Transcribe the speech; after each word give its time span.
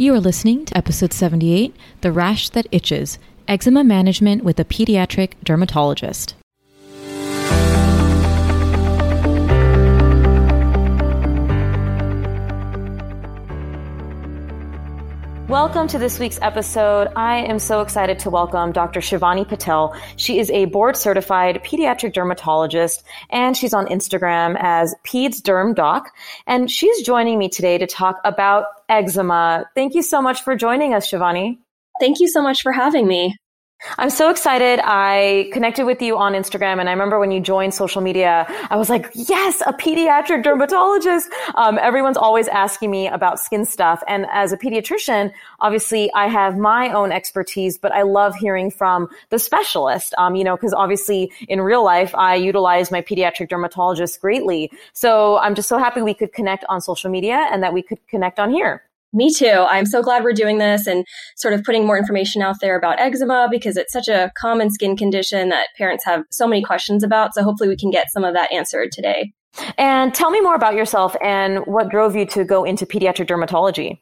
You 0.00 0.14
are 0.14 0.20
listening 0.20 0.64
to 0.66 0.76
episode 0.76 1.12
78 1.12 1.74
The 2.02 2.12
Rash 2.12 2.50
That 2.50 2.68
Itches 2.70 3.18
Eczema 3.48 3.82
Management 3.82 4.44
with 4.44 4.60
a 4.60 4.64
Pediatric 4.64 5.32
Dermatologist. 5.42 6.36
Welcome 15.48 15.88
to 15.88 15.98
this 15.98 16.18
week's 16.18 16.38
episode. 16.42 17.08
I 17.16 17.38
am 17.38 17.58
so 17.58 17.80
excited 17.80 18.18
to 18.18 18.28
welcome 18.28 18.70
Dr. 18.70 19.00
Shivani 19.00 19.48
Patel. 19.48 19.96
She 20.16 20.38
is 20.40 20.50
a 20.50 20.66
board 20.66 20.94
certified 20.94 21.64
pediatric 21.64 22.12
dermatologist 22.12 23.02
and 23.30 23.56
she's 23.56 23.72
on 23.72 23.86
Instagram 23.86 24.58
as 24.60 24.94
PedsDermDoc. 25.06 26.04
And 26.46 26.70
she's 26.70 27.00
joining 27.00 27.38
me 27.38 27.48
today 27.48 27.78
to 27.78 27.86
talk 27.86 28.16
about 28.26 28.66
eczema. 28.90 29.64
Thank 29.74 29.94
you 29.94 30.02
so 30.02 30.20
much 30.20 30.42
for 30.42 30.54
joining 30.54 30.92
us, 30.92 31.10
Shivani. 31.10 31.56
Thank 31.98 32.20
you 32.20 32.28
so 32.28 32.42
much 32.42 32.60
for 32.60 32.70
having 32.70 33.08
me. 33.08 33.34
I'm 33.96 34.10
so 34.10 34.28
excited. 34.28 34.80
I 34.82 35.50
connected 35.52 35.86
with 35.86 36.02
you 36.02 36.16
on 36.18 36.32
Instagram, 36.32 36.80
and 36.80 36.88
I 36.88 36.92
remember 36.92 37.20
when 37.20 37.30
you 37.30 37.40
joined 37.40 37.74
social 37.74 38.02
media, 38.02 38.44
I 38.70 38.76
was 38.76 38.90
like, 38.90 39.08
yes, 39.14 39.62
a 39.66 39.72
pediatric 39.72 40.42
dermatologist. 40.42 41.28
Um, 41.54 41.78
everyone's 41.78 42.16
always 42.16 42.48
asking 42.48 42.90
me 42.90 43.06
about 43.06 43.38
skin 43.38 43.64
stuff. 43.64 44.02
And 44.08 44.26
as 44.32 44.52
a 44.52 44.56
pediatrician, 44.56 45.32
obviously 45.60 46.12
I 46.12 46.26
have 46.26 46.58
my 46.58 46.92
own 46.92 47.12
expertise, 47.12 47.78
but 47.78 47.92
I 47.92 48.02
love 48.02 48.34
hearing 48.34 48.70
from 48.72 49.08
the 49.30 49.38
specialist, 49.38 50.12
um, 50.18 50.34
you 50.34 50.42
know, 50.42 50.56
because 50.56 50.74
obviously 50.74 51.30
in 51.48 51.60
real 51.60 51.84
life, 51.84 52.12
I 52.16 52.34
utilize 52.34 52.90
my 52.90 53.00
pediatric 53.00 53.48
dermatologist 53.48 54.20
greatly. 54.20 54.72
So 54.92 55.38
I'm 55.38 55.54
just 55.54 55.68
so 55.68 55.78
happy 55.78 56.02
we 56.02 56.14
could 56.14 56.32
connect 56.32 56.64
on 56.68 56.80
social 56.80 57.10
media 57.10 57.48
and 57.52 57.62
that 57.62 57.72
we 57.72 57.82
could 57.82 58.04
connect 58.08 58.40
on 58.40 58.50
here. 58.50 58.82
Me 59.12 59.32
too. 59.32 59.64
I'm 59.68 59.86
so 59.86 60.02
glad 60.02 60.22
we're 60.22 60.32
doing 60.32 60.58
this 60.58 60.86
and 60.86 61.06
sort 61.36 61.54
of 61.54 61.64
putting 61.64 61.86
more 61.86 61.96
information 61.96 62.42
out 62.42 62.56
there 62.60 62.76
about 62.76 63.00
eczema 63.00 63.48
because 63.50 63.76
it's 63.76 63.92
such 63.92 64.08
a 64.08 64.30
common 64.38 64.70
skin 64.70 64.96
condition 64.96 65.48
that 65.48 65.68
parents 65.78 66.04
have 66.04 66.24
so 66.30 66.46
many 66.46 66.62
questions 66.62 67.02
about. 67.02 67.34
So 67.34 67.42
hopefully 67.42 67.68
we 67.68 67.76
can 67.76 67.90
get 67.90 68.10
some 68.12 68.24
of 68.24 68.34
that 68.34 68.52
answered 68.52 68.90
today. 68.92 69.32
And 69.78 70.14
tell 70.14 70.30
me 70.30 70.40
more 70.40 70.54
about 70.54 70.74
yourself 70.74 71.16
and 71.22 71.60
what 71.60 71.90
drove 71.90 72.14
you 72.16 72.26
to 72.26 72.44
go 72.44 72.64
into 72.64 72.86
pediatric 72.86 73.28
dermatology. 73.28 73.98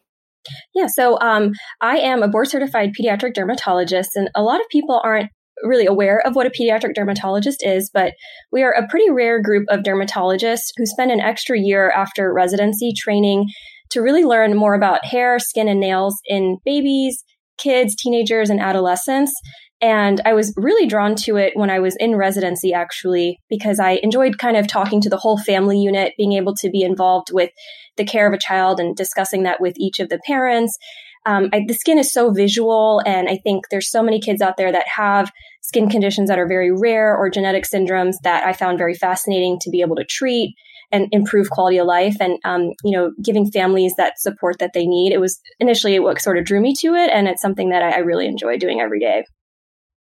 Yeah, 0.75 0.87
so 0.87 1.19
um, 1.21 1.53
I 1.81 1.99
am 1.99 2.23
a 2.23 2.29
board 2.29 2.49
certified 2.49 2.91
pediatric 2.99 3.35
dermatologist, 3.35 4.11
and 4.15 4.31
a 4.35 4.43
lot 4.43 4.61
of 4.61 4.67
people 4.71 5.01
aren't 5.03 5.31
really 5.63 5.87
aware 5.87 6.21
of 6.25 6.37
what 6.37 6.47
a 6.47 6.51
pediatric 6.51 6.95
dermatologist 6.95 7.65
is, 7.65 7.91
but 7.93 8.13
we 8.53 8.63
are 8.63 8.73
a 8.73 8.87
pretty 8.89 9.11
rare 9.11 9.41
group 9.41 9.65
of 9.69 9.81
dermatologists 9.81 10.73
who 10.77 10.87
spend 10.87 11.11
an 11.11 11.21
extra 11.21 11.59
year 11.59 11.91
after 11.91 12.33
residency 12.33 12.93
training 12.97 13.47
to 13.91 14.01
really 14.01 14.25
learn 14.25 14.57
more 14.57 14.75
about 14.75 15.05
hair, 15.05 15.39
skin, 15.39 15.69
and 15.69 15.81
nails 15.81 16.19
in 16.27 16.59
babies, 16.65 17.25
kids, 17.59 17.95
teenagers, 17.95 18.51
and 18.51 18.61
adolescents. 18.61 19.33
And 19.81 20.23
I 20.25 20.33
was 20.33 20.55
really 20.57 20.87
drawn 20.87 21.15
to 21.25 21.37
it 21.37 21.53
when 21.55 21.69
I 21.69 21.81
was 21.81 21.97
in 21.97 22.17
residency, 22.17 22.73
actually, 22.73 23.39
because 23.51 23.79
I 23.79 24.01
enjoyed 24.03 24.39
kind 24.39 24.57
of 24.57 24.67
talking 24.67 25.03
to 25.03 25.11
the 25.11 25.19
whole 25.19 25.37
family 25.37 25.79
unit, 25.79 26.15
being 26.17 26.33
able 26.33 26.55
to 26.57 26.71
be 26.71 26.83
involved 26.83 27.29
with 27.31 27.51
the 27.97 28.05
care 28.05 28.27
of 28.27 28.33
a 28.33 28.39
child 28.39 28.81
and 28.81 28.97
discussing 28.97 29.43
that 29.43 29.61
with 29.61 29.75
each 29.77 30.01
of 30.01 30.09
the 30.09 30.19
parents. 30.27 30.79
Um, 31.27 31.51
I, 31.53 31.63
the 31.67 31.75
skin 31.75 31.99
is 31.99 32.13
so 32.13 32.31
visual, 32.31 33.03
and 33.05 33.29
I 33.29 33.37
think 33.37 33.65
there's 33.69 33.91
so 33.91 34.03
many 34.03 34.21
kids 34.21 34.41
out 34.41 34.57
there 34.57 34.73
that 34.73 34.87
have 34.95 35.31
skin 35.61 35.91
conditions 35.91 36.29
that 36.29 36.39
are 36.39 36.47
very 36.47 36.71
rare 36.71 37.15
or 37.15 37.29
genetic 37.29 37.65
syndromes 37.65 38.15
that 38.23 38.47
I 38.47 38.53
found 38.53 38.79
very 38.79 38.95
fascinating 38.95 39.59
to 39.63 39.71
be 39.71 39.81
able 39.81 39.97
to 39.97 40.05
treat 40.05 40.55
and 40.93 41.09
improve 41.13 41.51
quality 41.51 41.79
of 41.79 41.87
life 41.87 42.17
and 42.21 42.39
um, 42.45 42.73
you 42.85 42.93
know 42.93 43.13
giving 43.23 43.51
families 43.51 43.95
that 43.97 44.19
support 44.19 44.59
that 44.59 44.73
they 44.75 44.87
need 44.87 45.13
it 45.13 45.21
was 45.21 45.41
initially 45.61 45.99
what 45.99 46.21
sort 46.21 46.39
of 46.39 46.45
drew 46.45 46.61
me 46.61 46.75
to 46.75 46.95
it 46.95 47.11
and 47.11 47.29
it's 47.29 47.43
something 47.43 47.71
that 47.71 47.83
i, 47.83 47.91
I 47.91 47.99
really 47.99 48.27
enjoy 48.27 48.59
doing 48.59 48.81
every 48.81 49.01
day 49.01 49.25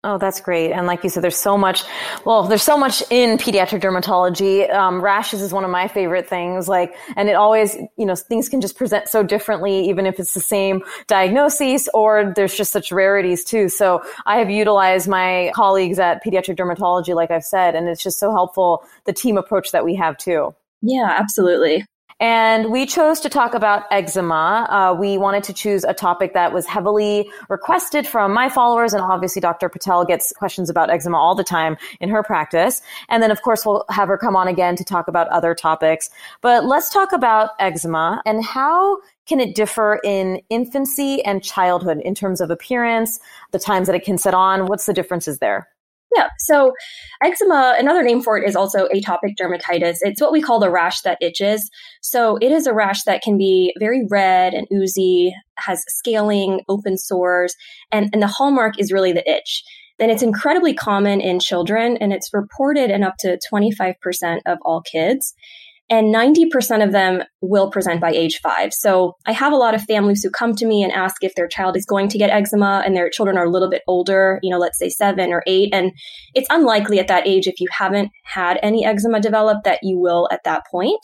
Oh, 0.07 0.19
that's 0.19 0.39
great. 0.39 0.71
And 0.71 0.87
like 0.87 1.03
you 1.03 1.09
said, 1.09 1.23
there's 1.23 1.35
so 1.35 1.57
much, 1.57 1.83
well, 2.27 2.43
there's 2.43 2.63
so 2.63 2.77
much 2.77 3.03
in 3.11 3.39
pediatric 3.39 3.81
dermatology. 3.81 4.71
Um, 4.71 5.01
rashes 5.01 5.41
is 5.41 5.51
one 5.51 5.65
of 5.65 5.71
my 5.71 5.89
favorite 5.89 6.29
things. 6.29 6.69
Like, 6.69 6.95
and 7.17 7.31
it 7.31 7.33
always, 7.33 7.75
you 7.97 8.05
know, 8.05 8.15
things 8.15 8.51
can 8.51 8.61
just 8.61 8.77
present 8.77 9.09
so 9.09 9.23
differently, 9.23 9.89
even 9.89 10.05
if 10.05 10.21
it's 10.21 10.35
the 10.35 10.41
same 10.41 10.83
diagnosis 11.07 11.89
or 11.95 12.35
there's 12.37 12.55
just 12.55 12.71
such 12.71 12.93
rarities 12.93 13.45
too. 13.45 13.71
So 13.71 14.03
I 14.27 14.37
have 14.41 14.51
utilized 14.51 15.09
my 15.09 15.51
colleagues 15.55 15.99
at 15.99 16.23
pediatric 16.23 16.57
dermatology, 16.59 17.15
like 17.15 17.31
I've 17.31 17.43
said, 17.43 17.75
and 17.75 17.89
it's 17.89 18.03
just 18.03 18.19
so 18.19 18.31
helpful, 18.31 18.85
the 19.07 19.15
team 19.15 19.39
approach 19.39 19.73
that 19.73 19.87
we 19.87 19.95
have 19.95 20.19
too. 20.19 20.55
Yeah, 20.85 21.17
absolutely. 21.19 21.85
And 22.21 22.71
we 22.71 22.87
chose 22.87 23.19
to 23.21 23.29
talk 23.29 23.55
about 23.55 23.85
eczema. 23.91 24.67
Uh, 24.71 24.95
we 24.99 25.19
wanted 25.19 25.43
to 25.45 25.53
choose 25.53 25.83
a 25.83 25.93
topic 25.93 26.33
that 26.35 26.53
was 26.53 26.65
heavily 26.65 27.29
requested 27.49 28.07
from 28.07 28.33
my 28.33 28.49
followers. 28.49 28.93
And 28.93 29.03
obviously, 29.03 29.41
Dr. 29.41 29.69
Patel 29.69 30.05
gets 30.05 30.33
questions 30.37 30.71
about 30.71 30.91
eczema 30.91 31.19
all 31.19 31.35
the 31.35 31.43
time 31.43 31.77
in 32.01 32.09
her 32.11 32.23
practice. 32.23 32.83
And 33.09 33.23
then, 33.23 33.31
of 33.33 33.43
course, 33.43 33.67
we'll 33.67 33.85
have 33.91 34.09
her 34.09 34.17
come 34.17 34.37
on 34.37 34.47
again 34.47 34.77
to 34.77 34.85
talk 34.85 35.09
about 35.09 35.27
other 35.29 35.55
topics. 35.55 36.09
But 36.41 36.65
let's 36.65 36.89
talk 36.89 37.13
about 37.13 37.51
eczema 37.59 38.23
and 38.25 38.45
how 38.45 38.99
can 39.27 39.41
it 39.41 39.55
differ 39.55 40.01
in 40.05 40.41
infancy 40.51 41.23
and 41.25 41.43
childhood 41.43 42.01
in 42.05 42.15
terms 42.15 42.41
of 42.41 42.51
appearance, 42.51 43.19
the 43.51 43.59
times 43.59 43.87
that 43.89 43.97
it 43.97 44.05
can 44.05 44.19
set 44.19 44.35
on? 44.35 44.67
What's 44.67 44.87
the 44.87 44.93
differences 44.93 45.39
there? 45.39 45.69
Yeah. 46.15 46.29
So 46.39 46.73
eczema, 47.23 47.75
another 47.79 48.03
name 48.03 48.23
for 48.23 48.39
it 48.39 48.49
is 48.49 48.55
also 48.55 48.87
atopic 48.89 49.35
dermatitis. 49.41 49.97
It's 50.01 50.21
what 50.21 50.33
we 50.33 50.41
call 50.41 50.61
the 50.61 50.71
rash 50.71 51.01
that 51.03 51.19
itches. 51.21 51.69
So 52.03 52.37
it 52.37 52.53
is 52.53 52.67
a 52.67 52.75
rash 52.75 53.03
that 53.05 53.23
can 53.23 53.37
be 53.37 53.75
very 53.79 54.07
red 54.09 54.55
and 54.55 54.67
oozy, 54.73 55.35
has 55.57 55.83
scaling, 55.89 56.61
open 56.69 56.97
sores, 56.97 57.55
and, 57.91 58.11
and 58.13 58.23
the 58.23 58.29
hallmark 58.29 58.79
is 58.79 58.93
really 58.93 59.13
the 59.13 59.29
itch. 59.29 59.65
Then 59.99 60.11
it's 60.11 60.23
incredibly 60.23 60.75
common 60.75 61.21
in 61.21 61.39
children 61.41 61.97
and 61.97 62.13
it's 62.13 62.31
reported 62.33 62.91
in 62.91 63.05
up 63.05 63.15
to 63.21 63.39
25% 63.53 63.95
of 64.47 64.59
all 64.65 64.83
kids 64.83 65.35
and 65.95 66.13
90% 66.13 66.85
of 66.85 66.91
them 66.91 67.23
will 67.41 67.71
present 67.71 68.01
by 68.01 68.11
age 68.11 68.41
five. 68.43 68.73
So 68.73 69.15
I 69.27 69.33
have 69.33 69.53
a 69.53 69.57
lot 69.57 69.77
of 69.77 69.83
families 69.83 70.25
who 70.25 70.31
come 70.31 70.57
to 70.57 70.67
me 70.67 70.83
and 70.83 70.93
ask 70.93 71.23
if 71.23 71.37
their 71.37 71.47
child 71.47 71.77
is 71.77 71.87
going 71.87 72.09
to 72.09 72.19
get 72.19 72.31
eczema 72.31 72.83
and 72.85 72.97
their 72.97 73.09
children 73.09 73.39
are 73.39 73.45
a 73.45 73.51
little 73.51 73.71
bit 73.71 73.83
older, 73.87 74.41
you 74.43 74.51
know, 74.51 74.59
let's 74.59 74.77
say 74.77 74.89
seven 74.89 75.33
or 75.33 75.45
eight. 75.47 75.73
And 75.73 75.93
it's 76.35 76.49
unlikely 76.51 76.99
at 76.99 77.07
that 77.07 77.29
age, 77.29 77.47
if 77.47 77.61
you 77.61 77.69
haven't 77.71 78.11
had 78.25 78.59
any 78.61 78.85
eczema 78.85 79.21
develop, 79.21 79.63
that 79.63 79.79
you 79.85 79.97
will 79.97 80.29
at 80.33 80.43
that 80.45 80.65
point. 80.69 80.99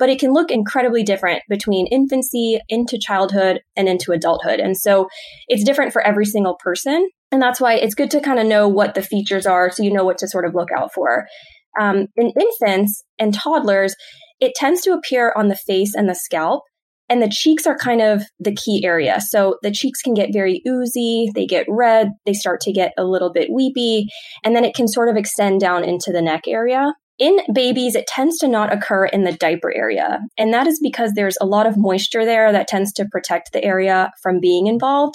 But 0.00 0.08
it 0.08 0.18
can 0.18 0.32
look 0.32 0.50
incredibly 0.50 1.04
different 1.04 1.44
between 1.48 1.86
infancy 1.86 2.58
into 2.68 2.98
childhood 2.98 3.60
and 3.76 3.88
into 3.88 4.10
adulthood. 4.10 4.58
And 4.58 4.76
so 4.76 5.06
it's 5.46 5.62
different 5.62 5.92
for 5.92 6.02
every 6.02 6.26
single 6.26 6.56
person. 6.56 7.08
And 7.30 7.40
that's 7.40 7.60
why 7.60 7.74
it's 7.74 7.94
good 7.94 8.10
to 8.10 8.20
kind 8.20 8.40
of 8.40 8.46
know 8.46 8.66
what 8.66 8.96
the 8.96 9.02
features 9.02 9.46
are 9.46 9.70
so 9.70 9.84
you 9.84 9.92
know 9.92 10.04
what 10.04 10.18
to 10.18 10.28
sort 10.28 10.44
of 10.44 10.56
look 10.56 10.70
out 10.76 10.92
for 10.92 11.26
um, 11.80 12.08
in 12.16 12.32
infants 12.38 13.04
and 13.18 13.34
toddlers, 13.34 13.94
it 14.44 14.54
tends 14.54 14.82
to 14.82 14.92
appear 14.92 15.32
on 15.36 15.48
the 15.48 15.56
face 15.56 15.94
and 15.94 16.08
the 16.08 16.14
scalp. 16.14 16.62
And 17.08 17.20
the 17.20 17.30
cheeks 17.30 17.66
are 17.66 17.76
kind 17.76 18.00
of 18.00 18.22
the 18.40 18.54
key 18.54 18.82
area. 18.82 19.20
So 19.20 19.58
the 19.62 19.70
cheeks 19.70 20.00
can 20.00 20.14
get 20.14 20.32
very 20.32 20.62
oozy, 20.66 21.30
they 21.34 21.44
get 21.44 21.66
red, 21.68 22.08
they 22.24 22.32
start 22.32 22.60
to 22.62 22.72
get 22.72 22.92
a 22.96 23.04
little 23.04 23.30
bit 23.30 23.50
weepy, 23.52 24.06
and 24.42 24.56
then 24.56 24.64
it 24.64 24.74
can 24.74 24.88
sort 24.88 25.10
of 25.10 25.16
extend 25.16 25.60
down 25.60 25.84
into 25.84 26.12
the 26.12 26.22
neck 26.22 26.48
area. 26.48 26.94
In 27.18 27.38
babies, 27.52 27.94
it 27.94 28.06
tends 28.06 28.38
to 28.38 28.48
not 28.48 28.72
occur 28.72 29.04
in 29.04 29.22
the 29.22 29.32
diaper 29.32 29.72
area. 29.72 30.18
And 30.38 30.52
that 30.52 30.66
is 30.66 30.80
because 30.82 31.12
there's 31.12 31.36
a 31.40 31.46
lot 31.46 31.66
of 31.66 31.76
moisture 31.76 32.24
there 32.24 32.50
that 32.50 32.68
tends 32.68 32.92
to 32.94 33.04
protect 33.04 33.52
the 33.52 33.62
area 33.62 34.10
from 34.22 34.40
being 34.40 34.66
involved. 34.66 35.14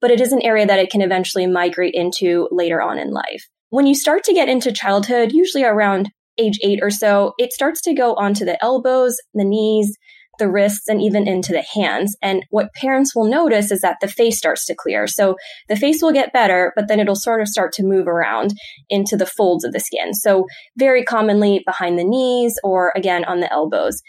But 0.00 0.10
it 0.10 0.20
is 0.20 0.32
an 0.32 0.42
area 0.42 0.66
that 0.66 0.78
it 0.78 0.90
can 0.90 1.02
eventually 1.02 1.46
migrate 1.46 1.94
into 1.94 2.48
later 2.52 2.80
on 2.80 2.98
in 2.98 3.10
life. 3.10 3.48
When 3.70 3.86
you 3.86 3.94
start 3.94 4.24
to 4.24 4.34
get 4.34 4.48
into 4.48 4.72
childhood, 4.72 5.32
usually 5.32 5.64
around 5.64 6.10
age 6.40 6.58
eight 6.62 6.80
or 6.82 6.90
so, 6.90 7.32
it 7.38 7.52
starts 7.52 7.80
to 7.82 7.94
go 7.94 8.14
onto 8.14 8.44
the 8.44 8.62
elbows, 8.62 9.16
the 9.34 9.44
knees, 9.44 9.96
the 10.38 10.48
wrists, 10.50 10.88
and 10.88 11.00
even 11.00 11.28
into 11.28 11.52
the 11.52 11.64
hands. 11.74 12.16
And 12.22 12.44
what 12.50 12.72
parents 12.74 13.14
will 13.14 13.26
notice 13.26 13.70
is 13.70 13.82
that 13.82 13.98
the 14.00 14.08
face 14.08 14.38
starts 14.38 14.66
to 14.66 14.74
clear. 14.74 15.06
So 15.06 15.36
the 15.68 15.76
face 15.76 16.02
will 16.02 16.12
get 16.12 16.32
better, 16.32 16.72
but 16.74 16.88
then 16.88 16.98
it'll 16.98 17.14
sort 17.14 17.40
of 17.40 17.48
start 17.48 17.72
to 17.74 17.84
move 17.84 18.08
around 18.08 18.54
into 18.88 19.16
the 19.16 19.26
folds 19.26 19.64
of 19.64 19.72
the 19.72 19.80
skin. 19.80 20.14
So 20.14 20.46
very 20.76 21.04
commonly 21.04 21.62
behind 21.64 21.98
the 21.98 22.04
knees 22.04 22.54
or 22.64 22.92
again 22.96 23.24
on 23.24 23.40
the 23.40 23.52
elbows. 23.52 24.00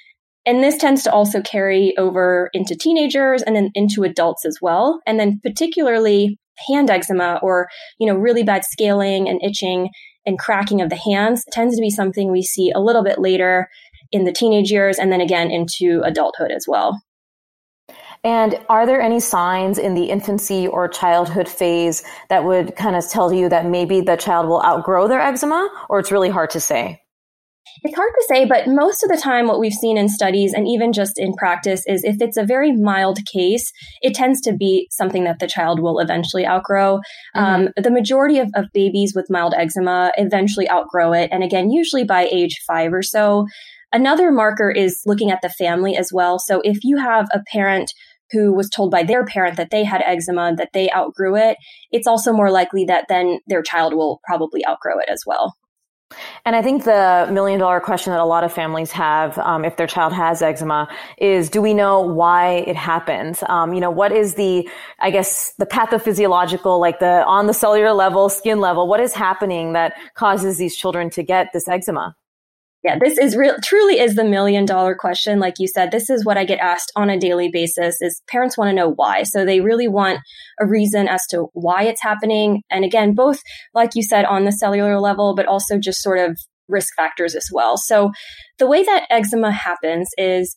And 0.46 0.64
this 0.64 0.78
tends 0.78 1.04
to 1.04 1.12
also 1.12 1.42
carry 1.42 1.96
over 1.98 2.50
into 2.54 2.76
teenagers 2.76 3.44
and 3.44 3.56
then 3.56 3.70
into 3.76 4.04
adults 4.04 4.44
as 4.46 4.58
well. 4.60 5.00
And 5.06 5.20
then 5.20 5.40
particularly 5.44 6.40
hand 6.68 6.90
eczema 6.90 7.40
or, 7.44 7.68
you 8.00 8.08
know, 8.08 8.16
really 8.16 8.44
bad 8.44 8.64
scaling 8.66 9.30
and 9.30 9.42
itching 9.44 9.90
and 10.26 10.40
cracking 10.40 10.82
of 10.82 10.90
the 10.90 10.96
hands 10.96 11.44
tends 11.52 11.76
to 11.76 11.82
be 11.82 11.90
something 11.90 12.32
we 12.32 12.42
see 12.42 12.72
a 12.72 12.80
little 12.80 13.04
bit 13.04 13.20
later 13.20 13.70
in 14.12 14.26
the 14.26 14.32
teenage 14.32 14.72
years 14.72 15.00
and 15.00 15.12
then 15.12 15.22
again 15.22 15.50
into 15.52 16.02
adulthood 16.04 16.52
as 16.52 16.66
well. 16.68 17.02
And 18.24 18.60
are 18.70 18.86
there 18.86 19.02
any 19.02 19.20
signs 19.20 19.80
in 19.80 19.96
the 19.96 20.06
infancy 20.06 20.68
or 20.68 20.88
childhood 20.88 21.50
phase 21.50 22.04
that 22.30 22.44
would 22.44 22.76
kind 22.76 22.96
of 22.96 23.08
tell 23.10 23.34
you 23.34 23.50
that 23.50 23.66
maybe 23.66 24.02
the 24.02 24.16
child 24.16 24.48
will 24.48 24.64
outgrow 24.64 25.08
their 25.08 25.22
eczema 25.22 25.70
or 25.90 26.00
it's 26.00 26.12
really 26.12 26.30
hard 26.30 26.52
to 26.52 26.60
say? 26.60 27.01
It's 27.84 27.96
hard 27.96 28.12
to 28.14 28.26
say, 28.28 28.46
but 28.46 28.68
most 28.68 29.04
of 29.04 29.10
the 29.10 29.18
time, 29.18 29.48
what 29.48 29.60
we've 29.60 29.74
seen 29.74 29.98
in 29.98 30.10
studies 30.10 30.54
and 30.54 30.68
even 30.68 30.94
just 30.94 31.18
in 31.18 31.34
practice 31.34 31.84
is 31.88 32.04
if 32.04 32.18
it's 32.22 32.38
a 32.38 32.46
very 32.46 32.72
mild 32.72 33.20
case, 33.32 33.72
it 34.02 34.14
tends 34.14 34.42
to 34.42 34.54
be 34.54 34.88
something 34.92 35.24
that 35.24 35.40
the 35.40 35.48
child 35.48 35.80
will 35.80 36.00
eventually 36.00 36.46
outgrow. 36.46 37.00
Mm-hmm. 37.36 37.40
Um, 37.40 37.70
the 37.76 37.92
majority 37.92 38.40
of, 38.40 38.50
of 38.56 38.66
babies 38.74 39.14
with 39.16 39.30
mild 39.30 39.54
eczema 39.56 40.12
eventually 40.18 40.70
outgrow 40.70 41.14
it. 41.14 41.30
And 41.32 41.44
again, 41.44 41.72
usually 41.72 42.04
by 42.04 42.28
age 42.32 42.60
five 42.68 42.94
or 42.94 43.02
so. 43.02 43.48
Another 43.94 44.32
marker 44.32 44.72
is 44.72 45.02
looking 45.06 45.32
at 45.32 45.42
the 45.42 45.50
family 45.50 45.98
as 45.98 46.12
well. 46.14 46.40
So 46.40 46.62
if 46.64 46.80
you 46.84 46.98
have 46.98 47.28
a 47.34 47.42
parent 47.52 47.92
who 48.32 48.54
was 48.54 48.70
told 48.70 48.92
by 48.92 49.04
their 49.04 49.26
parent 49.26 49.58
that 49.58 49.72
they 49.72 49.84
had 49.84 50.02
eczema, 50.06 50.56
that 50.56 50.70
they 50.74 50.90
outgrew 50.92 51.36
it, 51.36 51.58
it's 51.92 52.08
also 52.08 52.32
more 52.32 52.50
likely 52.50 52.86
that 52.86 53.06
then 53.10 53.40
their 53.48 53.62
child 53.62 53.94
will 53.94 54.22
probably 54.26 54.66
outgrow 54.66 54.98
it 55.00 55.10
as 55.10 55.24
well. 55.26 55.56
And 56.46 56.56
I 56.56 56.62
think 56.62 56.84
the 56.84 57.28
million 57.32 57.60
dollar 57.60 57.80
question 57.80 58.12
that 58.12 58.20
a 58.20 58.26
lot 58.26 58.44
of 58.44 58.52
families 58.52 58.92
have, 58.92 59.38
um, 59.38 59.66
if 59.66 59.78
their 59.78 59.88
child 59.88 60.14
has 60.14 60.42
eczema, 60.42 60.88
is 61.18 61.50
do 61.50 61.62
we 61.62 61.74
know 61.74 62.00
why 62.02 62.64
it 62.68 62.76
happens? 62.76 63.44
Um, 63.48 63.74
you 63.74 63.80
know, 63.80 63.92
what 63.92 64.12
is 64.12 64.36
the, 64.36 64.70
I 65.00 65.12
guess, 65.12 65.54
the 65.58 65.66
pathophysiological, 65.66 66.80
like 66.80 67.00
the 67.00 67.26
on 67.26 67.48
the 67.48 67.54
cellular 67.54 67.94
level, 67.94 68.30
skin 68.30 68.60
level, 68.60 68.88
what 68.88 69.00
is 69.00 69.14
happening 69.14 69.74
that 69.74 69.94
causes 70.16 70.58
these 70.58 70.76
children 70.76 71.10
to 71.12 71.24
get 71.24 71.54
this 71.54 71.68
eczema? 71.68 72.16
Yeah, 72.84 72.98
this 73.00 73.20
is 73.20 73.36
real 73.36 73.58
truly 73.64 74.00
is 74.00 74.16
the 74.16 74.24
million 74.24 74.66
dollar 74.66 74.96
question. 74.96 75.40
Like 75.40 75.56
you 75.60 75.68
said, 75.68 75.92
this 75.92 76.10
is 76.10 76.26
what 76.26 76.38
I 76.38 76.46
get 76.46 76.60
asked 76.60 76.92
on 76.96 77.12
a 77.12 77.20
daily 77.20 77.50
basis 77.50 78.02
is 78.02 78.22
parents 78.28 78.58
want 78.58 78.70
to 78.70 78.76
know 78.76 78.92
why. 78.96 79.22
So 79.24 79.46
they 79.46 79.62
really 79.62 79.88
want 79.88 80.20
a 80.60 80.66
reason 80.66 81.08
as 81.08 81.22
to 81.30 81.48
why 81.54 81.84
it's 81.84 82.02
happening. 82.02 82.64
And 82.72 82.84
again, 82.84 83.14
both, 83.14 83.40
like 83.76 83.92
you 83.94 84.02
said, 84.02 84.26
on 84.26 84.46
the 84.46 84.52
cellular 84.52 85.00
level, 85.00 85.36
but 85.36 85.46
also 85.46 85.78
just 85.78 86.02
sort 86.02 86.18
of 86.18 86.38
risk 86.68 86.96
factors 86.96 87.36
as 87.36 87.48
well. 87.54 87.78
So 87.78 88.12
the 88.58 88.68
way 88.68 88.84
that 88.84 89.06
eczema 89.12 89.52
happens 89.52 90.10
is 90.18 90.56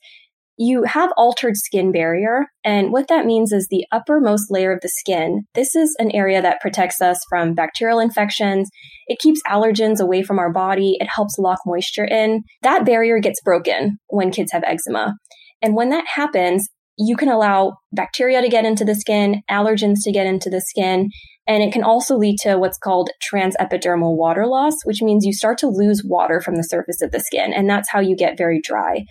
you 0.56 0.84
have 0.84 1.10
altered 1.16 1.56
skin 1.56 1.92
barrier. 1.92 2.46
And 2.64 2.92
what 2.92 3.08
that 3.08 3.26
means 3.26 3.52
is 3.52 3.66
the 3.68 3.84
uppermost 3.90 4.50
layer 4.50 4.72
of 4.72 4.80
the 4.80 4.88
skin. 4.88 5.44
This 5.54 5.74
is 5.74 5.94
an 5.98 6.10
area 6.12 6.40
that 6.40 6.60
protects 6.60 7.00
us 7.00 7.18
from 7.28 7.54
bacterial 7.54 7.98
infections. 7.98 8.70
It 9.06 9.18
keeps 9.18 9.40
allergens 9.48 10.00
away 10.00 10.22
from 10.22 10.38
our 10.38 10.52
body. 10.52 10.96
It 11.00 11.08
helps 11.08 11.38
lock 11.38 11.58
moisture 11.66 12.04
in. 12.04 12.42
That 12.62 12.86
barrier 12.86 13.18
gets 13.18 13.40
broken 13.42 13.98
when 14.08 14.30
kids 14.30 14.52
have 14.52 14.64
eczema. 14.64 15.14
And 15.60 15.74
when 15.74 15.90
that 15.90 16.06
happens, 16.06 16.68
you 16.96 17.16
can 17.16 17.28
allow 17.28 17.72
bacteria 17.92 18.40
to 18.40 18.48
get 18.48 18.64
into 18.64 18.84
the 18.84 18.94
skin, 18.94 19.42
allergens 19.50 19.98
to 20.04 20.12
get 20.12 20.26
into 20.26 20.48
the 20.48 20.60
skin, 20.60 21.10
and 21.46 21.62
it 21.62 21.72
can 21.72 21.82
also 21.82 22.16
lead 22.16 22.38
to 22.42 22.56
what's 22.56 22.78
called 22.78 23.10
transepidermal 23.32 24.16
water 24.16 24.46
loss, 24.46 24.74
which 24.84 25.02
means 25.02 25.26
you 25.26 25.32
start 25.32 25.58
to 25.58 25.68
lose 25.68 26.02
water 26.04 26.40
from 26.40 26.56
the 26.56 26.62
surface 26.62 27.02
of 27.02 27.10
the 27.10 27.20
skin. 27.20 27.52
And 27.52 27.68
that's 27.68 27.90
how 27.90 28.00
you 28.00 28.16
get 28.16 28.38
very 28.38 28.60
dry. 28.62 29.04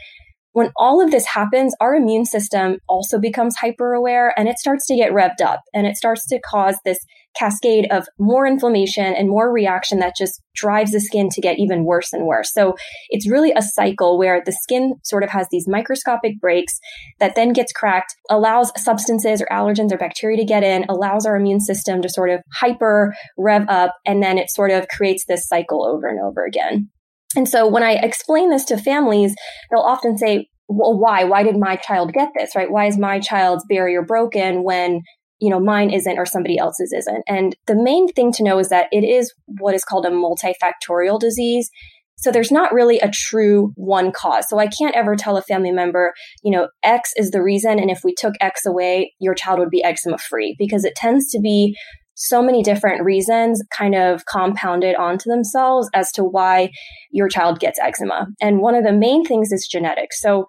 When 0.54 0.72
all 0.78 1.04
of 1.04 1.12
this 1.12 1.26
happens, 1.26 1.76
our 1.82 1.96
immune 1.96 2.26
system 2.26 2.78
also 2.88 3.20
becomes 3.20 3.58
hyper 3.58 3.94
aware 3.94 4.34
and 4.38 4.48
it 4.48 4.60
starts 4.60 4.86
to 4.88 4.96
get 4.96 5.12
revved 5.12 5.42
up 5.44 5.62
and 5.74 5.86
it 5.86 5.98
starts 5.98 6.26
to 6.28 6.40
cause 6.40 6.78
this 6.86 7.00
cascade 7.36 7.88
of 7.92 8.08
more 8.20 8.46
inflammation 8.46 9.14
and 9.16 9.28
more 9.28 9.52
reaction 9.52 10.00
that 10.00 10.16
just 10.16 10.42
drives 10.56 10.92
the 10.92 11.00
skin 11.00 11.30
to 11.30 11.42
get 11.42 11.58
even 11.58 11.84
worse 11.84 12.14
and 12.14 12.28
worse. 12.28 12.54
So 12.54 12.76
it's 13.10 13.30
really 13.30 13.52
a 13.56 13.62
cycle 13.62 14.18
where 14.20 14.42
the 14.46 14.52
skin 14.52 14.94
sort 15.04 15.24
of 15.24 15.32
has 15.32 15.48
these 15.52 15.68
microscopic 15.68 16.40
breaks 16.40 16.74
that 17.20 17.36
then 17.36 17.54
gets 17.54 17.72
cracked, 17.72 18.14
allows 18.30 18.72
substances 18.82 19.42
or 19.42 19.48
allergens 19.52 19.92
or 19.92 19.98
bacteria 19.98 20.38
to 20.38 20.46
get 20.46 20.64
in, 20.64 20.86
allows 20.90 21.26
our 21.26 21.36
immune 21.36 21.62
system 21.62 22.02
to 22.02 22.10
sort 22.10 22.30
of 22.30 22.42
hyper 22.54 23.16
rev 23.38 23.66
up, 23.68 23.96
and 24.06 24.22
then 24.22 24.38
it 24.38 24.52
sort 24.52 24.72
of 24.72 24.88
creates 24.88 25.26
this 25.28 25.48
cycle 25.48 25.86
over 25.86 26.08
and 26.08 26.20
over 26.22 26.46
again. 26.46 26.90
And 27.36 27.48
so 27.48 27.68
when 27.68 27.84
I 27.84 27.94
explain 27.94 28.50
this 28.50 28.66
to 28.66 28.78
families, 28.78 29.36
they'll 29.72 29.82
often 29.82 30.18
say, 30.18 30.48
well, 30.68 30.98
why? 30.98 31.24
Why 31.24 31.44
did 31.44 31.58
my 31.58 31.76
child 31.76 32.14
get 32.14 32.30
this, 32.36 32.56
right? 32.56 32.72
Why 32.72 32.86
is 32.86 32.98
my 32.98 33.20
child's 33.20 33.66
barrier 33.68 34.02
broken 34.02 34.64
when, 34.64 35.02
you 35.40 35.50
know, 35.50 35.60
mine 35.60 35.90
isn't 35.90 36.18
or 36.18 36.26
somebody 36.26 36.58
else's 36.58 36.94
isn't? 36.94 37.24
And 37.28 37.56
the 37.68 37.76
main 37.76 38.08
thing 38.14 38.32
to 38.34 38.44
know 38.44 38.60
is 38.60 38.70
that 38.70 38.88
it 38.92 39.04
is 39.04 39.34
what 39.60 39.76
is 39.76 39.84
called 39.84 40.06
a 40.06 40.10
multifactorial 40.10 41.20
disease. 41.20 41.70
So 42.16 42.32
there's 42.32 42.52
not 42.52 42.72
really 42.72 43.00
a 43.00 43.12
true 43.12 43.74
one 43.76 44.12
cause. 44.12 44.46
So 44.48 44.58
I 44.58 44.68
can't 44.68 44.96
ever 44.96 45.16
tell 45.16 45.36
a 45.36 45.42
family 45.42 45.72
member, 45.72 46.14
you 46.42 46.52
know, 46.52 46.70
X 46.82 47.12
is 47.18 47.32
the 47.32 47.44
reason. 47.44 47.80
And 47.80 47.92
if 47.92 48.00
we 48.04 48.14
took 48.14 48.36
X 48.40 48.66
away, 48.66 49.14
your 49.20 49.34
child 49.34 49.60
would 49.60 49.70
be 49.70 49.84
eczema 49.84 50.18
free 50.18 50.56
because 50.58 50.86
it 50.86 50.96
tends 50.96 51.30
to 51.32 51.40
be 51.42 51.76
so 52.16 52.42
many 52.42 52.64
different 52.64 53.04
reasons 53.04 53.64
kind 53.76 53.96
of 53.96 54.26
compounded 54.26 54.96
onto 54.96 55.30
themselves 55.30 55.90
as 55.94 56.12
to 56.14 56.24
why 56.24 56.70
your 57.12 57.28
child 57.28 57.60
gets 57.60 57.80
eczema. 57.80 58.28
And 58.42 58.60
one 58.60 58.76
of 58.76 58.84
the 58.84 58.94
main 58.94 59.26
things 59.26 59.52
is 59.52 59.68
genetics. 59.70 60.22
So 60.22 60.46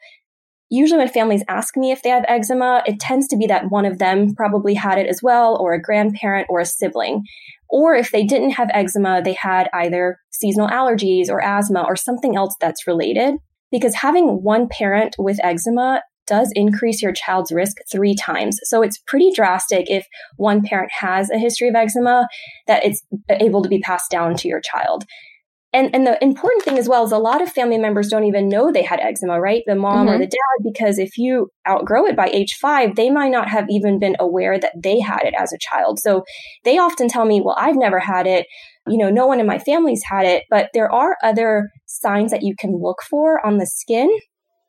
usually 0.70 0.98
when 0.98 1.08
families 1.08 1.44
ask 1.48 1.76
me 1.76 1.92
if 1.92 2.02
they 2.02 2.10
have 2.10 2.24
eczema, 2.28 2.82
it 2.86 3.00
tends 3.00 3.28
to 3.28 3.36
be 3.36 3.46
that 3.46 3.70
one 3.70 3.86
of 3.86 3.98
them 3.98 4.34
probably 4.34 4.74
had 4.74 4.98
it 4.98 5.08
as 5.08 5.20
well, 5.22 5.56
or 5.60 5.72
a 5.72 5.80
grandparent 5.80 6.46
or 6.50 6.60
a 6.60 6.66
sibling. 6.66 7.22
Or 7.68 7.94
if 7.94 8.10
they 8.10 8.24
didn't 8.24 8.52
have 8.52 8.70
eczema, 8.72 9.22
they 9.22 9.32
had 9.34 9.68
either 9.72 10.18
seasonal 10.30 10.68
allergies 10.68 11.28
or 11.28 11.42
asthma 11.42 11.82
or 11.82 11.96
something 11.96 12.36
else 12.36 12.54
that's 12.60 12.86
related. 12.86 13.34
Because 13.70 13.94
having 13.94 14.42
one 14.42 14.68
parent 14.68 15.16
with 15.18 15.42
eczema 15.42 16.02
does 16.26 16.50
increase 16.54 17.02
your 17.02 17.12
child's 17.12 17.52
risk 17.52 17.76
three 17.90 18.14
times. 18.14 18.58
So 18.64 18.82
it's 18.82 18.98
pretty 19.06 19.30
drastic 19.32 19.90
if 19.90 20.06
one 20.36 20.62
parent 20.62 20.90
has 20.98 21.30
a 21.30 21.38
history 21.38 21.68
of 21.68 21.74
eczema 21.74 22.28
that 22.66 22.84
it's 22.84 23.02
able 23.30 23.62
to 23.62 23.68
be 23.68 23.80
passed 23.80 24.10
down 24.10 24.36
to 24.36 24.48
your 24.48 24.60
child. 24.60 25.04
And, 25.74 25.92
and 25.92 26.06
the 26.06 26.22
important 26.22 26.62
thing 26.62 26.78
as 26.78 26.88
well 26.88 27.02
is 27.02 27.10
a 27.10 27.18
lot 27.18 27.42
of 27.42 27.50
family 27.50 27.78
members 27.78 28.06
don't 28.06 28.24
even 28.24 28.48
know 28.48 28.70
they 28.70 28.84
had 28.84 29.00
eczema, 29.00 29.40
right? 29.40 29.64
The 29.66 29.74
mom 29.74 30.06
mm-hmm. 30.06 30.14
or 30.14 30.18
the 30.18 30.26
dad, 30.26 30.62
because 30.62 31.00
if 31.00 31.18
you 31.18 31.48
outgrow 31.68 32.06
it 32.06 32.14
by 32.14 32.28
age 32.28 32.54
five, 32.60 32.94
they 32.94 33.10
might 33.10 33.32
not 33.32 33.48
have 33.48 33.66
even 33.68 33.98
been 33.98 34.14
aware 34.20 34.56
that 34.56 34.72
they 34.80 35.00
had 35.00 35.22
it 35.24 35.34
as 35.36 35.52
a 35.52 35.58
child. 35.58 35.98
So 35.98 36.22
they 36.64 36.78
often 36.78 37.08
tell 37.08 37.24
me, 37.24 37.40
well, 37.44 37.56
I've 37.58 37.74
never 37.74 37.98
had 37.98 38.28
it. 38.28 38.46
You 38.86 38.98
know, 38.98 39.10
no 39.10 39.26
one 39.26 39.40
in 39.40 39.48
my 39.48 39.58
family's 39.58 40.04
had 40.08 40.26
it, 40.26 40.44
but 40.48 40.70
there 40.74 40.92
are 40.92 41.16
other 41.24 41.70
signs 41.86 42.30
that 42.30 42.42
you 42.42 42.54
can 42.56 42.80
look 42.80 43.02
for 43.02 43.44
on 43.44 43.58
the 43.58 43.66
skin 43.66 44.08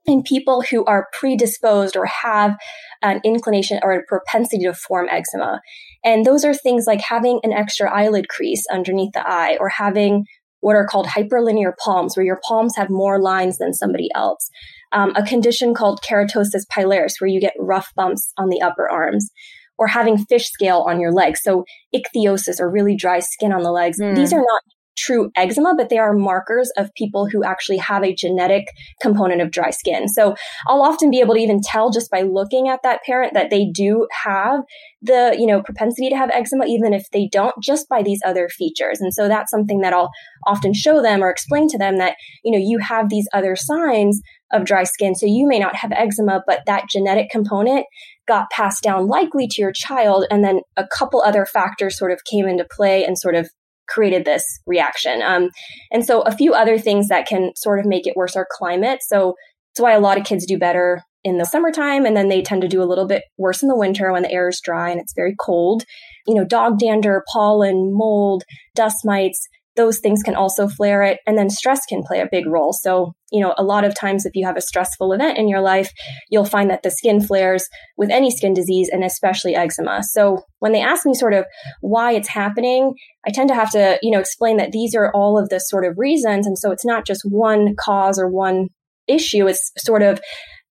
in 0.05 0.23
people 0.23 0.63
who 0.69 0.85
are 0.85 1.07
predisposed 1.17 1.95
or 1.95 2.05
have 2.05 2.55
an 3.01 3.21
inclination 3.23 3.79
or 3.83 3.93
a 3.93 4.05
propensity 4.07 4.63
to 4.63 4.73
form 4.73 5.07
eczema. 5.09 5.59
And 6.03 6.25
those 6.25 6.45
are 6.45 6.53
things 6.53 6.85
like 6.87 7.01
having 7.01 7.39
an 7.43 7.53
extra 7.53 7.91
eyelid 7.91 8.29
crease 8.29 8.63
underneath 8.71 9.13
the 9.13 9.27
eye 9.27 9.57
or 9.59 9.69
having 9.69 10.25
what 10.59 10.75
are 10.75 10.87
called 10.87 11.07
hyperlinear 11.07 11.73
palms, 11.77 12.15
where 12.15 12.25
your 12.25 12.39
palms 12.47 12.75
have 12.75 12.89
more 12.89 13.21
lines 13.21 13.57
than 13.57 13.73
somebody 13.73 14.09
else. 14.15 14.49
Um, 14.91 15.13
a 15.15 15.23
condition 15.23 15.73
called 15.73 16.01
keratosis 16.01 16.65
pilaris, 16.71 17.19
where 17.19 17.29
you 17.29 17.39
get 17.39 17.53
rough 17.59 17.91
bumps 17.95 18.31
on 18.37 18.49
the 18.49 18.61
upper 18.61 18.89
arms. 18.89 19.29
Or 19.77 19.87
having 19.87 20.17
fish 20.17 20.47
scale 20.47 20.85
on 20.87 21.01
your 21.01 21.11
legs. 21.11 21.41
So 21.43 21.65
ichthyosis 21.93 22.61
or 22.61 22.71
really 22.71 22.95
dry 22.95 23.19
skin 23.19 23.51
on 23.51 23.61
the 23.61 23.73
legs. 23.73 23.99
Mm. 23.99 24.15
These 24.15 24.31
are 24.31 24.39
not 24.39 24.61
true 24.95 25.31
eczema, 25.35 25.75
but 25.75 25.89
they 25.89 25.97
are 25.97 26.13
markers 26.13 26.71
of 26.77 26.93
people 26.93 27.27
who 27.27 27.43
actually 27.43 27.77
have 27.77 28.03
a 28.03 28.13
genetic 28.13 28.65
component 29.01 29.41
of 29.41 29.51
dry 29.51 29.69
skin. 29.69 30.07
So 30.07 30.35
I'll 30.67 30.81
often 30.81 31.09
be 31.09 31.19
able 31.19 31.35
to 31.35 31.39
even 31.39 31.61
tell 31.61 31.89
just 31.91 32.09
by 32.09 32.21
looking 32.21 32.69
at 32.69 32.81
that 32.83 33.03
parent 33.03 33.33
that 33.33 33.49
they 33.49 33.65
do 33.65 34.07
have 34.11 34.61
the, 35.01 35.35
you 35.37 35.45
know, 35.45 35.61
propensity 35.61 36.09
to 36.09 36.17
have 36.17 36.31
eczema, 36.31 36.65
even 36.65 36.93
if 36.93 37.09
they 37.11 37.27
don't, 37.31 37.55
just 37.61 37.87
by 37.89 38.01
these 38.01 38.21
other 38.25 38.49
features. 38.49 38.99
And 39.01 39.13
so 39.13 39.27
that's 39.27 39.51
something 39.51 39.81
that 39.81 39.93
I'll 39.93 40.09
often 40.47 40.73
show 40.73 41.01
them 41.01 41.23
or 41.23 41.29
explain 41.29 41.67
to 41.69 41.77
them 41.77 41.97
that, 41.97 42.15
you 42.43 42.51
know, 42.51 42.63
you 42.63 42.79
have 42.79 43.09
these 43.09 43.27
other 43.33 43.55
signs 43.55 44.21
of 44.51 44.65
dry 44.65 44.83
skin. 44.83 45.15
So 45.15 45.25
you 45.25 45.47
may 45.47 45.59
not 45.59 45.75
have 45.75 45.91
eczema, 45.91 46.43
but 46.47 46.61
that 46.65 46.89
genetic 46.89 47.29
component 47.29 47.85
got 48.27 48.49
passed 48.49 48.83
down 48.83 49.07
likely 49.07 49.47
to 49.47 49.61
your 49.61 49.71
child. 49.71 50.25
And 50.31 50.43
then 50.43 50.61
a 50.77 50.87
couple 50.87 51.21
other 51.21 51.45
factors 51.45 51.97
sort 51.97 52.11
of 52.11 52.23
came 52.29 52.47
into 52.47 52.65
play 52.69 53.03
and 53.05 53.17
sort 53.17 53.35
of 53.35 53.49
created 53.87 54.25
this 54.25 54.43
reaction. 54.65 55.21
Um, 55.21 55.49
and 55.91 56.05
so 56.05 56.21
a 56.21 56.35
few 56.35 56.53
other 56.53 56.77
things 56.77 57.07
that 57.07 57.27
can 57.27 57.51
sort 57.55 57.79
of 57.79 57.85
make 57.85 58.07
it 58.07 58.15
worse 58.15 58.35
are 58.35 58.47
climate. 58.49 58.99
So 59.03 59.35
that's 59.73 59.83
why 59.83 59.93
a 59.93 59.99
lot 59.99 60.17
of 60.17 60.25
kids 60.25 60.45
do 60.45 60.57
better 60.57 61.01
in 61.23 61.39
the 61.39 61.45
summertime 61.45 62.05
and 62.05 62.15
then 62.15 62.29
they 62.29 62.41
tend 62.41 62.61
to 62.61 62.67
do 62.67 62.83
a 62.83 62.85
little 62.85 63.07
bit 63.07 63.23
worse 63.37 63.63
in 63.63 63.67
the 63.67 63.75
winter 63.75 64.11
when 64.11 64.21
the 64.21 64.31
air 64.31 64.47
is 64.47 64.61
dry 64.63 64.91
and 64.91 65.01
it's 65.01 65.13
very 65.15 65.35
cold. 65.39 65.83
You 66.27 66.35
know, 66.35 66.45
dog 66.45 66.79
dander, 66.79 67.23
pollen, 67.33 67.91
mold, 67.91 68.43
dust 68.75 68.97
mites, 69.03 69.47
those 69.75 69.99
things 69.99 70.23
can 70.23 70.35
also 70.35 70.67
flare 70.67 71.03
it. 71.03 71.19
And 71.27 71.37
then 71.37 71.49
stress 71.49 71.85
can 71.85 72.03
play 72.03 72.19
a 72.19 72.29
big 72.31 72.47
role. 72.47 72.73
So, 72.73 73.13
you 73.31 73.41
know, 73.41 73.53
a 73.57 73.63
lot 73.63 73.83
of 73.83 73.95
times 73.95 74.25
if 74.25 74.35
you 74.35 74.45
have 74.45 74.57
a 74.57 74.61
stressful 74.61 75.11
event 75.13 75.37
in 75.37 75.47
your 75.47 75.61
life, 75.61 75.91
you'll 76.29 76.45
find 76.45 76.69
that 76.69 76.83
the 76.83 76.91
skin 76.91 77.21
flares 77.21 77.67
with 77.97 78.09
any 78.09 78.31
skin 78.31 78.53
disease 78.53 78.89
and 78.91 79.03
especially 79.03 79.55
eczema. 79.55 80.01
So 80.03 80.43
when 80.59 80.71
they 80.71 80.81
ask 80.81 81.05
me 81.05 81.13
sort 81.13 81.33
of 81.33 81.45
why 81.81 82.13
it's 82.13 82.29
happening, 82.29 82.93
I 83.27 83.31
tend 83.31 83.49
to 83.49 83.55
have 83.55 83.71
to, 83.71 83.99
you 84.01 84.11
know, 84.11 84.19
explain 84.19 84.57
that 84.57 84.71
these 84.71 84.95
are 84.95 85.11
all 85.13 85.37
of 85.37 85.49
the 85.49 85.59
sort 85.59 85.85
of 85.85 85.97
reasons. 85.97 86.47
And 86.47 86.57
so 86.57 86.71
it's 86.71 86.85
not 86.85 87.05
just 87.05 87.21
one 87.23 87.75
cause 87.79 88.17
or 88.17 88.29
one 88.29 88.67
issue. 89.07 89.47
It's 89.47 89.71
sort 89.77 90.01
of, 90.01 90.21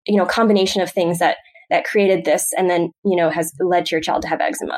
you 0.07 0.17
know, 0.17 0.25
combination 0.25 0.81
of 0.81 0.91
things 0.91 1.19
that 1.19 1.38
that 1.69 1.86
created 1.86 2.25
this 2.25 2.50
and 2.57 2.69
then, 2.69 2.91
you 3.03 3.15
know, 3.15 3.29
has 3.29 3.51
led 3.60 3.86
to 3.88 3.95
your 3.95 4.01
child 4.01 4.22
to 4.22 4.27
have 4.27 4.41
eczema. 4.41 4.77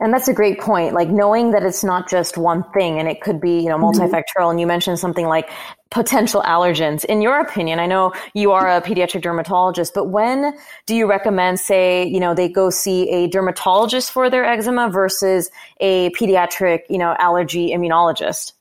And 0.00 0.12
that's 0.12 0.28
a 0.28 0.32
great 0.32 0.60
point. 0.60 0.94
Like 0.94 1.08
knowing 1.08 1.50
that 1.52 1.62
it's 1.62 1.82
not 1.82 2.08
just 2.08 2.36
one 2.36 2.64
thing 2.72 2.98
and 2.98 3.08
it 3.08 3.20
could 3.20 3.40
be, 3.40 3.60
you 3.60 3.68
know, 3.68 3.78
mm-hmm. 3.78 4.00
multifactorial. 4.00 4.22
Mm-hmm. 4.36 4.50
And 4.50 4.60
you 4.60 4.66
mentioned 4.66 4.98
something 4.98 5.26
like 5.26 5.50
potential 5.90 6.42
allergens. 6.42 7.04
In 7.04 7.22
your 7.22 7.40
opinion, 7.40 7.78
I 7.78 7.86
know 7.86 8.12
you 8.34 8.52
are 8.52 8.68
a 8.68 8.82
pediatric 8.82 9.22
dermatologist, 9.22 9.94
but 9.94 10.06
when 10.06 10.54
do 10.86 10.94
you 10.94 11.08
recommend, 11.08 11.60
say, 11.60 12.06
you 12.06 12.20
know, 12.20 12.34
they 12.34 12.48
go 12.48 12.70
see 12.70 13.08
a 13.10 13.28
dermatologist 13.28 14.10
for 14.10 14.28
their 14.28 14.44
eczema 14.44 14.90
versus 14.90 15.50
a 15.80 16.10
pediatric, 16.10 16.80
you 16.88 16.98
know, 16.98 17.14
allergy 17.18 17.70
immunologist? 17.70 18.52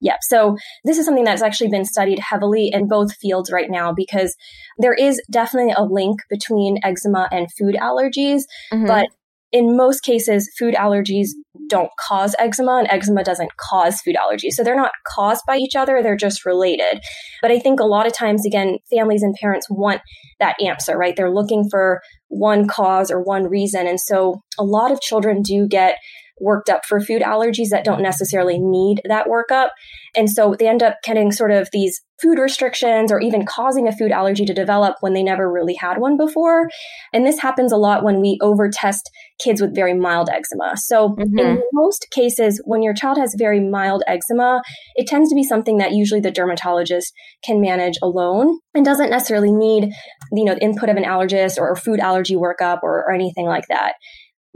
Yep. 0.00 0.18
So 0.22 0.56
this 0.84 0.98
is 0.98 1.06
something 1.06 1.24
that's 1.24 1.42
actually 1.42 1.70
been 1.70 1.84
studied 1.84 2.18
heavily 2.18 2.70
in 2.72 2.86
both 2.86 3.14
fields 3.16 3.50
right 3.50 3.70
now 3.70 3.92
because 3.92 4.36
there 4.78 4.92
is 4.92 5.20
definitely 5.30 5.72
a 5.76 5.82
link 5.82 6.20
between 6.28 6.78
eczema 6.84 7.28
and 7.32 7.50
food 7.52 7.76
allergies, 7.76 8.42
mm-hmm. 8.72 8.86
but 8.86 9.08
in 9.52 9.76
most 9.76 10.02
cases, 10.02 10.50
food 10.58 10.74
allergies 10.74 11.28
don't 11.68 11.90
cause 11.98 12.34
eczema 12.38 12.78
and 12.78 12.88
eczema 12.90 13.24
doesn't 13.24 13.56
cause 13.56 14.00
food 14.00 14.16
allergies. 14.16 14.52
So 14.52 14.62
they're 14.62 14.76
not 14.76 14.92
caused 15.06 15.42
by 15.46 15.56
each 15.56 15.74
other. 15.76 16.02
They're 16.02 16.16
just 16.16 16.44
related. 16.44 17.00
But 17.42 17.50
I 17.50 17.58
think 17.58 17.80
a 17.80 17.84
lot 17.84 18.06
of 18.06 18.12
times, 18.12 18.46
again, 18.46 18.78
families 18.90 19.22
and 19.22 19.34
parents 19.40 19.66
want 19.70 20.00
that 20.40 20.56
answer, 20.64 20.96
right? 20.96 21.14
They're 21.16 21.32
looking 21.32 21.68
for 21.70 22.00
one 22.28 22.68
cause 22.68 23.10
or 23.10 23.22
one 23.22 23.44
reason. 23.44 23.86
And 23.86 24.00
so 24.00 24.42
a 24.58 24.64
lot 24.64 24.92
of 24.92 25.00
children 25.00 25.42
do 25.42 25.66
get 25.66 25.96
worked 26.40 26.68
up 26.68 26.84
for 26.86 27.00
food 27.00 27.22
allergies 27.22 27.68
that 27.70 27.84
don't 27.84 28.02
necessarily 28.02 28.58
need 28.58 29.00
that 29.08 29.26
workup. 29.26 29.68
And 30.14 30.30
so 30.30 30.54
they 30.58 30.68
end 30.68 30.82
up 30.82 30.96
getting 31.02 31.32
sort 31.32 31.50
of 31.50 31.68
these 31.72 32.00
food 32.20 32.38
restrictions 32.38 33.12
or 33.12 33.20
even 33.20 33.44
causing 33.44 33.86
a 33.86 33.92
food 33.92 34.10
allergy 34.10 34.46
to 34.46 34.54
develop 34.54 34.96
when 35.00 35.12
they 35.12 35.22
never 35.22 35.52
really 35.52 35.74
had 35.74 35.98
one 35.98 36.16
before. 36.16 36.68
And 37.12 37.26
this 37.26 37.40
happens 37.40 37.72
a 37.72 37.76
lot 37.76 38.02
when 38.02 38.20
we 38.20 38.38
overtest 38.40 39.02
kids 39.38 39.60
with 39.60 39.74
very 39.74 39.92
mild 39.92 40.30
eczema. 40.30 40.76
So 40.76 41.10
mm-hmm. 41.10 41.38
in 41.38 41.62
most 41.74 42.06
cases, 42.10 42.62
when 42.64 42.82
your 42.82 42.94
child 42.94 43.18
has 43.18 43.34
very 43.36 43.60
mild 43.60 44.02
eczema, 44.06 44.62
it 44.94 45.06
tends 45.06 45.28
to 45.28 45.34
be 45.34 45.44
something 45.44 45.76
that 45.78 45.92
usually 45.92 46.20
the 46.20 46.30
dermatologist 46.30 47.12
can 47.44 47.60
manage 47.60 47.98
alone 48.02 48.60
and 48.74 48.84
doesn't 48.84 49.10
necessarily 49.10 49.52
need, 49.52 49.92
you 50.32 50.44
know, 50.44 50.54
the 50.54 50.62
input 50.62 50.88
of 50.88 50.96
an 50.96 51.04
allergist 51.04 51.58
or 51.58 51.70
a 51.70 51.76
food 51.76 52.00
allergy 52.00 52.34
workup 52.34 52.78
or, 52.82 53.04
or 53.04 53.12
anything 53.12 53.46
like 53.46 53.64
that. 53.68 53.94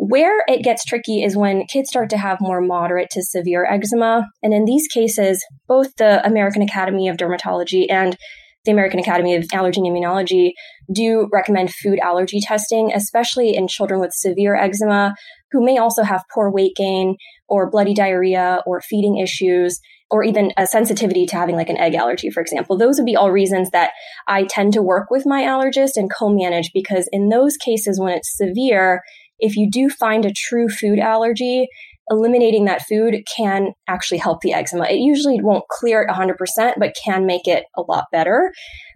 Where 0.02 0.42
it 0.48 0.64
gets 0.64 0.82
tricky 0.86 1.22
is 1.22 1.36
when 1.36 1.66
kids 1.66 1.90
start 1.90 2.08
to 2.08 2.16
have 2.16 2.40
more 2.40 2.62
moderate 2.62 3.10
to 3.10 3.22
severe 3.22 3.66
eczema. 3.66 4.26
And 4.42 4.54
in 4.54 4.64
these 4.64 4.88
cases, 4.88 5.44
both 5.68 5.94
the 5.96 6.26
American 6.26 6.62
Academy 6.62 7.06
of 7.08 7.18
Dermatology 7.18 7.84
and 7.90 8.16
the 8.64 8.72
American 8.72 8.98
Academy 8.98 9.34
of 9.34 9.44
Allergy 9.52 9.78
and 9.80 9.94
Immunology 9.94 10.52
do 10.90 11.28
recommend 11.30 11.74
food 11.74 11.98
allergy 12.02 12.40
testing, 12.40 12.90
especially 12.94 13.54
in 13.54 13.68
children 13.68 14.00
with 14.00 14.14
severe 14.14 14.56
eczema 14.56 15.14
who 15.52 15.62
may 15.62 15.76
also 15.76 16.02
have 16.02 16.24
poor 16.32 16.50
weight 16.50 16.76
gain 16.76 17.16
or 17.46 17.70
bloody 17.70 17.92
diarrhea 17.92 18.62
or 18.64 18.80
feeding 18.80 19.18
issues 19.18 19.80
or 20.10 20.24
even 20.24 20.50
a 20.56 20.66
sensitivity 20.66 21.26
to 21.26 21.36
having 21.36 21.56
like 21.56 21.68
an 21.68 21.76
egg 21.76 21.94
allergy, 21.94 22.30
for 22.30 22.40
example. 22.40 22.78
Those 22.78 22.96
would 22.96 23.06
be 23.06 23.16
all 23.16 23.30
reasons 23.30 23.68
that 23.72 23.90
I 24.26 24.44
tend 24.44 24.72
to 24.72 24.82
work 24.82 25.10
with 25.10 25.26
my 25.26 25.42
allergist 25.42 25.96
and 25.96 26.10
co-manage 26.10 26.70
because 26.72 27.06
in 27.12 27.28
those 27.28 27.58
cases 27.58 28.00
when 28.00 28.14
it's 28.14 28.34
severe, 28.34 29.02
if 29.40 29.56
you 29.56 29.68
do 29.70 29.88
find 29.88 30.24
a 30.24 30.32
true 30.32 30.68
food 30.68 30.98
allergy, 30.98 31.68
eliminating 32.10 32.64
that 32.64 32.82
food 32.88 33.22
can 33.36 33.68
actually 33.88 34.18
help 34.18 34.40
the 34.40 34.52
eczema. 34.52 34.84
It 34.84 34.98
usually 34.98 35.40
won't 35.40 35.64
clear 35.70 36.02
it 36.02 36.10
100%, 36.10 36.74
but 36.78 36.96
can 37.04 37.24
make 37.24 37.46
it 37.46 37.64
a 37.76 37.82
lot 37.82 38.06
better. 38.12 38.52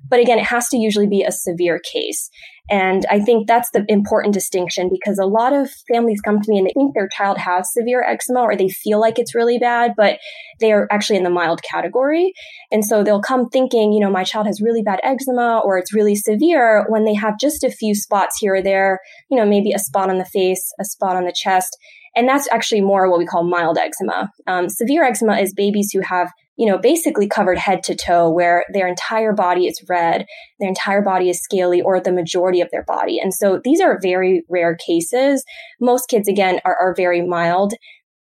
But 0.09 0.21
again, 0.21 0.38
it 0.38 0.47
has 0.47 0.68
to 0.68 0.76
usually 0.76 1.06
be 1.06 1.23
a 1.23 1.33
severe 1.33 1.80
case. 1.92 2.28
And 2.71 3.04
I 3.11 3.21
think 3.21 3.47
that's 3.47 3.71
the 3.73 3.85
important 3.88 4.33
distinction 4.33 4.88
because 4.90 5.18
a 5.18 5.26
lot 5.26 5.52
of 5.52 5.71
families 5.92 6.23
come 6.23 6.40
to 6.40 6.50
me 6.50 6.59
and 6.59 6.66
they 6.66 6.73
think 6.73 6.94
their 6.94 7.09
child 7.09 7.37
has 7.37 7.71
severe 7.73 8.02
eczema 8.02 8.40
or 8.40 8.56
they 8.56 8.71
feel 8.71 8.99
like 8.99 9.18
it's 9.18 9.35
really 9.35 9.59
bad, 9.59 9.92
but 9.97 10.18
they 10.61 10.73
are 10.73 10.88
actually 10.90 11.18
in 11.18 11.25
the 11.25 11.30
mild 11.30 11.61
category. 11.62 12.33
And 12.73 12.83
so 12.83 13.04
they'll 13.04 13.21
come 13.21 13.50
thinking, 13.50 13.92
you 13.92 14.00
know, 14.00 14.11
my 14.11 14.25
child 14.25 14.47
has 14.47 14.62
really 14.62 14.83
bad 14.83 15.00
eczema 15.02 15.61
or 15.62 15.76
it's 15.76 15.94
really 15.94 16.14
severe 16.14 16.87
when 16.88 17.04
they 17.04 17.14
have 17.14 17.38
just 17.38 17.64
a 17.64 17.71
few 17.71 17.94
spots 17.94 18.38
here 18.40 18.54
or 18.54 18.62
there, 18.62 18.99
you 19.30 19.37
know, 19.37 19.44
maybe 19.44 19.73
a 19.73 19.78
spot 19.78 20.09
on 20.09 20.16
the 20.16 20.25
face, 20.25 20.73
a 20.80 20.85
spot 20.87 21.16
on 21.16 21.25
the 21.25 21.35
chest. 21.37 21.76
And 22.16 22.28
that's 22.28 22.49
actually 22.52 22.80
more 22.80 23.11
what 23.11 23.18
we 23.18 23.26
call 23.26 23.44
mild 23.44 23.78
eczema. 23.78 24.30
Um, 24.47 24.68
severe 24.68 25.04
eczema 25.04 25.38
is 25.38 25.52
babies 25.52 25.90
who 25.92 26.00
have 26.00 26.30
you 26.56 26.66
know, 26.66 26.78
basically 26.78 27.26
covered 27.26 27.59
head 27.59 27.83
to 27.83 27.97
toe 27.97 28.30
where 28.30 28.64
their 28.73 28.87
entire 28.87 29.33
body 29.33 29.66
is 29.66 29.83
red, 29.88 30.25
their 30.61 30.68
entire 30.68 31.02
body 31.02 31.28
is 31.28 31.40
scaly, 31.42 31.83
or 31.83 32.00
the 32.00 32.12
majority 32.12 32.61
of 32.61 32.71
their 32.71 32.85
body. 32.85 33.18
And 33.18 33.35
so 33.35 33.61
these 33.64 33.80
are 33.80 33.99
very 34.00 34.44
rare 34.49 34.76
cases. 34.76 35.44
Most 35.80 36.09
kids, 36.09 36.28
again, 36.28 36.61
are, 36.64 36.76
are 36.76 36.94
very 36.97 37.26
mild. 37.26 37.75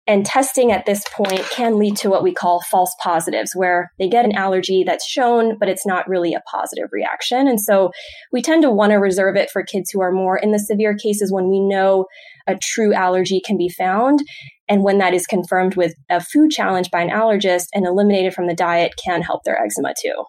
And 0.05 0.25
testing 0.25 0.71
at 0.71 0.85
this 0.85 1.05
point 1.15 1.47
can 1.51 1.79
lead 1.79 1.95
to 1.97 2.09
what 2.09 2.23
we 2.23 2.33
call 2.33 2.61
false 2.69 2.93
positives, 3.01 3.51
where 3.55 3.91
they 3.99 4.09
get 4.09 4.25
an 4.25 4.35
allergy 4.35 4.83
that's 4.85 5.07
shown, 5.07 5.57
but 5.57 5.69
it's 5.69 5.85
not 5.85 6.09
really 6.09 6.33
a 6.33 6.41
positive 6.51 6.89
reaction. 6.91 7.47
And 7.47 7.61
so 7.61 7.91
we 8.31 8.41
tend 8.41 8.63
to 8.63 8.71
want 8.71 8.91
to 8.91 8.97
reserve 8.97 9.37
it 9.37 9.49
for 9.49 9.63
kids 9.63 9.91
who 9.91 10.01
are 10.01 10.11
more 10.11 10.37
in 10.37 10.51
the 10.51 10.59
severe 10.59 10.93
cases 10.93 11.31
when 11.31 11.49
we 11.49 11.61
know 11.61 12.05
a 12.47 12.55
true 12.55 12.93
allergy 12.93 13.41
can 13.45 13.57
be 13.57 13.69
found. 13.69 14.19
And 14.67 14.83
when 14.83 14.97
that 14.99 15.13
is 15.13 15.25
confirmed 15.25 15.75
with 15.75 15.93
a 16.09 16.21
food 16.21 16.51
challenge 16.51 16.89
by 16.91 17.01
an 17.01 17.09
allergist 17.09 17.67
and 17.73 17.85
eliminated 17.85 18.33
from 18.33 18.47
the 18.47 18.55
diet 18.55 18.93
can 19.03 19.21
help 19.21 19.43
their 19.43 19.61
eczema 19.61 19.93
too. 19.99 20.23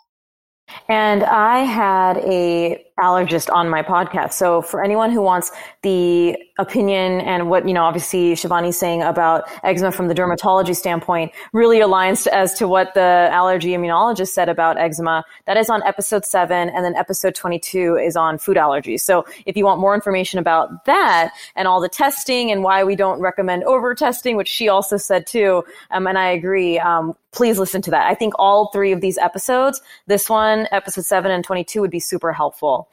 And 0.89 1.23
I 1.23 1.61
had 1.61 2.19
a 2.19 2.85
allergist 2.99 3.53
on 3.53 3.69
my 3.69 3.83
podcast. 3.83 4.35
So 4.35 4.63
for 4.63 4.83
anyone 4.83 5.11
who 5.11 5.21
wants 5.21 5.51
the 5.83 6.37
opinion 6.59 7.21
and 7.23 7.51
what, 7.51 7.67
you 7.67 7.75
know, 7.75 7.83
obviously 7.83 8.35
Shivani's 8.35 8.79
saying 8.79 9.03
about 9.03 9.49
eczema 9.65 9.91
from 9.91 10.07
the 10.07 10.15
dermatology 10.15 10.77
standpoint 10.77 11.33
really 11.53 11.81
aligns 11.81 12.29
as 12.29 12.55
to 12.55 12.69
what 12.69 12.95
the 12.95 13.29
allergy 13.33 13.71
immunologist 13.71 14.29
said 14.29 14.49
about 14.49 14.79
eczema. 14.79 15.25
That 15.47 15.57
is 15.57 15.69
on 15.69 15.83
episode 15.83 16.25
seven. 16.25 16.69
And 16.69 16.85
then 16.85 16.95
episode 16.95 17.35
22 17.35 17.97
is 17.97 18.15
on 18.17 18.39
food 18.39 18.57
allergies. 18.57 19.01
So 19.01 19.27
if 19.45 19.57
you 19.57 19.65
want 19.65 19.81
more 19.81 19.95
information 19.95 20.39
about 20.39 20.85
that 20.85 21.33
and 21.57 21.67
all 21.67 21.81
the 21.81 21.89
testing 21.89 22.53
and 22.53 22.63
why 22.63 22.85
we 22.85 22.95
don't 22.95 23.21
recommend 23.21 23.65
over 23.65 23.93
testing, 23.95 24.37
which 24.37 24.49
she 24.49 24.69
also 24.69 24.97
said 24.97 25.27
too, 25.27 25.65
um, 25.91 26.07
and 26.07 26.17
I 26.17 26.29
agree, 26.29 26.79
um, 26.79 27.17
please 27.33 27.59
listen 27.59 27.83
to 27.83 27.91
that. 27.91 28.07
I 28.07 28.15
think 28.15 28.35
all 28.39 28.71
three 28.73 28.93
of 28.93 29.01
these 29.01 29.19
episodes, 29.19 29.83
this 30.07 30.31
one, 30.31 30.69
episode 30.71 31.05
seven 31.05 31.33
and 31.33 31.45
22 31.45 31.81
would 31.81 31.91
be 31.91 32.01
super 32.01 32.33
helpful. 32.33 32.84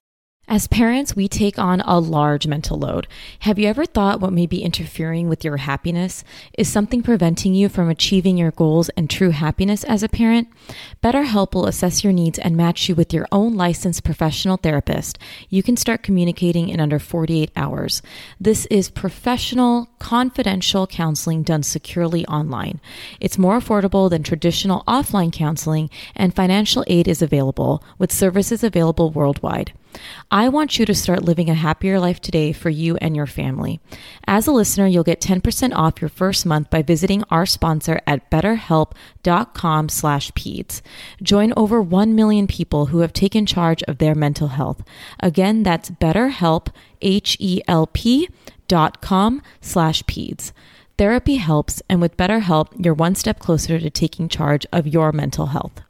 As 0.51 0.67
parents, 0.67 1.15
we 1.15 1.29
take 1.29 1.57
on 1.57 1.79
a 1.79 1.97
large 1.97 2.45
mental 2.45 2.77
load. 2.77 3.07
Have 3.39 3.57
you 3.57 3.69
ever 3.69 3.85
thought 3.85 4.19
what 4.19 4.33
may 4.33 4.45
be 4.45 4.63
interfering 4.63 5.29
with 5.29 5.45
your 5.45 5.55
happiness? 5.55 6.25
Is 6.57 6.67
something 6.67 7.01
preventing 7.01 7.53
you 7.53 7.69
from 7.69 7.89
achieving 7.89 8.37
your 8.37 8.51
goals 8.51 8.89
and 8.89 9.09
true 9.09 9.29
happiness 9.29 9.85
as 9.85 10.03
a 10.03 10.09
parent? 10.09 10.49
BetterHelp 11.01 11.53
will 11.53 11.67
assess 11.67 12.03
your 12.03 12.11
needs 12.11 12.37
and 12.37 12.57
match 12.57 12.89
you 12.89 12.95
with 12.95 13.13
your 13.13 13.29
own 13.31 13.55
licensed 13.55 14.03
professional 14.03 14.57
therapist. 14.57 15.17
You 15.47 15.63
can 15.63 15.77
start 15.77 16.03
communicating 16.03 16.67
in 16.67 16.81
under 16.81 16.99
48 16.99 17.49
hours. 17.55 18.01
This 18.37 18.65
is 18.65 18.89
professional, 18.89 19.87
confidential 19.99 20.85
counseling 20.85 21.43
done 21.43 21.63
securely 21.63 22.25
online. 22.27 22.81
It's 23.21 23.37
more 23.37 23.57
affordable 23.57 24.09
than 24.09 24.21
traditional 24.21 24.83
offline 24.85 25.31
counseling, 25.31 25.89
and 26.13 26.35
financial 26.35 26.83
aid 26.87 27.07
is 27.07 27.21
available, 27.21 27.81
with 27.97 28.11
services 28.11 28.65
available 28.65 29.11
worldwide. 29.11 29.71
I 30.29 30.49
want 30.49 30.79
you 30.79 30.85
to 30.85 30.95
start 30.95 31.23
living 31.23 31.49
a 31.49 31.53
happier 31.53 31.99
life 31.99 32.21
today 32.21 32.51
for 32.51 32.69
you 32.69 32.97
and 32.97 33.15
your 33.15 33.27
family. 33.27 33.79
As 34.27 34.47
a 34.47 34.51
listener, 34.51 34.87
you'll 34.87 35.03
get 35.03 35.21
10% 35.21 35.73
off 35.75 36.01
your 36.01 36.09
first 36.09 36.45
month 36.45 36.69
by 36.69 36.81
visiting 36.81 37.23
our 37.29 37.45
sponsor 37.45 37.99
at 38.05 38.29
betterhelp.com 38.31 39.89
slash 39.89 40.31
peds. 40.31 40.81
Join 41.21 41.53
over 41.57 41.81
1 41.81 42.15
million 42.15 42.47
people 42.47 42.87
who 42.87 42.99
have 42.99 43.13
taken 43.13 43.45
charge 43.45 43.83
of 43.83 43.97
their 43.97 44.15
mental 44.15 44.49
health. 44.49 44.83
Again, 45.19 45.63
that's 45.63 45.89
betterhelp, 45.89 46.67
H-E-L-P 47.01 48.29
dot 48.67 49.01
com 49.01 49.41
slash 49.59 50.01
peds. 50.03 50.53
Therapy 50.97 51.37
helps, 51.37 51.81
and 51.89 51.99
with 51.99 52.15
BetterHelp, 52.15 52.67
you're 52.77 52.93
one 52.93 53.15
step 53.15 53.39
closer 53.39 53.79
to 53.79 53.89
taking 53.89 54.29
charge 54.29 54.67
of 54.71 54.85
your 54.85 55.11
mental 55.11 55.47
health. 55.47 55.81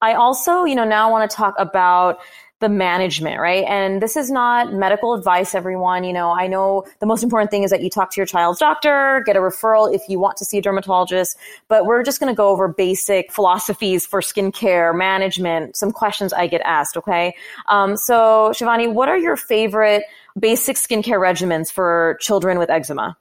I 0.00 0.14
also, 0.14 0.64
you 0.64 0.74
know, 0.74 0.84
now 0.84 1.10
want 1.10 1.30
to 1.30 1.36
talk 1.36 1.54
about 1.58 2.18
the 2.62 2.68
management, 2.68 3.40
right? 3.40 3.64
And 3.64 4.00
this 4.00 4.16
is 4.16 4.30
not 4.30 4.72
medical 4.72 5.14
advice, 5.14 5.52
everyone. 5.54 6.04
You 6.04 6.12
know, 6.12 6.30
I 6.30 6.46
know 6.46 6.86
the 7.00 7.06
most 7.06 7.24
important 7.24 7.50
thing 7.50 7.64
is 7.64 7.72
that 7.72 7.82
you 7.82 7.90
talk 7.90 8.12
to 8.12 8.16
your 8.20 8.26
child's 8.26 8.60
doctor, 8.60 9.22
get 9.26 9.36
a 9.36 9.40
referral 9.40 9.92
if 9.92 10.02
you 10.08 10.20
want 10.20 10.36
to 10.38 10.44
see 10.44 10.58
a 10.58 10.62
dermatologist, 10.62 11.36
but 11.66 11.86
we're 11.86 12.04
just 12.04 12.20
going 12.20 12.32
to 12.32 12.36
go 12.36 12.48
over 12.48 12.68
basic 12.68 13.32
philosophies 13.32 14.06
for 14.06 14.20
skincare 14.20 14.96
management, 14.96 15.76
some 15.76 15.90
questions 15.90 16.32
I 16.32 16.46
get 16.46 16.62
asked, 16.64 16.96
okay? 16.96 17.34
Um, 17.68 17.96
so, 17.96 18.52
Shivani, 18.54 18.92
what 18.92 19.08
are 19.08 19.18
your 19.18 19.36
favorite 19.36 20.04
basic 20.38 20.76
skincare 20.76 21.18
regimens 21.18 21.70
for 21.70 22.16
children 22.20 22.60
with 22.60 22.70
eczema? 22.70 23.16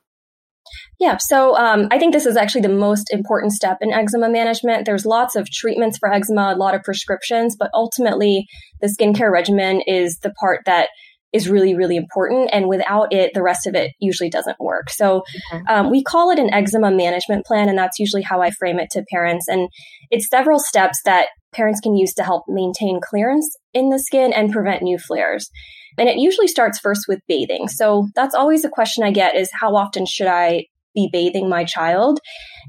Yeah, 1.01 1.17
so 1.19 1.57
um, 1.57 1.87
I 1.89 1.97
think 1.97 2.13
this 2.13 2.27
is 2.27 2.37
actually 2.37 2.61
the 2.61 2.69
most 2.69 3.11
important 3.11 3.53
step 3.53 3.79
in 3.81 3.91
eczema 3.91 4.29
management. 4.29 4.85
There's 4.85 5.03
lots 5.03 5.35
of 5.35 5.49
treatments 5.49 5.97
for 5.97 6.13
eczema, 6.13 6.53
a 6.53 6.55
lot 6.55 6.75
of 6.75 6.83
prescriptions, 6.83 7.55
but 7.57 7.71
ultimately 7.73 8.45
the 8.81 8.87
skincare 8.87 9.31
regimen 9.31 9.81
is 9.87 10.19
the 10.21 10.29
part 10.39 10.59
that 10.67 10.89
is 11.33 11.49
really, 11.49 11.73
really 11.73 11.95
important. 11.95 12.51
And 12.53 12.67
without 12.67 13.11
it, 13.11 13.33
the 13.33 13.41
rest 13.41 13.65
of 13.65 13.73
it 13.73 13.93
usually 13.99 14.29
doesn't 14.29 14.59
work. 14.59 14.91
So 14.91 15.23
mm-hmm. 15.51 15.67
um, 15.67 15.89
we 15.89 16.03
call 16.03 16.29
it 16.29 16.37
an 16.37 16.53
eczema 16.53 16.91
management 16.91 17.47
plan, 17.47 17.67
and 17.67 17.79
that's 17.79 17.97
usually 17.97 18.21
how 18.21 18.43
I 18.43 18.51
frame 18.51 18.79
it 18.79 18.89
to 18.91 19.03
parents. 19.09 19.47
And 19.47 19.69
it's 20.11 20.29
several 20.29 20.59
steps 20.59 20.99
that 21.05 21.29
parents 21.51 21.79
can 21.79 21.95
use 21.95 22.13
to 22.13 22.23
help 22.23 22.43
maintain 22.47 22.99
clearance 23.01 23.57
in 23.73 23.89
the 23.89 23.97
skin 23.97 24.33
and 24.33 24.51
prevent 24.51 24.83
new 24.83 24.99
flares. 24.99 25.49
And 25.97 26.07
it 26.07 26.17
usually 26.17 26.47
starts 26.47 26.79
first 26.79 27.05
with 27.07 27.21
bathing. 27.27 27.69
So 27.69 28.07
that's 28.13 28.35
always 28.35 28.63
a 28.63 28.69
question 28.69 29.03
I 29.03 29.11
get 29.11 29.35
is 29.35 29.49
how 29.51 29.75
often 29.75 30.05
should 30.05 30.27
I 30.27 30.65
be 30.93 31.09
bathing 31.11 31.49
my 31.49 31.63
child? 31.63 32.19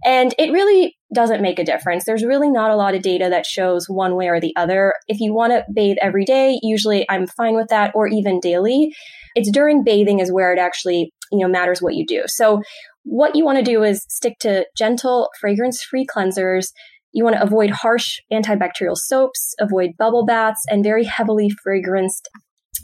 And 0.04 0.34
it 0.38 0.52
really 0.52 0.96
doesn't 1.14 1.42
make 1.42 1.58
a 1.58 1.64
difference. 1.64 2.04
There's 2.04 2.24
really 2.24 2.50
not 2.50 2.70
a 2.70 2.76
lot 2.76 2.94
of 2.94 3.02
data 3.02 3.28
that 3.30 3.46
shows 3.46 3.86
one 3.88 4.16
way 4.16 4.28
or 4.28 4.40
the 4.40 4.54
other. 4.56 4.94
If 5.08 5.20
you 5.20 5.34
want 5.34 5.52
to 5.52 5.64
bathe 5.72 5.96
every 6.00 6.24
day, 6.24 6.58
usually 6.62 7.06
I'm 7.08 7.26
fine 7.26 7.54
with 7.54 7.68
that 7.68 7.92
or 7.94 8.08
even 8.08 8.40
daily. 8.40 8.94
It's 9.34 9.50
during 9.50 9.84
bathing 9.84 10.20
is 10.20 10.32
where 10.32 10.52
it 10.52 10.58
actually, 10.58 11.12
you 11.30 11.38
know, 11.38 11.48
matters 11.48 11.80
what 11.80 11.94
you 11.94 12.06
do. 12.06 12.22
So 12.26 12.62
what 13.04 13.34
you 13.34 13.44
want 13.44 13.58
to 13.58 13.64
do 13.64 13.82
is 13.82 14.04
stick 14.08 14.38
to 14.40 14.64
gentle, 14.76 15.30
fragrance 15.40 15.82
free 15.82 16.06
cleansers. 16.06 16.68
You 17.12 17.24
want 17.24 17.36
to 17.36 17.42
avoid 17.42 17.70
harsh 17.70 18.18
antibacterial 18.32 18.96
soaps, 18.96 19.54
avoid 19.60 19.90
bubble 19.98 20.24
baths, 20.24 20.62
and 20.70 20.82
very 20.84 21.04
heavily 21.04 21.50
fragranced 21.66 22.26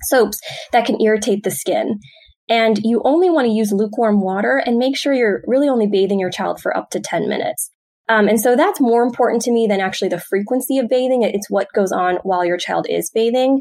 soaps 0.05 0.39
that 0.73 0.85
can 0.85 1.01
irritate 1.01 1.45
the 1.45 1.51
skin. 1.51 1.99
And 2.49 2.79
you 2.83 3.03
only 3.05 3.31
want 3.31 3.47
to 3.47 3.53
use 3.53 3.73
lukewarm 3.73 4.21
water 4.21 4.63
and 4.65 4.79
make 4.79 4.97
sure 4.97 5.13
you're 5.13 5.43
really 5.47 5.69
only 5.69 5.87
bathing 5.87 6.19
your 6.19 6.31
child 6.31 6.61
for 6.61 6.77
up 6.77 6.91
to 6.91 7.01
10 7.01 7.29
minutes. 7.29 7.71
Um, 8.09 8.27
and 8.27 8.41
so 8.41 8.57
that's 8.57 8.81
more 8.81 9.03
important 9.03 9.43
to 9.43 9.53
me 9.53 9.67
than 9.67 9.81
actually 9.81 10.09
the 10.09 10.21
frequency 10.21 10.79
of 10.79 10.89
bathing. 10.89 11.23
It's 11.23 11.51
what 11.51 11.73
goes 11.75 11.93
on 11.93 12.17
while 12.23 12.45
your 12.45 12.57
child 12.57 12.87
is 12.89 13.11
bathing. 13.11 13.61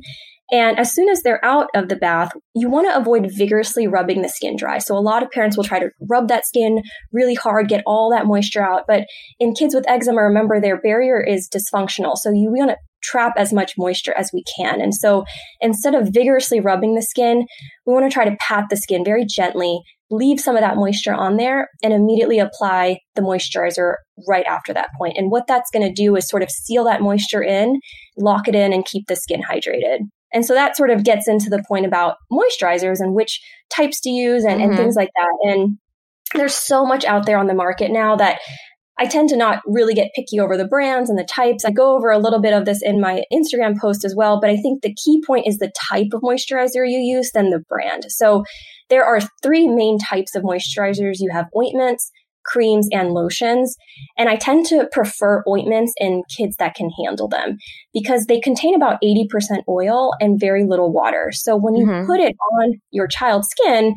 And 0.49 0.79
as 0.79 0.93
soon 0.93 1.09
as 1.09 1.23
they're 1.23 1.43
out 1.43 1.67
of 1.75 1.89
the 1.89 1.97
bath, 1.97 2.31
you 2.55 2.69
want 2.69 2.87
to 2.87 2.95
avoid 2.95 3.29
vigorously 3.29 3.85
rubbing 3.85 4.21
the 4.21 4.29
skin 4.29 4.55
dry. 4.55 4.77
So 4.77 4.97
a 4.97 4.99
lot 4.99 5.21
of 5.21 5.29
parents 5.29 5.57
will 5.57 5.65
try 5.65 5.79
to 5.79 5.89
rub 6.09 6.29
that 6.29 6.45
skin 6.45 6.83
really 7.11 7.33
hard, 7.33 7.67
get 7.67 7.83
all 7.85 8.11
that 8.11 8.25
moisture 8.25 8.63
out. 8.63 8.83
But 8.87 9.07
in 9.39 9.53
kids 9.53 9.75
with 9.75 9.89
eczema, 9.89 10.21
remember 10.21 10.61
their 10.61 10.79
barrier 10.79 11.21
is 11.21 11.49
dysfunctional. 11.49 12.15
So 12.15 12.31
you 12.31 12.49
want 12.49 12.71
to 12.71 12.77
trap 13.03 13.33
as 13.37 13.53
much 13.53 13.73
moisture 13.77 14.13
as 14.17 14.31
we 14.33 14.43
can. 14.57 14.81
And 14.81 14.93
so 14.93 15.23
instead 15.61 15.95
of 15.95 16.09
vigorously 16.11 16.59
rubbing 16.59 16.95
the 16.95 17.01
skin, 17.01 17.45
we 17.85 17.93
want 17.93 18.05
to 18.05 18.13
try 18.13 18.25
to 18.25 18.37
pat 18.39 18.65
the 18.69 18.77
skin 18.77 19.03
very 19.05 19.25
gently, 19.25 19.81
leave 20.09 20.39
some 20.39 20.55
of 20.55 20.61
that 20.61 20.77
moisture 20.77 21.13
on 21.13 21.37
there 21.37 21.69
and 21.83 21.93
immediately 21.93 22.39
apply 22.39 22.99
the 23.15 23.21
moisturizer 23.21 23.95
right 24.27 24.45
after 24.45 24.73
that 24.73 24.89
point. 24.97 25.17
And 25.17 25.31
what 25.31 25.47
that's 25.47 25.69
going 25.71 25.85
to 25.87 25.93
do 25.93 26.15
is 26.15 26.27
sort 26.27 26.43
of 26.43 26.49
seal 26.49 26.83
that 26.85 27.01
moisture 27.01 27.43
in, 27.43 27.79
lock 28.17 28.47
it 28.47 28.55
in 28.55 28.73
and 28.73 28.85
keep 28.85 29.07
the 29.07 29.15
skin 29.15 29.41
hydrated. 29.41 29.99
And 30.33 30.45
so 30.45 30.53
that 30.53 30.75
sort 30.75 30.89
of 30.89 31.03
gets 31.03 31.27
into 31.27 31.49
the 31.49 31.63
point 31.67 31.85
about 31.85 32.15
moisturizers 32.31 32.99
and 32.99 33.13
which 33.13 33.39
types 33.73 33.99
to 34.01 34.09
use 34.09 34.43
and, 34.43 34.59
mm-hmm. 34.59 34.69
and 34.69 34.77
things 34.77 34.95
like 34.95 35.09
that. 35.15 35.49
And 35.49 35.77
there's 36.33 36.55
so 36.55 36.85
much 36.85 37.05
out 37.05 37.25
there 37.25 37.37
on 37.37 37.47
the 37.47 37.53
market 37.53 37.91
now 37.91 38.15
that 38.17 38.39
I 38.99 39.05
tend 39.05 39.29
to 39.29 39.37
not 39.37 39.61
really 39.65 39.93
get 39.93 40.11
picky 40.15 40.39
over 40.39 40.57
the 40.57 40.67
brands 40.67 41.09
and 41.09 41.19
the 41.19 41.23
types. 41.23 41.63
I 41.65 41.71
go 41.71 41.95
over 41.95 42.09
a 42.09 42.17
little 42.17 42.41
bit 42.41 42.53
of 42.53 42.65
this 42.65 42.81
in 42.81 42.99
my 42.99 43.23
Instagram 43.31 43.79
post 43.79 44.03
as 44.03 44.15
well, 44.15 44.39
but 44.39 44.49
I 44.49 44.57
think 44.57 44.81
the 44.81 44.93
key 44.93 45.21
point 45.25 45.47
is 45.47 45.57
the 45.57 45.71
type 45.89 46.07
of 46.13 46.21
moisturizer 46.21 46.89
you 46.89 46.99
use 46.99 47.31
than 47.33 47.51
the 47.51 47.63
brand. 47.69 48.05
So 48.09 48.43
there 48.89 49.05
are 49.05 49.19
three 49.43 49.67
main 49.67 49.99
types 49.99 50.35
of 50.35 50.43
moisturizers. 50.43 51.19
You 51.19 51.29
have 51.31 51.47
ointments, 51.55 52.11
creams 52.47 52.87
and 52.91 53.11
lotions. 53.11 53.75
And 54.17 54.29
I 54.29 54.37
tend 54.37 54.65
to 54.67 54.87
prefer 54.91 55.43
ointments 55.47 55.93
in 55.97 56.23
kids 56.35 56.55
that 56.57 56.73
can 56.73 56.89
handle 57.03 57.27
them 57.27 57.57
because 57.93 58.25
they 58.25 58.39
contain 58.39 58.73
about 58.73 58.99
80% 59.03 59.27
oil 59.67 60.13
and 60.19 60.39
very 60.39 60.63
little 60.63 60.91
water. 60.91 61.31
So 61.33 61.55
when 61.55 61.75
you 61.75 61.85
mm-hmm. 61.85 62.07
put 62.07 62.19
it 62.19 62.35
on 62.53 62.79
your 62.91 63.07
child's 63.07 63.49
skin, 63.49 63.93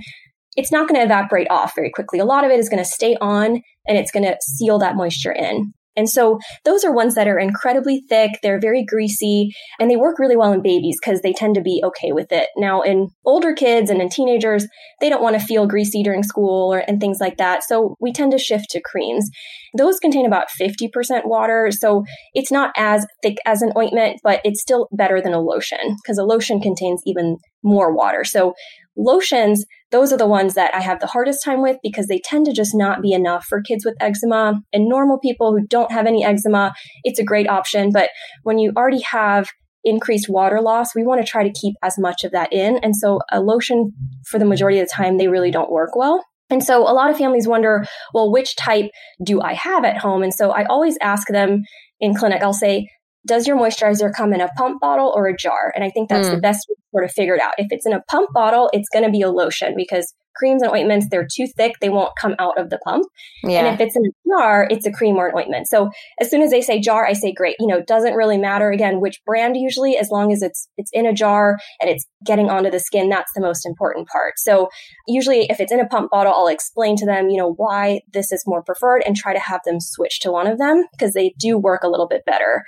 it's 0.61 0.71
not 0.71 0.87
going 0.87 1.01
to 1.01 1.05
evaporate 1.05 1.47
off 1.51 1.73
very 1.75 1.91
quickly. 1.91 2.19
A 2.19 2.25
lot 2.27 2.45
of 2.45 2.51
it 2.51 2.61
is 2.61 2.69
going 2.69 2.85
to 2.85 2.89
stay 2.89 3.17
on 3.19 3.63
and 3.87 3.97
it's 3.97 4.11
going 4.11 4.25
to 4.25 4.37
seal 4.43 4.79
that 4.79 4.95
moisture 4.95 5.33
in. 5.33 5.73
And 5.97 6.09
so 6.09 6.39
those 6.67 6.85
are 6.85 6.93
ones 6.93 7.15
that 7.15 7.27
are 7.27 7.39
incredibly 7.39 8.05
thick, 8.11 8.33
they're 8.43 8.61
very 8.61 8.85
greasy, 8.85 9.51
and 9.79 9.91
they 9.91 9.97
work 9.97 10.19
really 10.19 10.37
well 10.37 10.53
in 10.53 10.63
babies 10.63 10.99
because 11.03 11.23
they 11.23 11.33
tend 11.33 11.55
to 11.55 11.63
be 11.63 11.83
okay 11.85 12.13
with 12.13 12.31
it. 12.31 12.49
Now, 12.59 12.83
in 12.83 13.09
older 13.25 13.55
kids 13.55 13.91
and 13.91 14.03
in 14.03 14.11
teenagers, 14.11 14.67
they 15.01 15.09
don't 15.09 15.23
want 15.23 15.41
to 15.41 15.45
feel 15.45 15.67
greasy 15.67 16.03
during 16.03 16.23
school 16.23 16.73
or 16.73 16.85
and 16.87 17.01
things 17.01 17.19
like 17.21 17.39
that. 17.39 17.65
So 17.65 17.97
we 18.01 18.13
tend 18.13 18.33
to 18.33 18.39
shift 18.39 18.67
to 18.71 18.83
creams. 18.83 19.29
Those 19.77 19.99
contain 19.99 20.27
about 20.27 20.47
50% 20.61 20.91
water, 21.25 21.71
so 21.73 22.05
it's 22.35 22.53
not 22.53 22.71
as 22.77 23.07
thick 23.23 23.39
as 23.47 23.63
an 23.63 23.73
ointment, 23.77 24.21
but 24.23 24.41
it's 24.45 24.61
still 24.61 24.89
better 24.93 25.23
than 25.23 25.33
a 25.33 25.41
lotion 25.41 25.97
because 26.03 26.19
a 26.19 26.25
lotion 26.25 26.61
contains 26.61 27.03
even 27.05 27.39
more 27.65 27.95
water. 27.95 28.25
So 28.25 28.55
lotions, 28.97 29.65
those 29.91 30.13
are 30.13 30.17
the 30.17 30.27
ones 30.27 30.55
that 30.55 30.75
I 30.75 30.81
have 30.81 31.01
the 31.01 31.07
hardest 31.07 31.45
time 31.45 31.63
with 31.63 31.79
because 31.83 32.07
they 32.07 32.21
tend 32.21 32.47
to 32.47 32.53
just 32.53 32.75
not 32.75 33.03
be 33.03 33.13
enough 33.13 33.45
for 33.47 33.61
kids 33.61 33.85
with 33.85 33.97
eczema 34.01 34.61
and 34.73 34.89
normal 34.89 35.19
people 35.19 35.53
who 35.53 35.67
don't 35.67 35.93
have 35.93 36.07
any 36.07 36.25
eczema. 36.25 36.73
It's 37.03 37.19
a 37.19 37.25
great 37.25 37.49
option. 37.49 37.91
But 37.93 38.11
when 38.43 38.59
you 38.59 38.73
already 38.77 39.03
have 39.03 39.49
increased 39.83 40.29
water 40.29 40.61
loss, 40.61 40.95
we 40.95 41.05
want 41.05 41.25
to 41.25 41.27
try 41.27 41.43
to 41.43 41.53
keep 41.53 41.75
as 41.83 41.99
much 41.99 42.25
of 42.25 42.33
that 42.33 42.53
in. 42.53 42.79
And 42.79 42.95
so 42.95 43.21
a 43.33 43.41
lotion 43.41 43.93
for 44.27 44.39
the 44.39 44.45
majority 44.45 44.79
of 44.79 44.89
the 44.89 44.95
time, 44.95 45.19
they 45.19 45.29
really 45.29 45.51
don't 45.51 45.73
work 45.73 45.97
well. 45.97 46.25
And 46.51 46.63
so 46.63 46.83
a 46.83 46.93
lot 46.93 47.11
of 47.11 47.17
families 47.17 47.47
wonder, 47.47 47.85
well, 48.13 48.31
which 48.31 48.57
type 48.57 48.91
do 49.25 49.41
I 49.41 49.55
have 49.55 49.85
at 49.85 49.99
home? 49.99 50.23
And 50.23 50.35
so 50.35 50.51
I 50.51 50.65
always 50.65 50.99
ask 51.01 51.29
them 51.29 51.63
in 52.01 52.15
clinic, 52.15 52.43
I'll 52.43 52.53
say, 52.53 52.89
does 53.27 53.47
your 53.47 53.57
moisturizer 53.57 54.13
come 54.13 54.33
in 54.33 54.41
a 54.41 54.49
pump 54.57 54.81
bottle 54.81 55.13
or 55.15 55.29
a 55.29 55.37
jar? 55.37 55.73
And 55.75 55.85
I 55.85 55.91
think 55.91 56.09
that's 56.09 56.29
mm. 56.29 56.35
the 56.35 56.41
best 56.41 56.67
way 56.69 56.75
sort 56.91 57.05
of 57.05 57.13
figure 57.13 57.35
it 57.35 57.43
out. 57.43 57.53
If 57.59 57.69
it's 57.71 57.87
in 57.87 57.93
a 57.93 58.03
pump 58.09 58.31
bottle, 58.33 58.71
it's 58.73 58.89
going 58.89 59.05
to 59.05 59.11
be 59.11 59.23
a 59.23 59.31
lotion 59.31 59.75
because 59.77 60.13
creams 60.37 60.63
and 60.63 60.73
ointments, 60.73 61.07
they're 61.11 61.27
too 61.31 61.47
thick. 61.57 61.75
They 61.81 61.89
won't 61.89 62.13
come 62.21 62.35
out 62.39 62.59
of 62.59 62.71
the 62.71 62.79
pump. 62.79 63.07
Yeah. 63.43 63.65
And 63.65 63.75
if 63.75 63.81
it's 63.81 63.97
in 63.97 64.03
a 64.05 64.29
jar, 64.29 64.67
it's 64.71 64.87
a 64.87 64.93
cream 64.93 65.17
or 65.17 65.29
an 65.29 65.35
ointment. 65.37 65.67
So 65.69 65.91
as 66.21 66.31
soon 66.31 66.43
as 66.43 66.51
they 66.51 66.63
say 66.63 66.81
jar, 66.81 67.07
I 67.07 67.13
say 67.13 67.33
great. 67.33 67.57
You 67.59 67.67
know, 67.67 67.83
doesn't 67.83 68.15
really 68.15 68.39
matter 68.39 68.71
again 68.71 69.01
which 69.01 69.21
brand 69.27 69.57
usually, 69.57 69.97
as 69.97 70.09
long 70.11 70.33
as 70.33 70.43
it's 70.43 70.69
it's 70.77 70.91
in 70.93 71.07
a 71.07 71.13
jar 71.13 71.59
and 71.81 71.91
it's 71.91 72.07
getting 72.25 72.49
onto 72.49 72.71
the 72.71 72.81
skin, 72.81 73.09
that's 73.09 73.33
the 73.35 73.43
most 73.43 73.67
important 73.67 74.09
part. 74.09 74.35
So 74.39 74.69
usually 75.07 75.47
if 75.51 75.61
it's 75.61 75.73
in 75.73 75.81
a 75.81 75.87
pump 75.87 76.11
bottle, 76.11 76.33
I'll 76.35 76.49
explain 76.49 76.97
to 76.97 77.07
them, 77.07 77.29
you 77.29 77.37
know, 77.37 77.53
why 77.53 78.01
this 78.13 78.33
is 78.33 78.45
more 78.47 78.63
preferred 78.63 79.03
and 79.05 79.17
try 79.17 79.35
to 79.35 79.41
have 79.41 79.61
them 79.65 79.81
switch 79.81 80.21
to 80.21 80.33
one 80.33 80.47
of 80.47 80.59
them 80.59 80.85
because 80.93 81.13
they 81.13 81.35
do 81.39 81.59
work 81.59 81.83
a 81.83 81.89
little 81.89 82.09
bit 82.09 82.25
better. 82.25 82.65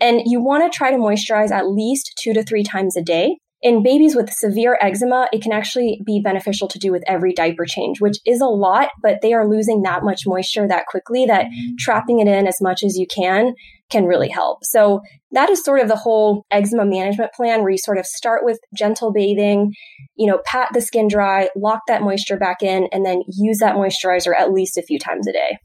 And 0.00 0.22
you 0.24 0.42
want 0.42 0.70
to 0.70 0.76
try 0.76 0.90
to 0.90 0.96
moisturize 0.96 1.50
at 1.50 1.68
least 1.68 2.12
two 2.22 2.32
to 2.34 2.42
three 2.42 2.62
times 2.62 2.96
a 2.96 3.02
day. 3.02 3.36
In 3.62 3.82
babies 3.82 4.14
with 4.14 4.30
severe 4.30 4.78
eczema, 4.82 5.28
it 5.32 5.42
can 5.42 5.50
actually 5.50 6.00
be 6.04 6.20
beneficial 6.22 6.68
to 6.68 6.78
do 6.78 6.92
with 6.92 7.02
every 7.06 7.32
diaper 7.32 7.64
change, 7.64 8.00
which 8.00 8.18
is 8.26 8.40
a 8.40 8.46
lot, 8.46 8.90
but 9.02 9.22
they 9.22 9.32
are 9.32 9.48
losing 9.48 9.82
that 9.82 10.04
much 10.04 10.26
moisture 10.26 10.68
that 10.68 10.86
quickly 10.86 11.24
that 11.24 11.46
mm-hmm. 11.46 11.74
trapping 11.78 12.20
it 12.20 12.28
in 12.28 12.46
as 12.46 12.60
much 12.60 12.82
as 12.84 12.98
you 12.98 13.06
can 13.06 13.54
can 13.90 14.04
really 14.04 14.28
help. 14.28 14.64
So 14.64 15.00
that 15.30 15.48
is 15.48 15.64
sort 15.64 15.80
of 15.80 15.88
the 15.88 15.96
whole 15.96 16.44
eczema 16.50 16.84
management 16.84 17.32
plan 17.32 17.62
where 17.62 17.70
you 17.70 17.78
sort 17.78 17.98
of 17.98 18.06
start 18.06 18.44
with 18.44 18.58
gentle 18.76 19.12
bathing, 19.12 19.72
you 20.16 20.26
know, 20.26 20.40
pat 20.44 20.68
the 20.74 20.80
skin 20.80 21.08
dry, 21.08 21.48
lock 21.56 21.80
that 21.88 22.02
moisture 22.02 22.36
back 22.36 22.62
in, 22.62 22.88
and 22.92 23.06
then 23.06 23.22
use 23.28 23.58
that 23.58 23.76
moisturizer 23.76 24.32
at 24.36 24.52
least 24.52 24.76
a 24.76 24.82
few 24.82 24.98
times 24.98 25.26
a 25.26 25.32
day. 25.32 25.58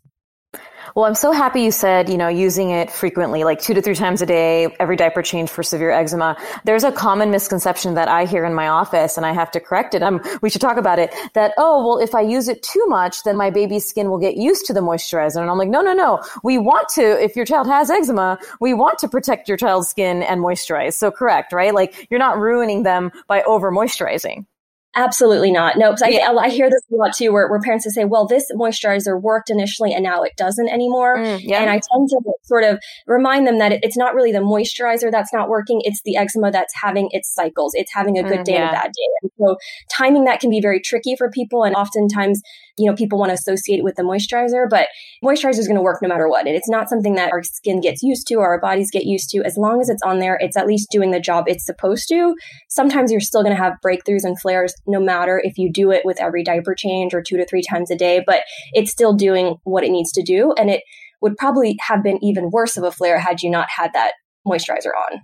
Well, 0.94 1.06
I'm 1.06 1.16
so 1.16 1.32
happy 1.32 1.62
you 1.62 1.72
said, 1.72 2.10
you 2.10 2.18
know, 2.18 2.28
using 2.28 2.72
it 2.72 2.92
frequently, 2.92 3.46
like 3.46 3.62
two 3.62 3.74
to 3.74 3.82
three 3.82 3.96
times 3.96 4.22
a 4.22 4.26
day, 4.26 4.76
every 4.78 4.98
diaper 4.98 5.22
change 5.22 5.50
for 5.50 5.64
severe 5.64 5.92
eczema. 5.92 6.36
There's 6.66 6.84
a 6.84 6.92
common 6.92 7.32
misconception 7.32 7.94
that 7.94 8.10
I 8.10 8.26
hear 8.26 8.44
in 8.44 8.54
my 8.54 8.68
office 8.68 9.16
and 9.16 9.26
I 9.26 9.32
have 9.32 9.52
to 9.52 9.62
correct 9.62 9.96
it. 9.96 10.04
Um, 10.04 10.20
we 10.42 10.50
should 10.50 10.60
talk 10.60 10.76
about 10.76 11.00
it 11.00 11.14
that, 11.34 11.54
oh, 11.58 11.86
well, 11.86 11.98
if 12.00 12.14
I 12.14 12.22
use 12.22 12.50
it 12.50 12.62
too 12.62 12.86
much, 12.88 13.24
then 13.24 13.38
my 13.38 13.50
baby's 13.50 13.86
skin 13.86 14.10
will 14.10 14.20
get 14.20 14.36
used 14.36 14.66
to 14.66 14.74
the 14.74 14.82
moisturizer. 14.82 15.40
And 15.42 15.50
I'm 15.50 15.58
like, 15.58 15.70
no, 15.70 15.82
no, 15.82 15.94
no. 15.94 16.22
We 16.44 16.58
want 16.58 16.90
to, 16.96 17.24
if 17.24 17.38
your 17.38 17.46
child 17.46 17.68
has 17.68 17.90
eczema, 17.90 18.38
we 18.60 18.74
want 18.74 19.00
to 19.00 19.08
protect 19.08 19.48
your 19.48 19.58
child's 19.58 19.88
skin 19.88 20.24
and 20.24 20.42
moisturize. 20.42 20.96
So 20.96 21.10
correct, 21.10 21.54
right? 21.54 21.74
Like 21.74 22.08
you're 22.10 22.20
not 22.20 22.38
ruining 22.38 22.84
them 22.84 23.12
by 23.28 23.44
over 23.44 23.72
moisturizing. 23.72 24.46
Absolutely 24.94 25.52
not. 25.52 25.78
No, 25.78 25.92
because 25.92 26.02
I, 26.02 26.34
I 26.34 26.50
hear 26.50 26.70
this 26.70 26.82
a 26.92 26.96
lot 26.96 27.14
too, 27.16 27.32
where, 27.32 27.50
where 27.50 27.62
parents 27.62 27.86
will 27.86 27.94
say, 27.94 28.04
well, 28.04 28.28
this 28.28 28.52
moisturizer 28.54 29.20
worked 29.20 29.50
initially 29.50 29.94
and 29.94 30.04
now 30.04 30.22
it 30.24 30.34
doesn't 30.36 30.68
anymore. 30.68 31.18
Mm, 31.18 31.40
yeah. 31.44 31.62
And 31.62 31.70
I 31.70 31.76
tend 31.76 32.10
to 32.10 32.20
sort 32.44 32.66
of 32.66 32.78
remind 33.08 33.48
them 33.48 33.60
that 33.60 33.72
it, 33.72 33.80
it's 33.84 33.96
not 33.96 34.14
really 34.14 34.34
the 34.34 34.40
moisturizer 34.40 35.10
that's 35.10 35.32
not 35.32 35.48
working. 35.48 35.82
It's 35.86 36.02
the 36.04 36.18
eczema 36.18 36.52
that's 36.52 36.74
having 36.76 37.08
its 37.12 37.34
cycles. 37.34 37.72
It's 37.74 37.94
having 37.94 38.18
a 38.18 38.24
good 38.24 38.40
mm, 38.40 38.44
day 38.44 38.54
yeah. 38.54 38.68
and 38.68 38.70
a 38.70 38.74
bad 38.74 38.92
day. 38.92 39.08
And 39.22 39.32
so 39.40 39.56
timing 39.96 40.26
that 40.26 40.42
can 40.42 40.50
be 40.50 40.60
very 40.60 40.82
tricky 40.82 41.16
for 41.16 41.30
people. 41.30 41.64
And 41.64 41.74
oftentimes, 41.74 42.42
you 42.78 42.90
know, 42.90 42.96
people 42.96 43.18
want 43.18 43.30
to 43.30 43.36
associate 43.36 43.80
it 43.80 43.84
with 43.84 43.96
the 43.96 44.04
moisturizer, 44.04 44.70
but 44.70 44.88
moisturizer 45.24 45.60
is 45.60 45.68
going 45.68 45.78
to 45.78 45.82
work 45.82 46.02
no 46.02 46.10
matter 46.10 46.28
what. 46.28 46.48
And 46.48 46.56
it's 46.56 46.70
not 46.70 46.90
something 46.90 47.16
that 47.16 47.32
our 47.32 47.44
skin 47.44 47.80
gets 47.80 48.04
used 48.04 48.28
to 48.28 48.36
or 48.36 48.48
our 48.48 48.60
bodies 48.60 48.90
get 48.92 49.06
used 49.06 49.30
to. 49.30 49.42
As 49.44 49.56
long 49.56 49.80
as 49.80 49.88
it's 49.88 50.04
on 50.04 50.20
there, 50.20 50.38
it's 50.42 50.58
at 50.58 50.68
least 50.68 50.92
doing 50.92 51.12
the 51.12 51.20
job 51.22 51.46
it's 51.48 51.66
supposed 51.66 52.10
to. 52.10 52.36
Sometimes 52.68 53.10
you're 53.10 53.22
still 53.22 53.42
going 53.42 53.56
to 53.56 53.62
have 53.62 53.76
breakthroughs 53.86 54.24
and 54.24 54.38
flares 54.38 54.74
no 54.88 55.00
matter 55.00 55.42
if 55.44 55.58
you 55.58 55.72
do 55.72 55.92
it 55.92 56.06
with 56.06 56.22
every 56.22 56.44
diaper 56.44 56.76
change 56.76 57.14
or 57.14 57.22
two 57.22 57.38
to 57.38 57.46
three 57.46 57.62
times 57.62 57.92
a 57.92 57.96
day, 57.96 58.24
but 58.26 58.42
it's 58.74 58.92
still 58.92 59.14
doing 59.14 59.56
what 59.64 59.84
it 59.84 59.92
needs 59.92 60.12
to 60.14 60.24
do. 60.24 60.54
And 60.58 60.70
it 60.70 60.84
would 61.22 61.38
probably 61.38 61.78
have 61.82 62.04
been 62.04 62.24
even 62.24 62.50
worse 62.52 62.78
of 62.78 62.84
a 62.84 62.92
flare 62.92 63.20
had 63.20 63.42
you 63.42 63.50
not 63.50 63.70
had 63.70 63.92
that 63.94 64.14
moisturizer 64.48 64.92
on. 65.12 65.20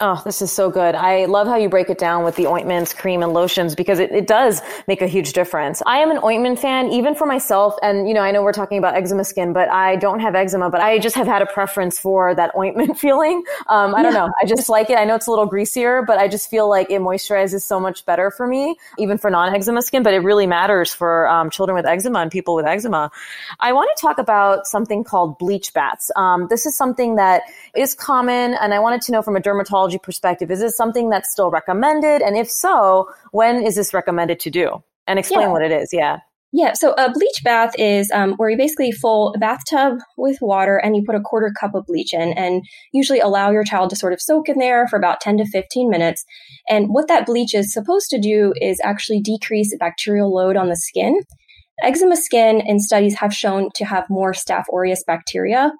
Oh, 0.00 0.20
this 0.24 0.42
is 0.42 0.50
so 0.50 0.70
good. 0.70 0.96
I 0.96 1.26
love 1.26 1.46
how 1.46 1.54
you 1.54 1.68
break 1.68 1.88
it 1.88 1.98
down 1.98 2.24
with 2.24 2.34
the 2.34 2.48
ointments, 2.48 2.92
cream, 2.92 3.22
and 3.22 3.32
lotions 3.32 3.76
because 3.76 4.00
it, 4.00 4.10
it 4.10 4.26
does 4.26 4.60
make 4.88 5.00
a 5.02 5.06
huge 5.06 5.34
difference. 5.34 5.84
I 5.86 5.98
am 5.98 6.10
an 6.10 6.18
ointment 6.24 6.58
fan, 6.58 6.88
even 6.88 7.14
for 7.14 7.26
myself. 7.26 7.76
And, 7.80 8.08
you 8.08 8.12
know, 8.12 8.20
I 8.20 8.32
know 8.32 8.42
we're 8.42 8.52
talking 8.52 8.76
about 8.76 8.96
eczema 8.96 9.22
skin, 9.22 9.52
but 9.52 9.70
I 9.70 9.94
don't 9.94 10.18
have 10.18 10.34
eczema, 10.34 10.68
but 10.68 10.80
I 10.80 10.98
just 10.98 11.14
have 11.14 11.28
had 11.28 11.42
a 11.42 11.46
preference 11.46 11.96
for 11.96 12.34
that 12.34 12.50
ointment 12.58 12.98
feeling. 12.98 13.44
Um, 13.68 13.94
I 13.94 14.02
don't 14.02 14.12
know. 14.12 14.28
I 14.42 14.46
just 14.46 14.68
like 14.68 14.90
it. 14.90 14.98
I 14.98 15.04
know 15.04 15.14
it's 15.14 15.28
a 15.28 15.30
little 15.30 15.46
greasier, 15.46 16.02
but 16.02 16.18
I 16.18 16.26
just 16.26 16.50
feel 16.50 16.68
like 16.68 16.90
it 16.90 17.00
moisturizes 17.00 17.62
so 17.62 17.78
much 17.78 18.04
better 18.04 18.32
for 18.32 18.48
me, 18.48 18.74
even 18.98 19.16
for 19.16 19.30
non 19.30 19.54
eczema 19.54 19.80
skin, 19.80 20.02
but 20.02 20.12
it 20.12 20.24
really 20.24 20.48
matters 20.48 20.92
for 20.92 21.28
um, 21.28 21.50
children 21.50 21.76
with 21.76 21.86
eczema 21.86 22.18
and 22.18 22.32
people 22.32 22.56
with 22.56 22.66
eczema. 22.66 23.12
I 23.60 23.72
want 23.72 23.96
to 23.96 24.00
talk 24.00 24.18
about 24.18 24.66
something 24.66 25.04
called 25.04 25.38
bleach 25.38 25.72
baths. 25.72 26.10
Um, 26.16 26.48
this 26.50 26.66
is 26.66 26.76
something 26.76 27.14
that 27.14 27.42
is 27.76 27.94
common, 27.94 28.54
and 28.54 28.74
I 28.74 28.80
wanted 28.80 29.00
to 29.02 29.12
know 29.12 29.22
from 29.22 29.36
a 29.36 29.40
dermatologist 29.40 29.83
perspective, 29.98 30.50
is 30.50 30.60
this 30.60 30.76
something 30.76 31.10
that's 31.10 31.30
still 31.30 31.50
recommended? 31.50 32.22
And 32.22 32.36
if 32.36 32.50
so, 32.50 33.08
when 33.32 33.62
is 33.62 33.76
this 33.76 33.94
recommended 33.94 34.40
to 34.40 34.50
do? 34.50 34.82
And 35.06 35.18
explain 35.18 35.42
yeah. 35.42 35.52
what 35.52 35.62
it 35.62 35.72
is. 35.72 35.90
Yeah. 35.92 36.18
Yeah, 36.56 36.74
so 36.74 36.92
a 36.92 37.10
bleach 37.10 37.42
bath 37.42 37.72
is 37.80 38.12
um, 38.12 38.34
where 38.34 38.48
you 38.48 38.56
basically 38.56 38.92
fill 38.92 39.32
a 39.34 39.38
bathtub 39.38 39.98
with 40.16 40.38
water 40.40 40.76
and 40.76 40.94
you 40.94 41.02
put 41.04 41.16
a 41.16 41.20
quarter 41.20 41.52
cup 41.58 41.74
of 41.74 41.84
bleach 41.84 42.14
in 42.14 42.32
and 42.34 42.62
usually 42.92 43.18
allow 43.18 43.50
your 43.50 43.64
child 43.64 43.90
to 43.90 43.96
sort 43.96 44.12
of 44.12 44.20
soak 44.20 44.48
in 44.48 44.60
there 44.60 44.86
for 44.86 44.96
about 44.96 45.20
10 45.20 45.38
to 45.38 45.46
15 45.46 45.90
minutes. 45.90 46.24
And 46.70 46.90
what 46.90 47.08
that 47.08 47.26
bleach 47.26 47.56
is 47.56 47.72
supposed 47.72 48.08
to 48.10 48.20
do 48.20 48.54
is 48.60 48.80
actually 48.84 49.20
decrease 49.20 49.76
bacterial 49.80 50.32
load 50.32 50.56
on 50.56 50.68
the 50.68 50.76
skin. 50.76 51.22
Eczema 51.82 52.16
skin 52.16 52.60
in 52.64 52.78
studies 52.78 53.16
have 53.18 53.34
shown 53.34 53.68
to 53.74 53.84
have 53.84 54.04
more 54.08 54.32
Staph 54.32 54.64
aureus 54.72 55.02
bacteria. 55.04 55.72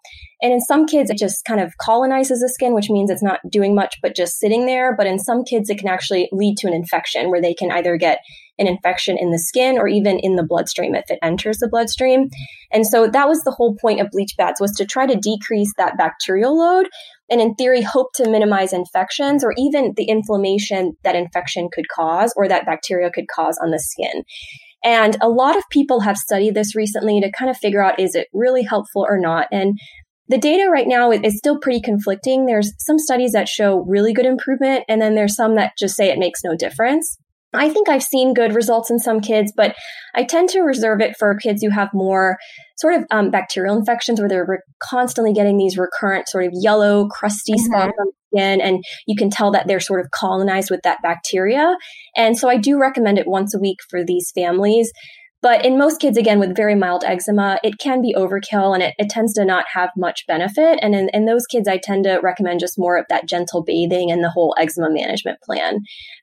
And 0.43 0.53
in 0.53 0.61
some 0.61 0.87
kids, 0.87 1.09
it 1.09 1.17
just 1.17 1.45
kind 1.45 1.61
of 1.61 1.77
colonizes 1.79 2.41
the 2.41 2.49
skin, 2.49 2.75
which 2.75 2.91
means 2.91 3.11
it's 3.11 3.23
not 3.23 3.41
doing 3.49 3.75
much 3.75 3.97
but 4.03 4.17
just 4.17 4.39
sitting 4.39 4.67
there. 4.67 4.95
But 4.97 5.07
in 5.07 5.19
some 5.19 5.45
kids, 5.45 5.71
it 5.71 5.79
can 5.79 5.89
actually 5.89 6.29
lead 6.33 6.57
to 6.59 6.67
an 6.67 6.75
infection 6.75 7.31
where 7.31 7.41
they 7.41 7.55
can 7.55 7.71
either 7.71 7.97
get 7.97 8.19
an 8.59 8.67
infection 8.67 9.17
in 9.19 9.31
the 9.31 9.39
skin 9.39 9.79
or 9.79 9.89
even 9.89 10.19
in 10.19 10.37
the 10.37 10.43
bloodstream 10.43 10.95
if 10.95 11.11
it 11.11 11.19
enters 11.23 11.59
the 11.59 11.69
bloodstream. 11.69 12.29
And 12.73 12.87
so 12.87 13.09
that 13.09 13.29
was 13.29 13.43
the 13.43 13.51
whole 13.53 13.77
point 13.77 14.01
of 14.01 14.11
bleach 14.11 14.35
baths 14.37 14.61
was 14.61 14.73
to 14.73 14.85
try 14.85 15.07
to 15.07 15.17
decrease 15.17 15.73
that 15.77 15.97
bacterial 15.97 16.57
load 16.59 16.89
and 17.31 17.41
in 17.41 17.55
theory 17.55 17.83
hope 17.83 18.13
to 18.15 18.29
minimize 18.29 18.73
infections 18.73 19.43
or 19.43 19.55
even 19.57 19.95
the 19.97 20.05
inflammation 20.05 20.97
that 21.05 21.17
infection 21.17 21.69
could 21.73 21.89
cause 21.89 22.33
or 22.37 22.49
that 22.49 22.67
bacteria 22.67 23.11
could 23.11 23.29
cause 23.29 23.59
on 23.63 23.71
the 23.71 23.79
skin. 23.79 24.25
And 24.85 25.17
a 25.21 25.29
lot 25.29 25.57
of 25.57 25.65
people 25.71 26.01
have 26.01 26.17
studied 26.17 26.55
this 26.55 26.77
recently 26.77 27.21
to 27.21 27.33
kind 27.33 27.51
of 27.51 27.57
figure 27.57 27.83
out 27.83 27.99
is 27.99 28.15
it 28.15 28.29
really 28.33 28.63
helpful 28.63 29.05
or 29.09 29.19
not. 29.19 29.49
And 29.51 29.79
the 30.29 30.39
data 30.39 30.71
right 30.71 30.87
now 30.87 31.11
is 31.11 31.39
still 31.39 31.59
pretty 31.59 31.81
conflicting. 31.81 32.47
There's 32.47 32.73
some 32.79 32.99
studies 32.99 33.33
that 33.33 33.49
show 33.49 33.85
really 33.87 34.13
good 34.13 34.27
improvement, 34.27 34.85
and 34.89 35.01
then 35.01 35.15
there's 35.15 35.37
some 35.37 35.57
that 35.57 35.73
just 35.79 35.97
say 35.97 36.11
it 36.11 36.19
makes 36.19 36.43
no 36.43 36.57
difference. 36.57 37.19
I 37.53 37.71
think 37.71 37.89
I've 37.89 38.03
seen 38.03 38.35
good 38.35 38.55
results 38.55 38.91
in 38.91 38.99
some 38.99 39.21
kids, 39.21 39.53
but 39.57 39.77
I 40.15 40.25
tend 40.25 40.49
to 40.51 40.61
reserve 40.61 41.01
it 41.01 41.17
for 41.17 41.37
kids 41.37 41.63
who 41.63 41.71
have 41.71 41.89
more 41.95 42.37
sort 42.77 42.95
of 42.95 43.05
um, 43.11 43.31
bacterial 43.31 43.77
infections 43.77 44.19
where 44.19 44.29
they're 44.29 44.47
re- 44.47 44.59
constantly 44.83 45.33
getting 45.33 45.57
these 45.57 45.79
recurrent 45.79 46.29
sort 46.29 46.45
of 46.45 46.53
yellow, 46.55 47.07
crusty 47.07 47.53
mm-hmm. 47.53 47.65
spots 47.65 47.93
on 48.01 48.07
skin. 48.35 48.61
And 48.61 48.85
you 49.07 49.17
can 49.17 49.31
tell 49.31 49.51
that 49.53 49.67
they're 49.67 49.81
sort 49.81 50.01
of 50.01 50.11
colonized 50.11 50.71
with 50.71 50.83
that 50.83 51.03
bacteria. 51.03 51.77
And 52.17 52.37
so 52.37 52.49
I 52.49 52.57
do 52.57 52.79
recommend 52.79 53.19
it 53.19 53.27
once 53.27 53.55
a 53.55 53.59
week 53.59 53.79
for 53.89 54.05
these 54.05 54.31
families. 54.35 54.93
But 55.45 55.63
in 55.63 55.77
most 55.77 56.01
kids, 56.01 56.17
again, 56.17 56.39
with 56.39 56.57
very 56.57 56.75
mild 56.75 57.05
eczema, 57.05 57.59
it 57.63 57.77
can 57.77 58.01
be 58.01 58.15
overkill 58.17 58.73
and 58.73 58.83
it, 58.83 58.95
it 58.97 59.11
tends 59.11 59.35
to 59.35 59.45
not 59.45 59.67
have 59.75 59.91
much 59.95 60.27
benefit. 60.27 60.79
And 60.81 60.95
in, 60.95 61.11
in, 61.11 61.27
those 61.27 61.45
kids, 61.45 61.69
I 61.69 61.77
tend 61.77 62.05
to 62.05 62.19
recommend 62.23 62.61
just 62.61 62.79
more 62.79 62.97
of 62.97 63.05
that 63.11 63.29
gentle 63.29 63.63
bathing 63.63 64.11
and 64.11 64.25
the 64.25 64.31
whole 64.31 64.55
eczema 64.59 64.89
management 64.89 65.43
plan. 65.43 65.81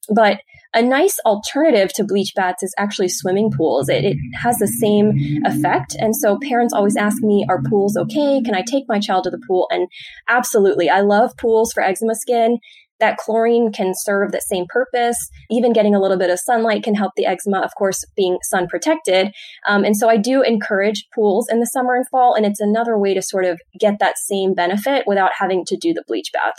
But 0.09 0.41
a 0.73 0.81
nice 0.81 1.19
alternative 1.23 1.93
to 1.93 2.03
bleach 2.03 2.33
baths 2.35 2.63
is 2.63 2.73
actually 2.79 3.09
swimming 3.09 3.51
pools. 3.51 3.89
It, 3.89 4.05
it 4.05 4.17
has 4.41 4.57
the 4.57 4.65
same 4.65 5.43
effect. 5.45 5.95
And 5.99 6.15
so 6.15 6.39
parents 6.41 6.73
always 6.73 6.95
ask 6.95 7.21
me, 7.21 7.45
are 7.47 7.61
pools 7.61 7.95
okay? 7.95 8.41
Can 8.41 8.55
I 8.55 8.63
take 8.63 8.85
my 8.87 8.99
child 8.99 9.25
to 9.25 9.29
the 9.29 9.41
pool? 9.47 9.67
And 9.69 9.87
absolutely. 10.29 10.89
I 10.89 11.01
love 11.01 11.37
pools 11.37 11.73
for 11.73 11.83
eczema 11.83 12.15
skin 12.15 12.57
that 13.01 13.17
chlorine 13.17 13.73
can 13.73 13.91
serve 13.93 14.31
that 14.31 14.43
same 14.43 14.65
purpose. 14.69 15.17
Even 15.49 15.73
getting 15.73 15.93
a 15.93 15.99
little 15.99 16.17
bit 16.17 16.29
of 16.29 16.39
sunlight 16.39 16.83
can 16.83 16.95
help 16.95 17.11
the 17.17 17.25
eczema, 17.25 17.59
of 17.59 17.75
course, 17.75 18.05
being 18.15 18.37
sun 18.43 18.67
protected. 18.67 19.33
Um, 19.67 19.83
and 19.83 19.97
so 19.97 20.09
I 20.09 20.15
do 20.15 20.41
encourage 20.41 21.05
pools 21.13 21.49
in 21.49 21.59
the 21.59 21.65
summer 21.65 21.95
and 21.95 22.07
fall, 22.07 22.33
and 22.33 22.45
it's 22.45 22.61
another 22.61 22.97
way 22.97 23.13
to 23.13 23.21
sort 23.21 23.43
of 23.43 23.59
get 23.77 23.99
that 23.99 24.17
same 24.17 24.53
benefit 24.53 25.03
without 25.05 25.31
having 25.37 25.65
to 25.65 25.75
do 25.75 25.93
the 25.93 26.03
bleach 26.07 26.31
bath. 26.31 26.55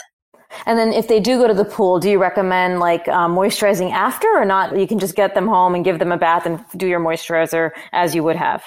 And 0.67 0.77
then 0.77 0.93
if 0.93 1.07
they 1.07 1.19
do 1.19 1.39
go 1.39 1.47
to 1.47 1.53
the 1.53 1.65
pool, 1.65 1.99
do 1.99 2.09
you 2.09 2.21
recommend 2.21 2.79
like 2.79 3.07
um, 3.07 3.35
moisturizing 3.35 3.91
after 3.91 4.27
or 4.27 4.45
not? 4.45 4.77
You 4.77 4.85
can 4.85 4.99
just 4.99 5.15
get 5.15 5.33
them 5.33 5.47
home 5.47 5.73
and 5.73 5.83
give 5.83 5.97
them 5.97 6.11
a 6.11 6.17
bath 6.17 6.45
and 6.45 6.63
do 6.77 6.85
your 6.85 6.99
moisturizer 6.99 7.71
as 7.91 8.13
you 8.13 8.23
would 8.23 8.35
have. 8.35 8.63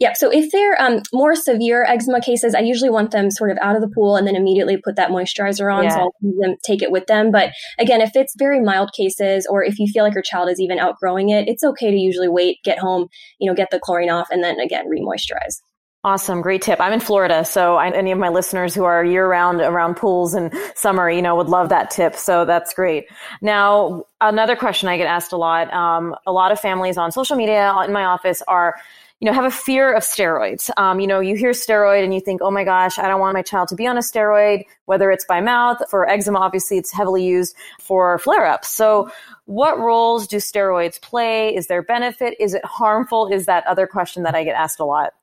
Yeah. 0.00 0.12
So 0.12 0.30
if 0.30 0.52
they're 0.52 0.80
um, 0.80 1.02
more 1.12 1.34
severe 1.34 1.82
eczema 1.82 2.20
cases, 2.20 2.54
I 2.54 2.60
usually 2.60 2.90
want 2.90 3.10
them 3.10 3.32
sort 3.32 3.50
of 3.50 3.58
out 3.60 3.74
of 3.74 3.82
the 3.82 3.88
pool 3.88 4.14
and 4.14 4.28
then 4.28 4.36
immediately 4.36 4.76
put 4.76 4.94
that 4.94 5.10
moisturizer 5.10 5.74
on. 5.74 5.84
Yeah. 5.84 5.90
So 5.90 6.00
I'll 6.00 6.14
them 6.22 6.54
take 6.64 6.82
it 6.82 6.92
with 6.92 7.06
them. 7.08 7.32
But 7.32 7.50
again, 7.80 8.00
if 8.00 8.14
it's 8.14 8.34
very 8.38 8.60
mild 8.60 8.92
cases 8.96 9.44
or 9.50 9.64
if 9.64 9.80
you 9.80 9.88
feel 9.88 10.04
like 10.04 10.14
your 10.14 10.22
child 10.22 10.50
is 10.50 10.60
even 10.60 10.78
outgrowing 10.78 11.30
it, 11.30 11.48
it's 11.48 11.64
okay 11.64 11.90
to 11.90 11.96
usually 11.96 12.28
wait, 12.28 12.58
get 12.62 12.78
home, 12.78 13.08
you 13.40 13.50
know, 13.50 13.56
get 13.56 13.72
the 13.72 13.80
chlorine 13.80 14.08
off 14.08 14.28
and 14.30 14.44
then 14.44 14.60
again, 14.60 14.88
re-moisturize. 14.88 15.62
Awesome. 16.04 16.42
Great 16.42 16.62
tip. 16.62 16.80
I'm 16.80 16.92
in 16.92 17.00
Florida. 17.00 17.44
So 17.44 17.74
I, 17.74 17.90
any 17.90 18.12
of 18.12 18.18
my 18.20 18.28
listeners 18.28 18.72
who 18.72 18.84
are 18.84 19.04
year 19.04 19.26
round 19.26 19.60
around 19.60 19.96
pools 19.96 20.32
and 20.32 20.54
summer, 20.76 21.10
you 21.10 21.22
know, 21.22 21.34
would 21.34 21.48
love 21.48 21.70
that 21.70 21.90
tip. 21.90 22.14
So 22.14 22.44
that's 22.44 22.72
great. 22.72 23.06
Now, 23.42 24.04
another 24.20 24.54
question 24.54 24.88
I 24.88 24.96
get 24.96 25.08
asked 25.08 25.32
a 25.32 25.36
lot. 25.36 25.74
Um, 25.74 26.14
a 26.24 26.30
lot 26.30 26.52
of 26.52 26.60
families 26.60 26.98
on 26.98 27.10
social 27.10 27.34
media 27.36 27.74
in 27.84 27.92
my 27.92 28.04
office 28.04 28.42
are, 28.46 28.76
you 29.20 29.26
know, 29.26 29.32
have 29.32 29.44
a 29.44 29.50
fear 29.50 29.92
of 29.92 30.02
steroids. 30.04 30.70
Um, 30.76 31.00
you 31.00 31.06
know, 31.06 31.18
you 31.18 31.36
hear 31.36 31.50
steroid 31.50 32.04
and 32.04 32.14
you 32.14 32.20
think, 32.20 32.40
oh 32.40 32.50
my 32.50 32.62
gosh, 32.62 32.98
I 32.98 33.08
don't 33.08 33.18
want 33.18 33.34
my 33.34 33.42
child 33.42 33.68
to 33.68 33.74
be 33.74 33.86
on 33.86 33.96
a 33.96 34.00
steroid, 34.00 34.62
whether 34.84 35.10
it's 35.10 35.24
by 35.24 35.40
mouth. 35.40 35.82
For 35.90 36.08
eczema, 36.08 36.38
obviously, 36.38 36.78
it's 36.78 36.92
heavily 36.92 37.24
used 37.24 37.56
for 37.80 38.18
flare 38.18 38.46
ups. 38.46 38.68
So, 38.68 39.10
what 39.46 39.78
roles 39.78 40.28
do 40.28 40.36
steroids 40.36 41.00
play? 41.00 41.54
Is 41.54 41.66
there 41.66 41.82
benefit? 41.82 42.36
Is 42.38 42.54
it 42.54 42.64
harmful? 42.64 43.28
Is 43.32 43.46
that 43.46 43.66
other 43.66 43.86
question 43.86 44.22
that 44.22 44.34
I 44.34 44.44
get 44.44 44.54
asked 44.54 44.78
a 44.78 44.84
lot? 44.84 45.14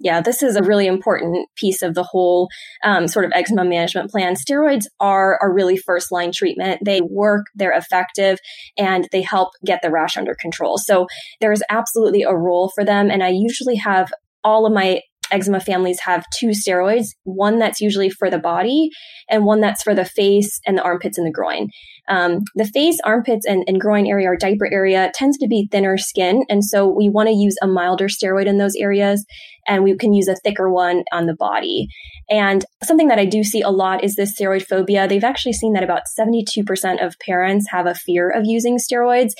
Yeah, 0.00 0.20
this 0.20 0.42
is 0.42 0.54
a 0.54 0.62
really 0.62 0.86
important 0.86 1.48
piece 1.56 1.82
of 1.82 1.94
the 1.94 2.04
whole 2.04 2.48
um, 2.84 3.08
sort 3.08 3.24
of 3.24 3.32
eczema 3.34 3.64
management 3.64 4.10
plan. 4.10 4.34
Steroids 4.34 4.84
are 5.00 5.38
a 5.42 5.50
really 5.50 5.76
first 5.76 6.12
line 6.12 6.30
treatment. 6.32 6.80
They 6.84 7.00
work, 7.00 7.46
they're 7.54 7.76
effective, 7.76 8.38
and 8.76 9.08
they 9.10 9.22
help 9.22 9.50
get 9.66 9.80
the 9.82 9.90
rash 9.90 10.16
under 10.16 10.36
control. 10.40 10.78
So 10.78 11.06
there's 11.40 11.62
absolutely 11.68 12.22
a 12.22 12.34
role 12.34 12.70
for 12.74 12.84
them. 12.84 13.10
And 13.10 13.24
I 13.24 13.30
usually 13.30 13.76
have 13.76 14.12
all 14.44 14.66
of 14.66 14.72
my 14.72 15.00
eczema 15.30 15.60
families 15.60 16.00
have 16.00 16.24
two 16.34 16.48
steroids 16.48 17.08
one 17.24 17.58
that's 17.58 17.80
usually 17.80 18.08
for 18.08 18.30
the 18.30 18.38
body 18.38 18.88
and 19.28 19.44
one 19.44 19.60
that's 19.60 19.82
for 19.82 19.94
the 19.94 20.04
face 20.04 20.58
and 20.66 20.78
the 20.78 20.82
armpits 20.82 21.18
and 21.18 21.26
the 21.26 21.30
groin 21.30 21.68
um, 22.08 22.40
the 22.54 22.64
face, 22.64 22.98
armpits, 23.04 23.46
and, 23.46 23.64
and 23.66 23.80
groin 23.80 24.06
area 24.06 24.28
or 24.28 24.36
diaper 24.36 24.68
area 24.72 25.10
tends 25.14 25.38
to 25.38 25.46
be 25.46 25.68
thinner 25.70 25.98
skin. 25.98 26.44
And 26.48 26.64
so 26.64 26.86
we 26.86 27.08
want 27.08 27.28
to 27.28 27.34
use 27.34 27.56
a 27.62 27.66
milder 27.66 28.08
steroid 28.08 28.46
in 28.46 28.58
those 28.58 28.74
areas. 28.76 29.24
And 29.66 29.84
we 29.84 29.94
can 29.96 30.14
use 30.14 30.28
a 30.28 30.36
thicker 30.36 30.70
one 30.70 31.04
on 31.12 31.26
the 31.26 31.34
body. 31.34 31.88
And 32.30 32.64
something 32.82 33.08
that 33.08 33.18
I 33.18 33.26
do 33.26 33.44
see 33.44 33.60
a 33.60 33.68
lot 33.68 34.02
is 34.02 34.16
this 34.16 34.38
steroid 34.38 34.66
phobia. 34.66 35.06
They've 35.06 35.24
actually 35.24 35.52
seen 35.52 35.74
that 35.74 35.84
about 35.84 36.02
72% 36.18 37.04
of 37.04 37.14
parents 37.24 37.66
have 37.70 37.86
a 37.86 37.94
fear 37.94 38.30
of 38.30 38.44
using 38.44 38.78
steroids. 38.78 39.32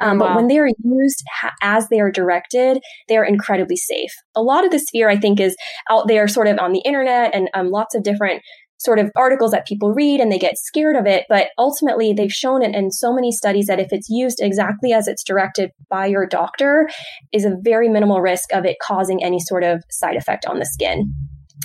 Um, 0.00 0.18
wow. 0.18 0.28
But 0.28 0.36
when 0.36 0.48
they 0.48 0.58
are 0.58 0.68
used 0.82 1.22
ha- 1.40 1.52
as 1.62 1.88
they 1.88 2.00
are 2.00 2.10
directed, 2.10 2.80
they 3.08 3.16
are 3.16 3.24
incredibly 3.24 3.76
safe. 3.76 4.10
A 4.34 4.42
lot 4.42 4.64
of 4.64 4.72
this 4.72 4.86
fear, 4.90 5.08
I 5.08 5.16
think, 5.16 5.40
is 5.40 5.56
out 5.90 6.08
there 6.08 6.26
sort 6.26 6.48
of 6.48 6.58
on 6.58 6.72
the 6.72 6.82
internet 6.84 7.34
and 7.34 7.48
um, 7.54 7.70
lots 7.70 7.94
of 7.94 8.02
different 8.02 8.42
sort 8.78 8.98
of 8.98 9.10
articles 9.16 9.52
that 9.52 9.66
people 9.66 9.92
read 9.92 10.20
and 10.20 10.30
they 10.30 10.38
get 10.38 10.58
scared 10.58 10.96
of 10.96 11.06
it. 11.06 11.24
But 11.28 11.48
ultimately, 11.58 12.12
they've 12.12 12.30
shown 12.30 12.62
it 12.62 12.74
in 12.74 12.90
so 12.90 13.12
many 13.12 13.32
studies 13.32 13.66
that 13.66 13.80
if 13.80 13.88
it's 13.92 14.08
used 14.08 14.40
exactly 14.40 14.92
as 14.92 15.08
it's 15.08 15.24
directed 15.24 15.70
by 15.88 16.06
your 16.06 16.26
doctor, 16.26 16.88
is 17.32 17.44
a 17.44 17.56
very 17.62 17.88
minimal 17.88 18.20
risk 18.20 18.52
of 18.52 18.64
it 18.64 18.76
causing 18.82 19.22
any 19.22 19.40
sort 19.40 19.64
of 19.64 19.82
side 19.90 20.16
effect 20.16 20.46
on 20.46 20.58
the 20.58 20.66
skin. 20.66 21.12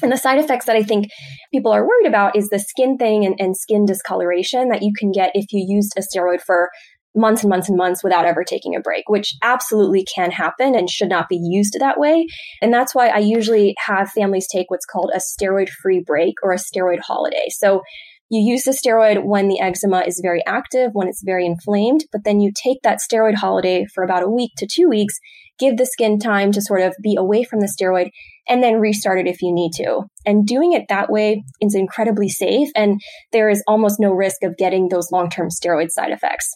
And 0.01 0.11
the 0.11 0.17
side 0.17 0.39
effects 0.39 0.65
that 0.65 0.75
I 0.75 0.83
think 0.83 1.09
people 1.51 1.71
are 1.71 1.85
worried 1.85 2.07
about 2.07 2.35
is 2.35 2.49
the 2.49 2.59
skin 2.59 2.97
thing 2.97 3.25
and, 3.25 3.35
and 3.39 3.55
skin 3.55 3.85
discoloration 3.85 4.69
that 4.69 4.81
you 4.81 4.93
can 4.97 5.11
get 5.11 5.31
if 5.35 5.51
you 5.51 5.63
used 5.67 5.93
a 5.97 6.01
steroid 6.01 6.41
for 6.41 6.69
months 7.15 7.43
and 7.43 7.49
months 7.49 7.69
and 7.69 7.77
months 7.77 8.03
without 8.03 8.25
ever 8.25 8.43
taking 8.43 8.75
a 8.75 8.79
break, 8.79 9.09
which 9.09 9.35
absolutely 9.41 10.05
can 10.15 10.31
happen 10.31 10.75
and 10.75 10.89
should 10.89 11.09
not 11.09 11.29
be 11.29 11.39
used 11.41 11.75
that 11.79 11.99
way. 11.99 12.25
And 12.61 12.73
that's 12.73 12.95
why 12.95 13.07
I 13.07 13.19
usually 13.19 13.75
have 13.85 14.11
families 14.11 14.47
take 14.47 14.69
what's 14.69 14.85
called 14.85 15.11
a 15.13 15.19
steroid 15.19 15.69
free 15.69 16.01
break 16.05 16.35
or 16.43 16.53
a 16.53 16.57
steroid 16.57 16.99
holiday. 16.99 17.47
So 17.49 17.81
you 18.29 18.39
use 18.39 18.63
the 18.63 18.71
steroid 18.71 19.25
when 19.25 19.49
the 19.49 19.59
eczema 19.59 20.03
is 20.07 20.21
very 20.23 20.41
active, 20.47 20.91
when 20.93 21.09
it's 21.09 21.21
very 21.21 21.45
inflamed, 21.45 22.05
but 22.13 22.23
then 22.23 22.39
you 22.39 22.51
take 22.55 22.81
that 22.83 22.99
steroid 22.99 23.35
holiday 23.35 23.85
for 23.93 24.05
about 24.05 24.23
a 24.23 24.29
week 24.29 24.51
to 24.57 24.65
two 24.65 24.87
weeks, 24.87 25.19
give 25.59 25.75
the 25.75 25.85
skin 25.85 26.17
time 26.17 26.53
to 26.53 26.61
sort 26.61 26.79
of 26.79 26.95
be 27.03 27.17
away 27.17 27.43
from 27.43 27.59
the 27.59 27.67
steroid, 27.67 28.09
and 28.47 28.63
then 28.63 28.79
restart 28.79 29.19
it 29.19 29.27
if 29.27 29.41
you 29.41 29.53
need 29.53 29.71
to. 29.73 30.03
And 30.25 30.47
doing 30.47 30.71
it 30.71 30.85
that 30.87 31.11
way 31.11 31.43
is 31.59 31.75
incredibly 31.75 32.29
safe 32.29 32.69
and 32.73 33.01
there 33.33 33.49
is 33.49 33.61
almost 33.67 33.99
no 33.99 34.11
risk 34.11 34.43
of 34.43 34.55
getting 34.55 34.87
those 34.87 35.11
long-term 35.11 35.49
steroid 35.49 35.91
side 35.91 36.11
effects. 36.11 36.55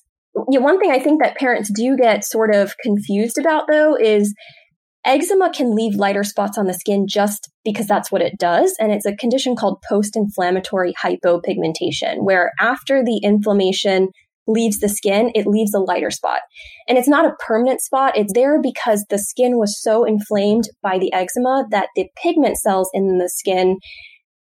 Yeah, 0.49 0.59
one 0.59 0.79
thing 0.79 0.91
I 0.91 0.99
think 0.99 1.21
that 1.21 1.37
parents 1.37 1.71
do 1.73 1.95
get 1.97 2.25
sort 2.25 2.53
of 2.53 2.75
confused 2.83 3.37
about 3.37 3.65
though 3.69 3.95
is 3.95 4.33
eczema 5.05 5.51
can 5.51 5.75
leave 5.75 5.95
lighter 5.95 6.23
spots 6.23 6.57
on 6.57 6.65
the 6.65 6.73
skin 6.73 7.05
just 7.07 7.49
because 7.63 7.87
that's 7.87 8.11
what 8.11 8.21
it 8.21 8.37
does. 8.37 8.75
And 8.79 8.91
it's 8.91 9.05
a 9.05 9.15
condition 9.15 9.55
called 9.55 9.81
post 9.87 10.15
inflammatory 10.15 10.93
hypopigmentation, 11.01 12.23
where 12.23 12.51
after 12.59 13.03
the 13.03 13.21
inflammation 13.23 14.09
leaves 14.47 14.79
the 14.79 14.89
skin, 14.89 15.31
it 15.33 15.47
leaves 15.47 15.73
a 15.73 15.79
lighter 15.79 16.11
spot. 16.11 16.39
And 16.87 16.97
it's 16.97 17.07
not 17.07 17.25
a 17.25 17.35
permanent 17.39 17.81
spot. 17.81 18.17
It's 18.17 18.33
there 18.33 18.61
because 18.61 19.05
the 19.09 19.17
skin 19.17 19.57
was 19.57 19.81
so 19.81 20.03
inflamed 20.03 20.65
by 20.81 20.99
the 20.99 21.11
eczema 21.13 21.65
that 21.71 21.89
the 21.95 22.07
pigment 22.21 22.57
cells 22.57 22.89
in 22.93 23.17
the 23.17 23.29
skin 23.29 23.77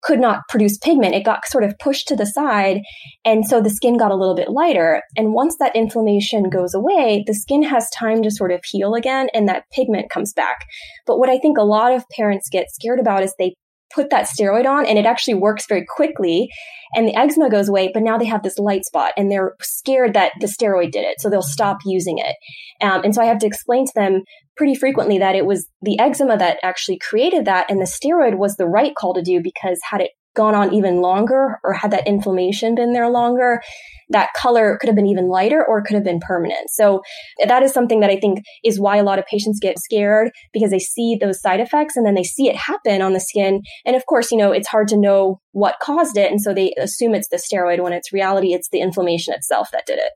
could 0.03 0.21
not 0.21 0.41
produce 0.49 0.79
pigment. 0.79 1.15
It 1.15 1.25
got 1.25 1.47
sort 1.47 1.65
of 1.65 1.79
pushed 1.79 2.09
to 2.09 2.17
the 2.17 2.27
side. 2.27 2.81
And 3.25 3.47
so 3.47 3.61
the 3.61 3.71
skin 3.71 3.97
got 3.97 4.11
a 4.11 4.17
little 4.17 4.35
bit 4.35 4.51
lighter. 4.51 5.03
And 5.17 5.33
once 5.33 5.57
that 5.59 5.77
inflammation 5.77 6.51
goes 6.51 6.75
away, 6.75 7.25
the 7.27 7.35
skin 7.35 7.63
has 7.63 7.89
time 7.91 8.23
to 8.23 8.31
sort 8.31 8.53
of 8.53 8.61
heal 8.65 8.95
again 8.95 9.29
and 9.33 9.49
that 9.49 9.65
pigment 9.73 10.11
comes 10.11 10.33
back. 10.33 10.67
But 11.07 11.19
what 11.19 11.31
I 11.31 11.39
think 11.39 11.59
a 11.59 11.63
lot 11.63 11.93
of 11.93 12.05
parents 12.17 12.49
get 12.51 12.71
scared 12.71 13.01
about 13.01 13.23
is 13.23 13.35
they 13.39 13.55
put 13.95 14.11
that 14.11 14.27
steroid 14.27 14.67
on 14.67 14.87
and 14.87 14.99
it 14.99 15.07
actually 15.07 15.35
works 15.35 15.67
very 15.67 15.85
quickly 15.87 16.49
and 16.95 17.07
the 17.07 17.15
eczema 17.15 17.51
goes 17.51 17.69
away, 17.69 17.91
but 17.93 18.03
now 18.03 18.19
they 18.19 18.27
have 18.27 18.43
this 18.43 18.59
light 18.59 18.85
spot 18.85 19.13
and 19.17 19.31
they're 19.31 19.55
scared 19.63 20.15
that 20.15 20.33
the 20.41 20.47
steroid 20.47 20.93
did 20.93 21.05
it. 21.05 21.21
So 21.21 21.31
they'll 21.31 21.43
stop 21.43 21.79
using 21.85 22.19
it. 22.19 22.37
Um, 22.81 23.03
and 23.05 23.15
so 23.15 23.23
I 23.23 23.27
have 23.27 23.39
to 23.39 23.47
explain 23.47 23.87
to 23.87 23.93
them 23.95 24.23
pretty 24.57 24.75
frequently 24.75 25.19
that 25.19 25.35
it 25.35 25.47
was 25.47 25.69
the 25.81 25.99
eczema 25.99 26.37
that 26.37 26.59
actually 26.63 26.99
created 26.99 27.45
that 27.45 27.71
and 27.71 27.81
the 27.81 27.85
steroid 27.85 28.37
was 28.37 28.57
the 28.57 28.67
right 28.67 28.95
call 28.95 29.15
to 29.15 29.23
do 29.23 29.41
because 29.43 29.79
had 29.91 30.01
it 30.01 30.11
gone 30.35 30.55
on 30.55 30.73
even 30.73 31.01
longer 31.01 31.59
or 31.63 31.75
had 31.75 31.91
that 31.91 32.07
inflammation 32.07 32.75
been 32.75 32.93
there 32.93 33.09
longer, 33.09 33.61
that 34.09 34.31
color 34.35 34.79
could 34.81 34.89
have 34.89 34.97
been 34.97 35.07
even 35.07 35.29
lighter 35.29 35.65
or 35.67 35.83
could 35.83 35.95
have 35.95 36.05
been 36.05 36.21
permanent. 36.21 36.71
So 36.71 37.03
that 37.47 37.63
is 37.63 37.73
something 37.73 38.01
that 38.01 38.11
I 38.11 38.17
think 38.17 38.41
is 38.65 38.81
why 38.81 38.97
a 38.97 39.03
lot 39.03 39.19
of 39.19 39.27
patients 39.27 39.61
get 39.61 39.79
scared 39.79 40.31
because 40.53 40.71
they 40.71 40.79
see 40.79 41.17
those 41.21 41.41
side 41.41 41.61
effects 41.61 41.97
and 41.97 42.07
then 42.07 42.15
they 42.15 42.25
see 42.25 42.49
it 42.49 42.57
happen 42.57 43.03
on 43.03 43.13
the 43.13 43.21
skin. 43.21 43.63
And 43.85 43.97
of 43.97 44.07
course, 44.07 44.33
you 44.33 44.39
know, 44.39 44.53
it's 44.53 44.69
hard 44.69 44.89
to 44.89 44.99
know 44.99 45.41
what 45.53 45.81
caused 45.83 46.17
it. 46.17 46.31
And 46.31 46.41
so 46.41 46.55
they 46.55 46.75
assume 46.79 47.15
it's 47.15 47.29
the 47.29 47.37
steroid 47.37 47.83
when 47.83 47.93
it's 47.93 48.13
reality, 48.13 48.55
it's 48.55 48.69
the 48.71 48.81
inflammation 48.81 49.35
itself 49.35 49.71
that 49.73 49.87
did 49.87 49.99
it. 49.99 50.13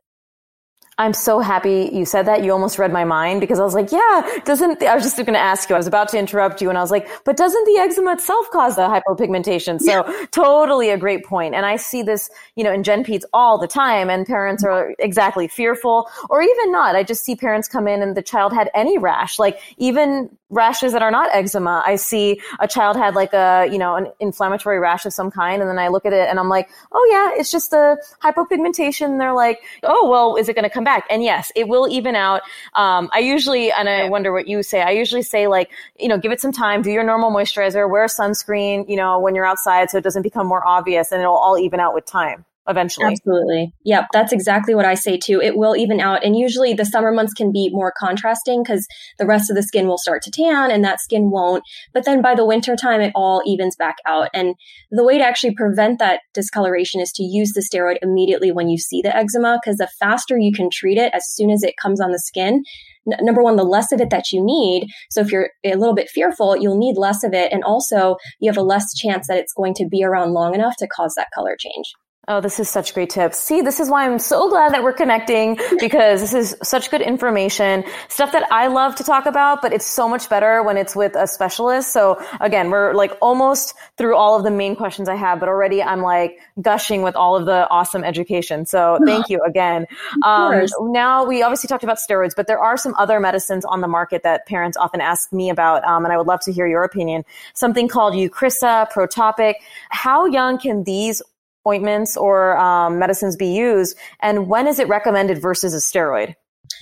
I'm 0.99 1.13
so 1.13 1.41
happy 1.41 1.91
you 1.93 2.07
said 2.07 2.27
that. 2.27 2.43
You 2.43 2.53
almost 2.53 2.79
read 2.79 2.91
my 2.91 3.05
mind 3.05 3.43
because 3.43 3.59
I 3.59 3.65
was 3.65 3.75
like, 3.75 3.93
yeah, 3.93 4.41
doesn't, 4.47 4.81
the, 4.81 4.87
I 4.87 4.95
was 4.95 5.05
just 5.05 5.17
going 5.17 5.35
to 5.35 5.39
ask 5.39 5.69
you, 5.69 5.75
I 5.75 5.79
was 5.79 5.87
about 5.87 6.09
to 6.11 6.19
interrupt 6.19 6.63
you 6.63 6.71
and 6.71 6.79
I 6.79 6.81
was 6.81 6.91
like, 6.91 7.07
but 7.25 7.37
doesn't 7.37 7.65
the 7.67 7.79
eczema 7.79 8.13
itself 8.13 8.51
cause 8.51 8.77
the 8.77 8.83
hypopigmentation? 8.83 9.79
So 9.79 10.07
yeah. 10.07 10.27
totally 10.31 10.89
a 10.89 10.97
great 10.97 11.25
point. 11.27 11.55
And 11.55 11.67
I 11.67 11.77
see 11.77 12.03
this, 12.03 12.31
you 12.55 12.65
know, 12.65 12.73
in 12.73 12.83
Gen 12.83 13.05
Peds 13.05 13.25
all 13.35 13.59
the 13.59 13.67
time 13.67 14.09
and 14.09 14.27
parents 14.27 14.65
are 14.65 14.85
mm-hmm. 14.85 14.93
exactly 14.99 15.49
fearful 15.49 16.09
or 16.31 16.41
even 16.41 16.73
not. 16.73 16.97
I 16.97 17.03
just 17.03 17.25
see 17.25 17.37
parents 17.37 17.69
come 17.69 17.87
in 17.87 18.01
and 18.01 18.17
the 18.17 18.23
child 18.23 18.55
had 18.55 18.71
any 18.75 18.97
rash, 18.97 19.39
like 19.39 19.61
even 19.77 20.31
rashes 20.49 20.93
that 20.93 21.03
are 21.03 21.11
not 21.11 21.35
eczema. 21.35 21.83
I 21.85 21.97
see 21.97 22.41
a 22.61 22.69
child 22.69 22.97
had 22.97 23.15
like 23.15 23.33
a, 23.33 23.69
you 23.71 23.79
know, 23.79 23.97
an 23.97 24.13
inflammatory 24.21 24.79
rash 24.79 25.05
of 25.05 25.13
some 25.13 25.31
kind. 25.31 25.61
And 25.61 25.69
then 25.69 25.79
I 25.79 25.89
look 25.89 26.07
at 26.07 26.13
it 26.13 26.29
and 26.29 26.39
I'm 26.39 26.49
like, 26.49 26.69
oh 26.93 27.09
yeah, 27.11 27.41
it's 27.41 27.51
just 27.51 27.73
a 27.73 27.97
hypopigmentation. 28.23 29.07
And 29.07 29.21
they're 29.21 29.35
like, 29.35 29.61
oh, 29.83 30.09
well, 30.09 30.37
is 30.37 30.49
it 30.49 30.55
going 30.55 30.65
to 30.65 30.71
come 30.71 30.85
back? 30.85 31.05
And 31.11 31.23
yes, 31.23 31.51
it 31.57 31.67
will 31.69 31.89
even 31.89 32.15
out. 32.15 32.43
Um, 32.75 33.09
I 33.13 33.19
usually, 33.19 33.73
and 33.73 33.89
I 33.89 34.09
wonder 34.09 34.33
what 34.33 34.47
you 34.47 34.63
say, 34.63 34.83
I 34.83 34.91
usually 34.91 35.23
say 35.23 35.49
like, 35.49 35.71
you 35.99 36.09
know, 36.09 36.19
give 36.19 36.33
it 36.33 36.41
some 36.41 36.53
time, 36.53 36.83
do 36.83 36.91
your 36.91 37.05
normal 37.05 37.33
moisturizer, 37.33 37.91
wear 37.91 38.07
sunscreen, 38.07 38.89
you 38.89 38.97
know, 38.97 39.19
when 39.19 39.35
you're 39.35 39.47
outside 39.47 39.91
so 39.91 39.99
it 39.99 40.05
doesn't 40.05 40.23
become 40.23 40.47
more 40.47 40.67
obvious 40.67 41.11
and 41.11 41.21
it'll 41.21 41.35
all 41.35 41.59
even 41.59 41.81
out 41.81 41.95
with 41.95 42.07
time 42.07 42.45
eventually. 42.69 43.07
Absolutely. 43.07 43.73
Yep. 43.85 44.07
That's 44.13 44.33
exactly 44.33 44.75
what 44.75 44.85
I 44.85 44.95
say 44.95 45.19
too. 45.19 45.41
It 45.41 45.57
will 45.57 45.77
even 45.77 46.01
out. 46.01 46.25
And 46.25 46.37
usually 46.37 46.75
the 46.75 46.85
summer 46.85 47.13
months 47.13 47.33
can 47.33 47.53
be 47.53 47.71
more 47.73 47.93
contrasting 47.99 48.63
because 48.63 48.87
the 49.19 49.27
rest 49.27 49.51
of 49.51 49.57
the 49.57 49.63
skin 49.63 49.87
will 49.87 49.99
start 49.99 50.23
to 50.23 50.31
tan 50.31 50.71
and 50.71 50.85
that 50.85 51.01
skin 51.01 51.31
won't. 51.31 51.63
But 51.93 52.05
then 52.05 52.23
by 52.23 52.35
the 52.35 52.47
winter 52.47 52.77
time, 52.77 53.01
it 53.01 53.13
all 53.15 53.43
evens 53.47 53.77
back 53.77 53.97
out. 54.07 54.29
And 54.35 54.55
the 54.91 55.05
way 55.05 55.19
to 55.19 55.25
actually 55.25 55.55
prevent 55.55 55.99
that 55.99 56.21
discoloration 56.35 57.01
is 57.01 57.13
to 57.13 57.23
use 57.23 57.53
the 57.53 57.61
steroid 57.61 57.99
immediately 58.03 58.53
when 58.53 58.69
you 58.69 58.79
see 58.79 59.03
the 59.03 59.15
eczema 59.15 59.59
because 59.63 59.79
the 59.79 59.89
faster 59.99 60.39
you 60.39 60.53
can 60.53 60.69
treat 60.71 60.99
it 60.99 61.13
as 61.15 61.31
soon 61.31 61.51
as 61.51 61.63
it 61.63 61.75
comes 61.81 62.01
on 62.01 62.11
the 62.11 62.19
skin, 62.19 62.63
number 63.07 63.43
one, 63.43 63.57
the 63.57 63.65
less 63.65 63.93
of 63.93 64.01
it 64.01 64.11
that 64.11 64.33
you 64.33 64.45
need. 64.45 64.89
So 65.11 65.21
if 65.21 65.31
you're 65.31 65.51
a 65.65 65.77
little 65.77 65.95
bit 65.95 66.11
fearful, 66.11 66.57
you'll 66.57 66.79
need 66.79 66.97
less 66.97 67.23
of 67.23 67.33
it. 67.33 67.53
And 67.53 67.63
also 67.65 68.17
you 68.41 68.51
have 68.51 68.57
a 68.57 68.63
less 68.63 68.95
chance 68.95 69.29
that 69.29 69.39
it's 69.39 69.53
going 69.53 69.75
to 69.75 69.87
be 69.89 70.03
around 70.05 70.33
long 70.33 70.55
enough 70.55 70.77
to 70.79 70.89
cause 70.89 71.15
that 71.17 71.29
color 71.35 71.57
change. 71.59 71.93
Oh, 72.29 72.41
this 72.41 72.59
is 72.59 72.69
such 72.69 72.93
great 72.93 73.11
tips. 73.11 73.39
See, 73.39 73.61
this 73.61 73.79
is 73.79 73.89
why 73.89 74.05
I'm 74.05 74.19
so 74.19 74.49
glad 74.51 74.73
that 74.73 74.83
we're 74.83 74.93
connecting 74.93 75.59
because 75.79 76.21
this 76.21 76.35
is 76.35 76.57
such 76.61 76.91
good 76.91 77.01
information, 77.01 77.85
stuff 78.09 78.33
that 78.33 78.51
I 78.51 78.67
love 78.67 78.97
to 78.97 79.05
talk 79.05 79.27
about, 79.27 79.63
but 79.63 79.73
it's 79.73 79.87
so 79.87 80.09
much 80.09 80.29
better 80.29 80.61
when 80.65 80.77
it's 80.77 80.97
with 80.97 81.15
a 81.15 81.29
specialist. 81.29 81.93
So 81.93 82.21
again, 82.41 82.71
we're 82.71 82.95
like 82.95 83.17
almost 83.23 83.75
through 83.97 84.17
all 84.17 84.37
of 84.37 84.43
the 84.43 84.51
main 84.51 84.75
questions 84.75 85.09
I 85.09 85.15
have, 85.15 85.39
but 85.39 85.49
already 85.49 85.81
I'm 85.81 86.03
like 86.03 86.41
gushing 86.61 87.03
with 87.03 87.15
all 87.15 87.37
of 87.37 87.47
the 87.47 87.69
awesome 87.69 88.03
education. 88.03 88.67
So 88.67 88.99
thank 89.07 89.29
you 89.29 89.41
again. 89.47 89.87
Um, 90.25 90.67
now 90.81 91.25
we 91.25 91.43
obviously 91.43 91.69
talked 91.69 91.85
about 91.85 91.99
steroids, 91.99 92.35
but 92.35 92.49
there 92.49 92.59
are 92.59 92.77
some 92.77 92.95
other 92.99 93.21
medicines 93.21 93.65
on 93.65 93.83
the 93.83 93.89
market 93.89 94.25
that 94.25 94.47
parents 94.47 94.77
often 94.77 95.01
ask 95.01 95.33
me 95.33 95.49
about. 95.49 95.85
Um, 95.85 96.05
and 96.05 96.13
I 96.13 96.17
would 96.17 96.27
love 96.27 96.41
to 96.41 96.53
hear 96.53 96.67
your 96.67 96.83
opinion. 96.83 97.25
Something 97.55 97.87
called 97.87 98.15
Eucrisa, 98.15 98.91
Protopic. 98.91 99.55
How 99.91 100.27
young 100.27 100.59
can 100.59 100.83
these 100.83 101.23
ointments 101.67 102.17
or 102.17 102.57
um, 102.59 102.99
medicines 102.99 103.37
be 103.37 103.49
used? 103.49 103.97
And 104.21 104.49
when 104.49 104.67
is 104.67 104.79
it 104.79 104.89
recommended 104.89 105.41
versus 105.41 105.75
a 105.75 105.79
steroid? 105.79 106.35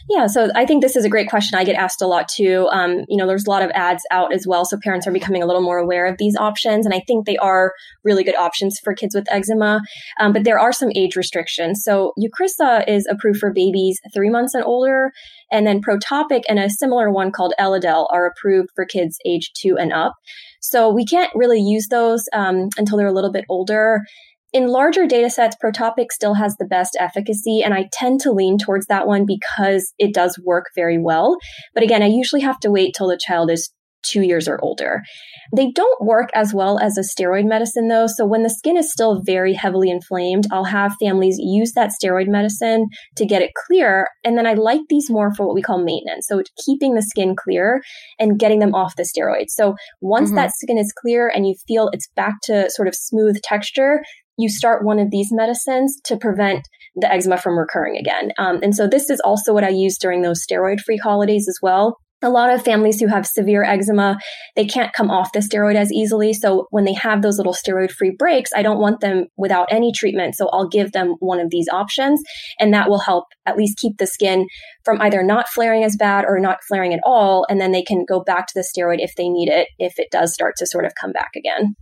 Yeah, 0.08 0.26
so 0.26 0.50
I 0.54 0.66
think 0.66 0.82
this 0.82 0.96
is 0.96 1.04
a 1.04 1.08
great 1.08 1.30
question. 1.30 1.58
I 1.58 1.64
get 1.64 1.76
asked 1.76 2.02
a 2.02 2.06
lot 2.06 2.28
too. 2.28 2.68
Um, 2.72 3.04
you 3.08 3.16
know, 3.16 3.26
there's 3.26 3.46
a 3.46 3.50
lot 3.50 3.62
of 3.62 3.70
ads 3.74 4.02
out 4.10 4.34
as 4.34 4.46
well, 4.46 4.64
so 4.64 4.78
parents 4.82 5.06
are 5.06 5.12
becoming 5.12 5.42
a 5.42 5.46
little 5.46 5.62
more 5.62 5.78
aware 5.78 6.06
of 6.06 6.18
these 6.18 6.36
options, 6.36 6.84
and 6.84 6.94
I 6.94 7.02
think 7.06 7.26
they 7.26 7.36
are 7.38 7.72
really 8.02 8.24
good 8.24 8.36
options 8.36 8.78
for 8.82 8.94
kids 8.94 9.14
with 9.14 9.30
eczema. 9.30 9.80
Um, 10.20 10.32
but 10.32 10.44
there 10.44 10.58
are 10.58 10.72
some 10.72 10.90
age 10.94 11.16
restrictions. 11.16 11.82
So 11.82 12.12
Eucrisa 12.18 12.86
is 12.88 13.06
approved 13.10 13.38
for 13.38 13.52
babies 13.52 13.98
three 14.12 14.30
months 14.30 14.54
and 14.54 14.64
older, 14.64 15.10
and 15.50 15.66
then 15.66 15.80
Protopic 15.80 16.42
and 16.48 16.58
a 16.58 16.70
similar 16.70 17.10
one 17.10 17.32
called 17.32 17.54
Elidel 17.58 18.06
are 18.10 18.26
approved 18.26 18.70
for 18.74 18.84
kids 18.84 19.18
age 19.24 19.52
two 19.54 19.76
and 19.78 19.92
up. 19.92 20.14
So 20.60 20.90
we 20.90 21.04
can't 21.04 21.30
really 21.34 21.60
use 21.60 21.88
those 21.90 22.24
um, 22.32 22.68
until 22.78 22.98
they're 22.98 23.06
a 23.06 23.12
little 23.12 23.32
bit 23.32 23.44
older 23.48 24.00
in 24.54 24.68
larger 24.68 25.04
data 25.06 25.28
sets, 25.28 25.56
Protopic 25.62 26.12
still 26.12 26.34
has 26.34 26.56
the 26.56 26.64
best 26.64 26.96
efficacy, 27.00 27.60
and 27.62 27.74
I 27.74 27.88
tend 27.92 28.20
to 28.20 28.30
lean 28.30 28.56
towards 28.56 28.86
that 28.86 29.08
one 29.08 29.26
because 29.26 29.92
it 29.98 30.14
does 30.14 30.38
work 30.38 30.66
very 30.76 30.96
well. 30.96 31.36
But 31.74 31.82
again, 31.82 32.04
I 32.04 32.06
usually 32.06 32.42
have 32.42 32.60
to 32.60 32.70
wait 32.70 32.94
till 32.96 33.08
the 33.08 33.18
child 33.20 33.50
is 33.50 33.72
two 34.04 34.22
years 34.22 34.46
or 34.46 34.60
older. 34.62 35.02
They 35.56 35.70
don't 35.70 36.04
work 36.04 36.28
as 36.34 36.52
well 36.52 36.78
as 36.78 36.98
a 36.98 37.00
steroid 37.00 37.46
medicine 37.46 37.88
though. 37.88 38.06
So 38.06 38.26
when 38.26 38.42
the 38.42 38.50
skin 38.50 38.76
is 38.76 38.92
still 38.92 39.22
very 39.24 39.54
heavily 39.54 39.90
inflamed, 39.90 40.44
I'll 40.52 40.64
have 40.64 40.94
families 41.00 41.36
use 41.38 41.72
that 41.72 41.90
steroid 41.90 42.28
medicine 42.28 42.88
to 43.16 43.24
get 43.24 43.40
it 43.40 43.52
clear. 43.66 44.08
And 44.24 44.36
then 44.36 44.46
I 44.46 44.54
like 44.54 44.82
these 44.90 45.10
more 45.10 45.34
for 45.34 45.46
what 45.46 45.54
we 45.54 45.62
call 45.62 45.82
maintenance. 45.82 46.26
So 46.28 46.42
keeping 46.64 46.94
the 46.94 47.02
skin 47.02 47.34
clear 47.34 47.80
and 48.18 48.38
getting 48.38 48.58
them 48.58 48.74
off 48.74 48.96
the 48.96 49.04
steroids. 49.04 49.50
So 49.50 49.74
once 50.02 50.28
mm-hmm. 50.28 50.36
that 50.36 50.52
skin 50.54 50.76
is 50.76 50.92
clear 50.94 51.32
and 51.34 51.46
you 51.46 51.54
feel 51.66 51.88
it's 51.92 52.08
back 52.14 52.34
to 52.44 52.68
sort 52.70 52.88
of 52.88 52.94
smooth 52.94 53.40
texture, 53.42 54.02
you 54.36 54.48
start 54.48 54.84
one 54.84 54.98
of 54.98 55.10
these 55.10 55.28
medicines 55.30 56.00
to 56.04 56.16
prevent 56.16 56.66
the 56.96 57.12
eczema 57.12 57.36
from 57.36 57.58
recurring 57.58 57.96
again. 57.96 58.30
Um, 58.38 58.60
and 58.62 58.74
so 58.74 58.86
this 58.86 59.10
is 59.10 59.20
also 59.20 59.52
what 59.52 59.64
I 59.64 59.70
use 59.70 59.98
during 59.98 60.22
those 60.22 60.44
steroid 60.44 60.80
free 60.80 60.98
holidays 60.98 61.48
as 61.48 61.58
well. 61.62 61.98
A 62.22 62.30
lot 62.30 62.48
of 62.48 62.64
families 62.64 63.00
who 63.00 63.06
have 63.08 63.26
severe 63.26 63.64
eczema, 63.64 64.16
they 64.56 64.64
can't 64.64 64.94
come 64.94 65.10
off 65.10 65.32
the 65.32 65.40
steroid 65.40 65.74
as 65.74 65.92
easily. 65.92 66.32
So 66.32 66.68
when 66.70 66.84
they 66.84 66.94
have 66.94 67.20
those 67.20 67.36
little 67.36 67.52
steroid 67.52 67.90
free 67.90 68.14
breaks, 68.18 68.50
I 68.56 68.62
don't 68.62 68.80
want 68.80 69.00
them 69.00 69.26
without 69.36 69.68
any 69.70 69.92
treatment. 69.92 70.34
So 70.34 70.48
I'll 70.48 70.68
give 70.68 70.92
them 70.92 71.16
one 71.18 71.38
of 71.38 71.50
these 71.50 71.68
options 71.70 72.22
and 72.58 72.72
that 72.72 72.88
will 72.88 73.00
help 73.00 73.24
at 73.44 73.58
least 73.58 73.76
keep 73.76 73.98
the 73.98 74.06
skin 74.06 74.46
from 74.86 75.02
either 75.02 75.22
not 75.22 75.48
flaring 75.48 75.84
as 75.84 75.96
bad 75.96 76.24
or 76.26 76.40
not 76.40 76.64
flaring 76.66 76.94
at 76.94 77.00
all. 77.04 77.44
And 77.50 77.60
then 77.60 77.72
they 77.72 77.82
can 77.82 78.06
go 78.08 78.20
back 78.20 78.46
to 78.46 78.54
the 78.54 78.64
steroid 78.64 79.00
if 79.00 79.14
they 79.16 79.28
need 79.28 79.50
it, 79.50 79.68
if 79.78 79.98
it 79.98 80.10
does 80.10 80.32
start 80.32 80.54
to 80.58 80.66
sort 80.66 80.86
of 80.86 80.92
come 80.98 81.12
back 81.12 81.30
again. 81.36 81.74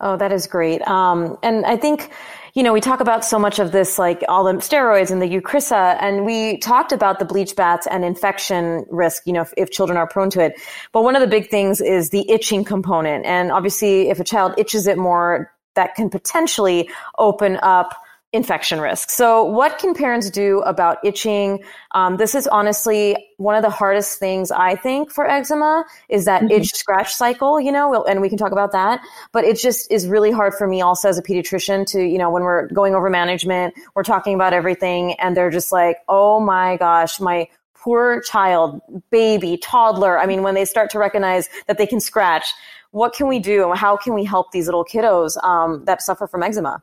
Oh, 0.00 0.16
that 0.16 0.32
is 0.32 0.46
great. 0.46 0.80
Um, 0.88 1.36
and 1.42 1.66
I 1.66 1.76
think, 1.76 2.10
you 2.54 2.62
know, 2.62 2.72
we 2.72 2.80
talk 2.80 3.00
about 3.00 3.22
so 3.22 3.38
much 3.38 3.58
of 3.58 3.70
this, 3.70 3.98
like 3.98 4.24
all 4.28 4.44
the 4.44 4.54
steroids 4.54 5.10
and 5.10 5.20
the 5.20 5.26
Eucrisa, 5.26 5.98
and 6.00 6.24
we 6.24 6.56
talked 6.56 6.92
about 6.92 7.18
the 7.18 7.26
bleach 7.26 7.54
baths 7.54 7.86
and 7.86 8.02
infection 8.02 8.86
risk, 8.90 9.26
you 9.26 9.34
know, 9.34 9.42
if, 9.42 9.52
if, 9.58 9.70
children 9.70 9.98
are 9.98 10.06
prone 10.06 10.30
to 10.30 10.40
it. 10.40 10.54
But 10.92 11.04
one 11.04 11.16
of 11.16 11.20
the 11.20 11.26
big 11.26 11.50
things 11.50 11.82
is 11.82 12.10
the 12.10 12.28
itching 12.30 12.64
component. 12.64 13.26
And 13.26 13.52
obviously, 13.52 14.08
if 14.08 14.20
a 14.20 14.24
child 14.24 14.54
itches 14.56 14.86
it 14.86 14.96
more, 14.96 15.52
that 15.74 15.94
can 15.94 16.08
potentially 16.08 16.88
open 17.18 17.58
up 17.62 17.94
infection 18.32 18.80
risk. 18.80 19.10
So, 19.10 19.42
what 19.42 19.78
can 19.78 19.92
parents 19.92 20.30
do 20.30 20.60
about 20.60 20.98
itching? 21.04 21.64
Um, 21.92 22.16
this 22.16 22.34
is 22.34 22.46
honestly 22.46 23.16
one 23.38 23.56
of 23.56 23.62
the 23.62 23.70
hardest 23.70 24.18
things 24.18 24.52
I 24.52 24.76
think 24.76 25.10
for 25.10 25.28
eczema 25.28 25.84
is 26.08 26.26
that 26.26 26.42
mm-hmm. 26.42 26.52
itch 26.52 26.72
scratch 26.72 27.12
cycle, 27.12 27.60
you 27.60 27.72
know, 27.72 28.04
and 28.04 28.20
we 28.20 28.28
can 28.28 28.38
talk 28.38 28.52
about 28.52 28.72
that. 28.72 29.00
But 29.32 29.44
it 29.44 29.58
just 29.58 29.90
is 29.90 30.06
really 30.06 30.30
hard 30.30 30.54
for 30.54 30.68
me 30.68 30.80
also 30.80 31.08
as 31.08 31.18
a 31.18 31.22
pediatrician 31.22 31.86
to, 31.86 32.00
you 32.00 32.18
know, 32.18 32.30
when 32.30 32.44
we're 32.44 32.68
going 32.68 32.94
over 32.94 33.10
management, 33.10 33.74
we're 33.94 34.04
talking 34.04 34.34
about 34.34 34.52
everything 34.52 35.14
and 35.14 35.36
they're 35.36 35.50
just 35.50 35.72
like, 35.72 35.96
oh 36.08 36.38
my 36.38 36.76
gosh, 36.76 37.18
my 37.18 37.48
poor 37.74 38.20
child, 38.20 38.80
baby, 39.10 39.56
toddler. 39.56 40.18
I 40.18 40.26
mean, 40.26 40.42
when 40.42 40.54
they 40.54 40.64
start 40.64 40.90
to 40.90 40.98
recognize 40.98 41.48
that 41.66 41.78
they 41.78 41.86
can 41.86 41.98
scratch, 41.98 42.52
what 42.92 43.12
can 43.12 43.26
we 43.26 43.38
do? 43.38 43.72
How 43.72 43.96
can 43.96 44.14
we 44.14 44.24
help 44.24 44.52
these 44.52 44.66
little 44.66 44.84
kiddos 44.84 45.42
um, 45.42 45.84
that 45.86 46.02
suffer 46.02 46.26
from 46.26 46.42
eczema? 46.42 46.82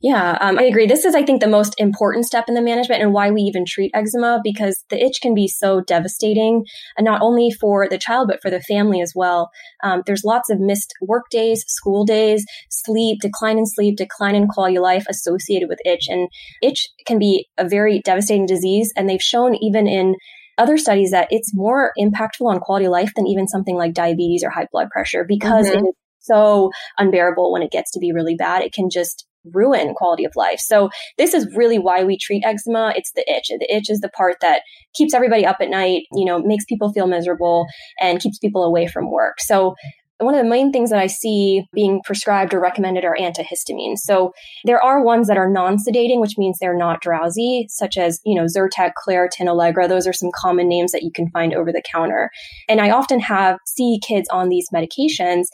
Yeah, 0.00 0.38
um, 0.40 0.58
I 0.58 0.64
agree. 0.64 0.86
This 0.86 1.04
is, 1.04 1.14
I 1.14 1.22
think, 1.22 1.40
the 1.40 1.46
most 1.46 1.74
important 1.78 2.26
step 2.26 2.46
in 2.48 2.54
the 2.54 2.62
management 2.62 3.02
and 3.02 3.12
why 3.12 3.30
we 3.30 3.42
even 3.42 3.64
treat 3.66 3.90
eczema 3.94 4.40
because 4.42 4.84
the 4.90 5.02
itch 5.02 5.20
can 5.20 5.34
be 5.34 5.48
so 5.48 5.80
devastating, 5.80 6.64
and 6.96 7.04
not 7.04 7.22
only 7.22 7.50
for 7.50 7.88
the 7.88 7.98
child, 7.98 8.28
but 8.28 8.40
for 8.40 8.50
the 8.50 8.60
family 8.60 9.00
as 9.00 9.12
well. 9.14 9.50
Um, 9.82 10.02
there's 10.06 10.24
lots 10.24 10.50
of 10.50 10.60
missed 10.60 10.94
work 11.00 11.24
days, 11.30 11.64
school 11.68 12.04
days, 12.04 12.44
sleep, 12.70 13.20
decline 13.20 13.58
in 13.58 13.66
sleep, 13.66 13.96
decline 13.96 14.34
in 14.34 14.48
quality 14.48 14.76
of 14.76 14.82
life 14.82 15.04
associated 15.08 15.68
with 15.68 15.78
itch. 15.84 16.06
And 16.08 16.28
itch 16.62 16.88
can 17.06 17.18
be 17.18 17.48
a 17.58 17.68
very 17.68 18.00
devastating 18.04 18.46
disease. 18.46 18.92
And 18.96 19.08
they've 19.08 19.22
shown 19.22 19.54
even 19.56 19.86
in 19.86 20.14
other 20.58 20.78
studies 20.78 21.10
that 21.10 21.28
it's 21.30 21.54
more 21.54 21.92
impactful 21.98 22.46
on 22.46 22.60
quality 22.60 22.86
of 22.86 22.92
life 22.92 23.12
than 23.14 23.26
even 23.26 23.46
something 23.46 23.76
like 23.76 23.92
diabetes 23.92 24.42
or 24.42 24.50
high 24.50 24.66
blood 24.72 24.88
pressure 24.90 25.24
because 25.28 25.66
mm-hmm. 25.66 25.84
it 25.84 25.88
is 25.88 25.94
so 26.20 26.70
unbearable 26.98 27.52
when 27.52 27.62
it 27.62 27.70
gets 27.70 27.92
to 27.92 28.00
be 28.00 28.12
really 28.12 28.36
bad. 28.36 28.62
It 28.62 28.72
can 28.72 28.88
just 28.90 29.25
ruin 29.52 29.94
quality 29.94 30.24
of 30.24 30.32
life. 30.36 30.58
So 30.58 30.90
this 31.18 31.34
is 31.34 31.54
really 31.54 31.78
why 31.78 32.04
we 32.04 32.18
treat 32.18 32.44
eczema. 32.44 32.92
It's 32.96 33.12
the 33.12 33.24
itch. 33.30 33.48
The 33.48 33.74
itch 33.74 33.90
is 33.90 34.00
the 34.00 34.08
part 34.08 34.36
that 34.40 34.62
keeps 34.94 35.14
everybody 35.14 35.44
up 35.46 35.56
at 35.60 35.70
night, 35.70 36.02
you 36.12 36.24
know, 36.24 36.38
makes 36.38 36.64
people 36.64 36.92
feel 36.92 37.06
miserable 37.06 37.66
and 38.00 38.20
keeps 38.20 38.38
people 38.38 38.64
away 38.64 38.86
from 38.86 39.10
work. 39.10 39.40
So 39.40 39.74
one 40.18 40.34
of 40.34 40.42
the 40.42 40.48
main 40.48 40.72
things 40.72 40.90
that 40.90 40.98
I 40.98 41.08
see 41.08 41.64
being 41.74 42.00
prescribed 42.02 42.54
or 42.54 42.60
recommended 42.60 43.04
are 43.04 43.16
antihistamines. 43.20 43.98
So 43.98 44.32
there 44.64 44.82
are 44.82 45.04
ones 45.04 45.28
that 45.28 45.36
are 45.36 45.50
non-sedating, 45.50 46.20
which 46.20 46.38
means 46.38 46.58
they're 46.58 46.76
not 46.76 47.02
drowsy, 47.02 47.66
such 47.68 47.98
as, 47.98 48.20
you 48.24 48.34
know, 48.34 48.46
Zyrtec, 48.46 48.92
Claritin, 49.06 49.46
Allegra. 49.46 49.88
Those 49.88 50.06
are 50.06 50.14
some 50.14 50.30
common 50.34 50.68
names 50.68 50.92
that 50.92 51.02
you 51.02 51.10
can 51.14 51.28
find 51.30 51.52
over 51.52 51.70
the 51.70 51.82
counter. 51.92 52.30
And 52.66 52.80
I 52.80 52.90
often 52.90 53.20
have 53.20 53.58
see 53.66 54.00
kids 54.02 54.26
on 54.32 54.48
these 54.48 54.68
medications, 54.74 55.48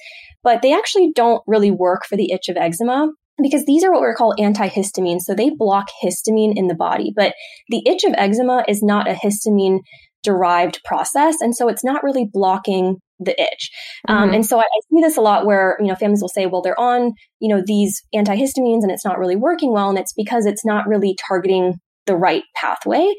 but 0.44 0.62
they 0.62 0.72
actually 0.72 1.10
don't 1.12 1.42
really 1.48 1.72
work 1.72 2.02
for 2.08 2.16
the 2.16 2.30
itch 2.30 2.48
of 2.48 2.56
eczema 2.56 3.10
because 3.40 3.64
these 3.64 3.84
are 3.84 3.92
what 3.92 4.02
we 4.02 4.12
call 4.14 4.34
antihistamines. 4.38 5.22
So 5.22 5.34
they 5.34 5.50
block 5.50 5.88
histamine 6.02 6.52
in 6.54 6.68
the 6.68 6.74
body, 6.74 7.12
but 7.14 7.34
the 7.68 7.82
itch 7.86 8.04
of 8.04 8.14
eczema 8.16 8.64
is 8.68 8.82
not 8.82 9.08
a 9.08 9.14
histamine 9.14 9.80
derived 10.22 10.80
process. 10.84 11.40
And 11.40 11.54
so 11.54 11.68
it's 11.68 11.84
not 11.84 12.04
really 12.04 12.26
blocking 12.30 12.96
the 13.18 13.40
itch. 13.40 13.70
Um, 14.08 14.24
mm-hmm. 14.26 14.34
And 14.34 14.46
so 14.46 14.58
I, 14.58 14.62
I, 14.62 14.80
see 14.90 15.00
this 15.00 15.16
a 15.16 15.20
lot 15.20 15.46
where, 15.46 15.76
you 15.80 15.86
know, 15.86 15.94
families 15.94 16.20
will 16.20 16.28
say, 16.28 16.46
well, 16.46 16.62
they're 16.62 16.78
on, 16.78 17.12
you 17.40 17.48
know, 17.48 17.62
these 17.64 18.02
antihistamines 18.14 18.82
and 18.82 18.90
it's 18.90 19.04
not 19.04 19.18
really 19.18 19.36
working 19.36 19.72
well. 19.72 19.88
And 19.88 19.98
it's 19.98 20.12
because 20.12 20.46
it's 20.46 20.64
not 20.64 20.86
really 20.86 21.16
targeting 21.28 21.74
the 22.06 22.16
right 22.16 22.44
pathway. 22.56 23.12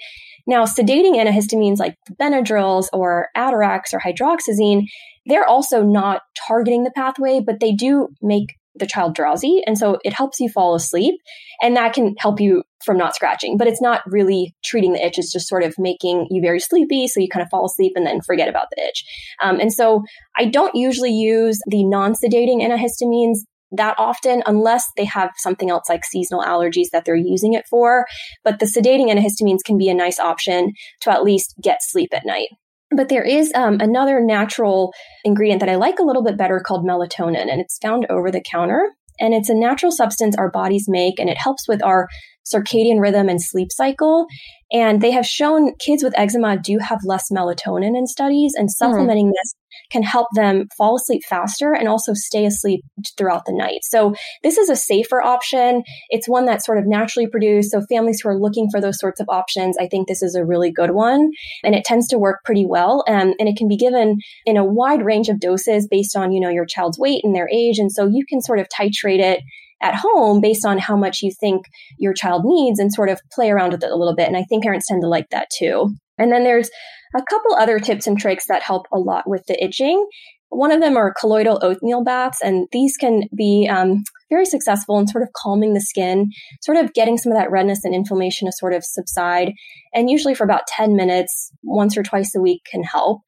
Now, 0.45 0.65
sedating 0.65 1.15
antihistamines 1.15 1.78
like 1.78 1.95
Benadryls 2.21 2.88
or 2.91 3.28
Atarax 3.36 3.93
or 3.93 3.99
hydroxyzine, 3.99 4.84
they're 5.26 5.47
also 5.47 5.84
not 5.84 6.21
targeting 6.47 6.84
the 6.84 6.91
pathway, 6.91 7.39
but 7.45 7.62
they 7.62 7.71
do 7.71 8.10
make 8.21 8.47
the 8.75 8.88
child 8.88 9.15
drowsy. 9.15 9.62
And 9.65 9.77
so 9.77 9.97
it 10.03 10.13
helps 10.13 10.39
you 10.39 10.49
fall 10.49 10.75
asleep 10.75 11.15
and 11.62 11.75
that 11.77 11.93
can 11.93 12.15
help 12.17 12.39
you 12.39 12.63
from 12.83 12.97
not 12.97 13.15
scratching, 13.15 13.57
but 13.57 13.67
it's 13.67 13.81
not 13.81 14.01
really 14.05 14.53
treating 14.63 14.93
the 14.93 15.05
itch. 15.05 15.17
It's 15.17 15.31
just 15.31 15.47
sort 15.47 15.63
of 15.63 15.75
making 15.77 16.27
you 16.29 16.41
very 16.41 16.59
sleepy. 16.59 17.07
So 17.07 17.19
you 17.19 17.29
kind 17.29 17.43
of 17.43 17.49
fall 17.49 17.65
asleep 17.65 17.93
and 17.95 18.05
then 18.05 18.21
forget 18.21 18.49
about 18.49 18.67
the 18.75 18.83
itch. 18.83 19.03
Um, 19.41 19.59
and 19.59 19.71
so 19.71 20.03
I 20.38 20.45
don't 20.45 20.75
usually 20.75 21.12
use 21.12 21.59
the 21.67 21.83
non 21.83 22.13
sedating 22.13 22.62
antihistamines 22.62 23.39
that 23.75 23.95
often 23.97 24.43
unless 24.45 24.86
they 24.97 25.05
have 25.05 25.31
something 25.38 25.69
else 25.69 25.86
like 25.89 26.05
seasonal 26.05 26.43
allergies 26.43 26.89
that 26.91 27.05
they're 27.05 27.15
using 27.15 27.53
it 27.53 27.65
for. 27.69 28.05
But 28.43 28.59
the 28.59 28.65
sedating 28.65 29.12
antihistamines 29.12 29.63
can 29.65 29.77
be 29.77 29.89
a 29.89 29.95
nice 29.95 30.19
option 30.19 30.73
to 31.01 31.12
at 31.12 31.23
least 31.23 31.55
get 31.62 31.79
sleep 31.81 32.09
at 32.13 32.25
night. 32.25 32.49
But 32.95 33.10
there 33.10 33.23
is 33.23 33.51
um, 33.56 33.77
another 33.79 34.19
natural 34.19 34.93
ingredient 35.23 35.60
that 35.62 35.69
I 35.69 35.75
like 35.75 35.99
a 35.99 36.03
little 36.03 36.23
bit 36.23 36.38
better 36.38 36.62
called 36.65 36.86
melatonin, 36.86 37.49
and 37.49 37.62
it's 37.62 37.77
found 37.82 38.06
over 38.10 38.32
the 38.32 38.41
counter. 38.41 38.91
And 39.19 39.34
it's 39.34 39.49
a 39.49 39.56
natural 39.56 39.91
substance 39.91 40.36
our 40.36 40.49
bodies 40.49 40.86
make, 40.88 41.19
and 41.19 41.29
it 41.29 41.38
helps 41.38 41.67
with 41.67 41.84
our 41.84 42.08
circadian 42.45 42.99
rhythm 42.99 43.29
and 43.29 43.41
sleep 43.41 43.69
cycle. 43.71 44.25
And 44.71 45.01
they 45.01 45.12
have 45.12 45.25
shown 45.25 45.73
kids 45.79 46.03
with 46.03 46.17
eczema 46.17 46.58
do 46.58 46.79
have 46.79 46.99
less 47.06 47.25
melatonin 47.32 47.97
in 47.97 48.08
studies, 48.08 48.53
and 48.56 48.65
hmm. 48.65 48.86
supplementing 48.86 49.27
mm. 49.27 49.34
this 49.34 49.53
can 49.93 50.03
help 50.03 50.27
them 50.36 50.67
fall 50.75 50.97
asleep 50.97 51.21
faster 51.29 51.73
and 51.73 51.88
also 51.88 52.13
stay 52.13 52.45
asleep 52.45 52.82
throughout 53.17 53.45
the 53.45 53.53
night. 53.53 53.82
So 53.84 54.15
this 54.41 54.58
is 54.58 54.69
a 54.69 54.75
safer 54.75 55.21
option. 55.21 55.84
It's 56.10 56.27
one 56.27 56.45
that's 56.45 56.65
sort 56.65 56.79
of 56.79 56.88
naturally 56.88 57.27
produced. 57.27 57.71
So 57.71 57.82
families 57.88 58.19
who 58.21 58.29
are 58.29 58.39
looking 58.39 58.67
for 58.71 58.82
those 58.82 58.99
sorts 58.99 59.21
of 59.21 59.29
options, 59.29 59.77
I 59.79 59.88
think 59.88 60.08
this 60.08 60.23
is 60.23 60.36
a 60.36 60.43
really 60.43 60.71
good 60.71 60.91
one. 60.91 61.29
And 61.63 61.75
it 61.75 61.86
tends 61.86 62.08
to 62.08 62.17
work 62.17 62.39
pretty 62.43 62.65
well. 62.65 63.03
Um, 63.08 63.34
and 63.39 63.47
it 63.47 63.56
can 63.56 63.67
be 63.67 63.77
given 63.77 64.17
in 64.45 64.58
a 64.58 64.65
wide 64.65 65.06
range 65.06 65.29
of 65.29 65.39
doses 65.39 65.88
based 65.88 66.17
on, 66.17 66.32
you 66.32 66.41
know, 66.41 66.49
your 66.49 66.65
child's 66.65 66.97
weight 66.97 67.21
and 67.23 67.36
their 67.36 67.49
age. 67.49 67.77
And 67.77 67.91
so 67.91 68.08
you 68.08 68.25
can 68.27 68.41
sort 68.41 68.60
of 68.60 68.67
titrate 68.67 69.19
it 69.19 69.41
at 69.82 69.95
home 69.95 70.41
based 70.41 70.65
on 70.65 70.79
how 70.79 70.95
much 70.95 71.21
you 71.21 71.32
think 71.39 71.65
your 71.99 72.13
child 72.13 72.43
needs 72.45 72.79
and 72.79 72.91
sort 72.91 73.10
of 73.10 73.21
play 73.32 73.51
around 73.51 73.73
with 73.73 73.84
it 73.84 73.91
a 73.91 73.95
little 73.95 74.15
bit. 74.15 74.27
And 74.27 74.38
I 74.38 74.43
think 74.43 74.63
parents 74.63 74.88
tend 74.88 75.01
to 75.01 75.08
like 75.08 75.29
that 75.29 75.49
too. 75.56 75.93
And 76.17 76.32
then 76.32 76.43
there's 76.43 76.69
a 77.15 77.23
couple 77.23 77.56
other 77.56 77.80
tips 77.80 78.08
and 78.08 78.17
tricks 78.17 78.45
that 78.47 78.63
help 78.63 78.88
a 78.91 78.99
lot 78.99 79.23
with 79.28 79.45
the 79.47 79.62
itching. 79.63 80.08
One 80.49 80.71
of 80.71 80.82
them 80.82 80.97
are 80.97 81.13
colloidal 81.19 81.60
oatmeal 81.63 82.04
baths, 82.04 82.39
and 82.41 82.67
these 82.71 82.95
can 82.97 83.23
be 83.36 83.67
um, 83.71 84.04
very 84.30 84.45
successful 84.45 84.99
in 84.99 85.08
sort 85.08 85.23
of 85.23 85.30
calming 85.36 85.73
the 85.73 85.82
skin, 85.82 86.30
sort 86.62 86.78
of 86.78 86.93
getting 86.93 87.17
some 87.17 87.32
of 87.32 87.38
that 87.38 87.49
redness 87.49 87.84
and 87.84 87.95
inflammation 87.95 88.47
to 88.47 88.52
sort 88.52 88.73
of 88.73 88.84
subside. 88.84 89.54
And 89.95 90.10
usually 90.10 90.36
for 90.36 90.43
about 90.43 90.67
10 90.67 90.95
minutes, 90.95 91.52
once 91.63 91.97
or 91.97 92.04
twice 92.04 92.36
a 92.36 92.41
week 92.41 92.62
can 92.69 92.84
help. 92.84 93.21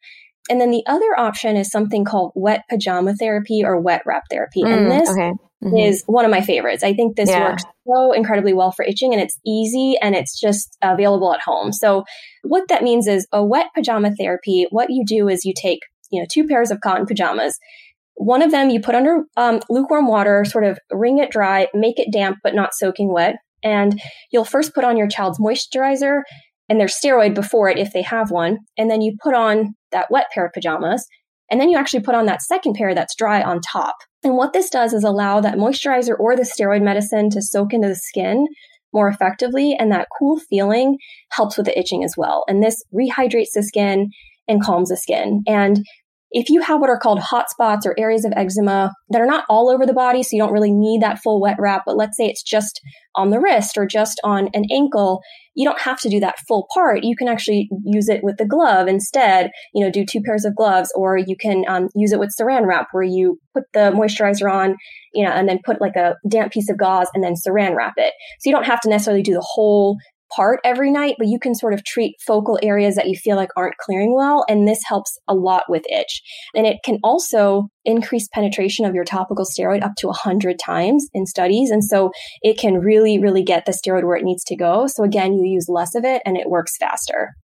And 0.50 0.62
then 0.62 0.72
the 0.72 0.84
other 0.86 1.18
option 1.18 1.56
is 1.58 1.72
something 1.72 2.06
called 2.06 2.32
wet 2.36 2.64
pajama 2.70 3.16
therapy 3.16 3.64
or 3.64 3.80
wet 3.80 4.04
wrap 4.06 4.24
therapy. 4.30 4.62
Mm, 4.64 4.78
and 4.78 4.92
this 4.92 5.10
okay. 5.10 5.32
mm-hmm. 5.64 5.76
is 5.76 6.04
one 6.06 6.26
of 6.26 6.32
my 6.32 6.42
favorites. 6.42 6.84
I 6.84 6.94
think 6.94 7.16
this 7.16 7.30
yeah. 7.30 7.50
works 7.50 7.64
so 7.88 8.12
incredibly 8.12 8.54
well 8.54 8.72
for 8.72 8.86
itching 8.86 9.14
and 9.14 9.22
it's 9.22 9.40
easy 9.46 9.96
and 10.02 10.16
it's 10.16 10.40
just 10.40 10.78
available 10.82 11.34
at 11.34 11.42
home. 11.42 11.72
So 11.72 12.04
what 12.44 12.68
that 12.70 12.84
means 12.84 13.08
is 13.08 13.28
a 13.32 13.44
wet 13.44 13.68
pajama 13.76 14.16
therapy, 14.16 14.68
what 14.70 14.90
you 14.90 15.04
do 15.06 15.28
is 15.28 15.46
you 15.46 15.54
take, 15.56 15.80
you 16.12 16.22
know, 16.22 16.28
two 16.32 16.48
pairs 16.48 16.72
of 16.72 16.82
cotton 16.82 17.06
pajamas. 17.06 17.58
One 18.16 18.42
of 18.42 18.52
them 18.52 18.70
you 18.70 18.80
put 18.80 18.96
under 18.96 19.24
um, 19.36 19.62
lukewarm 19.70 20.08
water, 20.08 20.46
sort 20.46 20.64
of 20.64 20.80
wring 20.92 21.18
it 21.18 21.32
dry, 21.32 21.68
make 21.74 22.00
it 22.00 22.14
damp 22.14 22.38
but 22.44 22.56
not 22.56 22.74
soaking 22.74 23.12
wet. 23.12 23.38
And 23.64 24.00
you'll 24.32 24.46
first 24.46 24.76
put 24.76 24.84
on 24.84 24.96
your 24.96 25.08
child's 25.08 25.40
moisturizer 25.40 26.22
and 26.70 26.80
their 26.80 26.88
steroid 26.88 27.34
before 27.34 27.70
it 27.70 27.78
if 27.78 27.94
they 27.94 28.02
have 28.02 28.32
one. 28.32 28.60
And 28.78 28.90
then 28.90 29.02
you 29.02 29.16
put 29.22 29.34
on 29.34 29.76
that 29.92 30.08
wet 30.10 30.28
pair 30.34 30.46
of 30.46 30.54
pajamas. 30.54 31.06
And 31.52 31.62
then 31.62 31.70
you 31.70 31.78
actually 31.78 32.02
put 32.02 32.16
on 32.16 32.26
that 32.26 32.42
second 32.42 32.74
pair 32.74 32.96
that's 32.96 33.16
dry 33.16 33.42
on 33.42 33.62
top. 33.62 33.96
And 34.24 34.36
what 34.36 34.54
this 34.54 34.70
does 34.70 34.94
is 34.94 35.04
allow 35.04 35.42
that 35.42 35.58
moisturizer 35.58 36.16
or 36.18 36.36
the 36.36 36.42
steroid 36.42 36.82
medicine 36.82 37.30
to 37.32 37.42
soak 37.42 37.74
into 37.74 37.88
the 37.88 37.96
skin 37.96 38.48
more 38.94 39.08
effectively. 39.08 39.76
And 39.78 39.92
that 39.92 40.08
cool 40.18 40.40
feeling 40.40 40.98
helps 41.32 41.58
with 41.58 41.68
the 41.68 41.78
itching 41.78 42.04
as 42.04 42.16
well. 42.18 42.44
And 42.48 42.64
this 42.64 42.82
rehydrates 42.94 43.52
the 43.54 43.62
skin 43.62 44.10
and 44.48 44.64
calms 44.64 44.90
the 44.90 44.98
skin. 44.98 45.44
And 45.48 45.86
if 46.36 46.50
you 46.50 46.62
have 46.62 46.82
what 46.82 46.90
are 46.90 47.00
called 47.00 47.20
hot 47.20 47.50
spots 47.50 47.86
or 47.86 47.96
areas 47.98 48.26
of 48.26 48.34
eczema 48.36 48.92
that 49.10 49.22
are 49.22 49.26
not 49.26 49.46
all 49.50 49.70
over 49.70 49.86
the 49.86 49.94
body, 49.94 50.22
so 50.22 50.36
you 50.36 50.42
don't 50.42 50.52
really 50.52 50.74
need 50.74 51.02
that 51.02 51.20
full 51.20 51.40
wet 51.40 51.56
wrap, 51.58 51.84
but 51.86 51.96
let's 51.96 52.18
say 52.18 52.26
it's 52.26 52.44
just 52.44 52.82
on 53.16 53.30
the 53.30 53.40
wrist 53.40 53.78
or 53.78 53.88
just 53.88 54.20
on 54.22 54.50
an 54.54 54.66
ankle, 54.70 55.22
you 55.56 55.66
don't 55.66 55.80
have 55.80 55.98
to 56.02 56.10
do 56.10 56.20
that 56.20 56.36
full 56.46 56.68
part. 56.74 57.06
You 57.06 57.16
can 57.16 57.30
actually 57.30 57.70
use 57.86 58.10
it 58.10 58.20
with 58.22 58.36
the 58.36 58.46
glove 58.46 58.90
instead, 58.90 59.50
you 59.74 59.82
know, 59.82 59.90
do 59.90 60.06
two 60.06 60.20
pairs 60.22 60.44
of 60.44 60.58
gloves, 60.58 60.92
or 60.94 61.18
you 61.18 61.38
can 61.40 61.64
um, 61.70 61.88
use 61.96 62.12
it 62.12 62.20
with 62.20 62.36
saran 62.38 62.68
wrap 62.68 62.88
where 62.92 63.02
you 63.02 63.40
put 63.54 63.64
the 63.74 63.94
moisturizer 63.96 64.52
on, 64.52 64.76
you 65.14 65.24
know, 65.24 65.32
and 65.32 65.48
then 65.48 65.60
put 65.64 65.80
like 65.80 65.96
a 65.96 66.16
damp 66.30 66.52
piece 66.52 66.70
of 66.70 66.78
gauze 66.78 67.08
and 67.14 67.24
then 67.24 67.36
saran 67.36 67.78
wrap 67.78 67.94
it. 67.96 68.14
So 68.42 68.50
you 68.50 68.54
don't 68.54 68.66
have 68.66 68.82
to 68.82 68.90
necessarily 68.90 69.24
do 69.24 69.34
the 69.34 69.48
whole 69.54 69.96
part 70.34 70.60
every 70.64 70.92
night, 70.92 71.16
but 71.18 71.28
you 71.28 71.40
can 71.40 71.56
sort 71.56 71.74
of 71.74 71.84
treat 71.84 72.16
focal 72.26 72.60
areas 72.62 72.96
that 72.96 73.08
you 73.08 73.16
feel 73.16 73.36
like 73.36 73.50
aren't 73.56 73.78
clearing 73.78 74.16
well. 74.16 74.46
And 74.48 74.68
this 74.68 74.82
helps 74.86 75.18
a 75.28 75.34
lot 75.34 75.64
with 75.70 75.84
itch. 75.90 76.22
And 76.54 76.66
it 76.66 76.78
can 76.84 77.00
also 77.04 77.68
increase 77.84 78.28
penetration 78.28 78.86
of 78.86 78.96
your 78.96 79.04
topical 79.04 79.46
steroid 79.46 79.84
up 79.84 79.94
to 79.98 80.08
100 80.08 80.58
times 80.64 81.08
in 81.14 81.26
studies. 81.26 81.70
And 81.70 81.84
so 81.84 82.12
it 82.42 82.58
can 82.58 82.76
really, 82.76 83.20
really 83.20 83.44
get 83.44 83.66
the 83.66 83.72
steroid 83.72 84.06
where 84.06 84.18
it 84.18 84.24
needs 84.24 84.44
to 84.46 84.56
go. 84.56 84.88
So 84.88 85.04
again, 85.04 85.34
you 85.34 85.46
use 85.46 85.68
less 85.70 85.96
of 85.96 86.04
it 86.04 86.22
and 86.26 86.38
it 86.38 86.50
works 86.50 86.78
faster. 86.78 87.36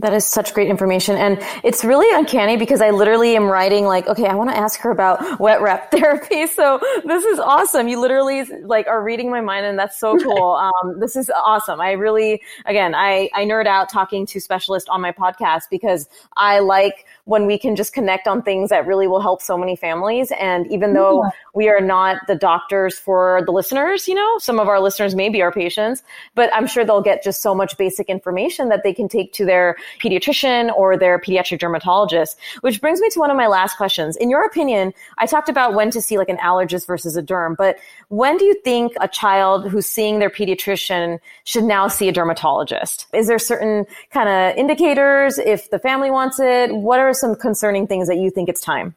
That 0.00 0.14
is 0.14 0.24
such 0.24 0.54
great 0.54 0.68
information. 0.68 1.16
And 1.16 1.38
it's 1.62 1.84
really 1.84 2.06
uncanny 2.16 2.56
because 2.56 2.80
I 2.80 2.90
literally 2.90 3.36
am 3.36 3.44
writing 3.44 3.84
like, 3.84 4.06
okay, 4.08 4.26
I 4.26 4.34
want 4.34 4.50
to 4.50 4.56
ask 4.56 4.80
her 4.80 4.90
about 4.90 5.38
wet 5.38 5.60
wrap 5.60 5.90
therapy. 5.90 6.46
So 6.46 6.80
this 7.04 7.24
is 7.24 7.38
awesome. 7.38 7.86
You 7.86 8.00
literally 8.00 8.44
like 8.62 8.86
are 8.86 9.02
reading 9.02 9.30
my 9.30 9.40
mind 9.40 9.66
and 9.66 9.78
that's 9.78 9.98
so 9.98 10.18
cool. 10.18 10.52
Um, 10.52 11.00
this 11.00 11.16
is 11.16 11.30
awesome. 11.30 11.80
I 11.80 11.92
really, 11.92 12.40
again, 12.64 12.94
I, 12.94 13.28
I 13.34 13.44
nerd 13.44 13.66
out 13.66 13.90
talking 13.90 14.24
to 14.26 14.40
specialists 14.40 14.88
on 14.88 15.00
my 15.02 15.12
podcast 15.12 15.64
because 15.70 16.08
I 16.36 16.60
like 16.60 17.04
when 17.24 17.46
we 17.46 17.58
can 17.58 17.76
just 17.76 17.92
connect 17.92 18.26
on 18.26 18.42
things 18.42 18.70
that 18.70 18.86
really 18.86 19.06
will 19.06 19.20
help 19.20 19.42
so 19.42 19.58
many 19.58 19.76
families. 19.76 20.32
And 20.40 20.66
even 20.72 20.94
though 20.94 21.24
yeah. 21.24 21.30
we 21.54 21.68
are 21.68 21.80
not 21.80 22.26
the 22.26 22.34
doctors 22.34 22.98
for 22.98 23.42
the 23.44 23.52
listeners, 23.52 24.08
you 24.08 24.14
know, 24.14 24.38
some 24.38 24.58
of 24.58 24.66
our 24.66 24.80
listeners 24.80 25.14
may 25.14 25.28
be 25.28 25.42
our 25.42 25.52
patients, 25.52 26.02
but 26.34 26.50
I'm 26.54 26.66
sure 26.66 26.84
they'll 26.84 27.02
get 27.02 27.22
just 27.22 27.42
so 27.42 27.54
much 27.54 27.76
basic 27.76 28.08
information 28.08 28.70
that 28.70 28.82
they 28.82 28.94
can 28.94 29.08
take 29.08 29.32
to 29.34 29.44
their 29.44 29.76
pediatrician 29.98 30.72
or 30.76 30.96
their 30.96 31.18
pediatric 31.18 31.58
dermatologist. 31.58 32.38
Which 32.60 32.80
brings 32.80 33.00
me 33.00 33.08
to 33.10 33.18
one 33.18 33.30
of 33.30 33.36
my 33.36 33.46
last 33.46 33.76
questions. 33.76 34.16
In 34.16 34.30
your 34.30 34.44
opinion, 34.44 34.92
I 35.18 35.26
talked 35.26 35.48
about 35.48 35.74
when 35.74 35.90
to 35.90 36.00
see 36.00 36.18
like 36.18 36.28
an 36.28 36.38
allergist 36.38 36.86
versus 36.86 37.16
a 37.16 37.22
derm, 37.22 37.56
but 37.56 37.78
when 38.08 38.36
do 38.36 38.44
you 38.44 38.54
think 38.62 38.92
a 39.00 39.08
child 39.08 39.68
who's 39.68 39.86
seeing 39.86 40.18
their 40.18 40.30
pediatrician 40.30 41.18
should 41.44 41.64
now 41.64 41.88
see 41.88 42.08
a 42.08 42.12
dermatologist? 42.12 43.06
Is 43.12 43.26
there 43.26 43.38
certain 43.38 43.86
kind 44.10 44.28
of 44.28 44.56
indicators 44.56 45.38
if 45.38 45.70
the 45.70 45.78
family 45.78 46.10
wants 46.10 46.38
it? 46.40 46.74
What 46.74 47.00
are 47.00 47.12
some 47.12 47.34
concerning 47.34 47.86
things 47.86 48.08
that 48.08 48.16
you 48.16 48.30
think 48.30 48.48
it's 48.48 48.60
time? 48.60 48.94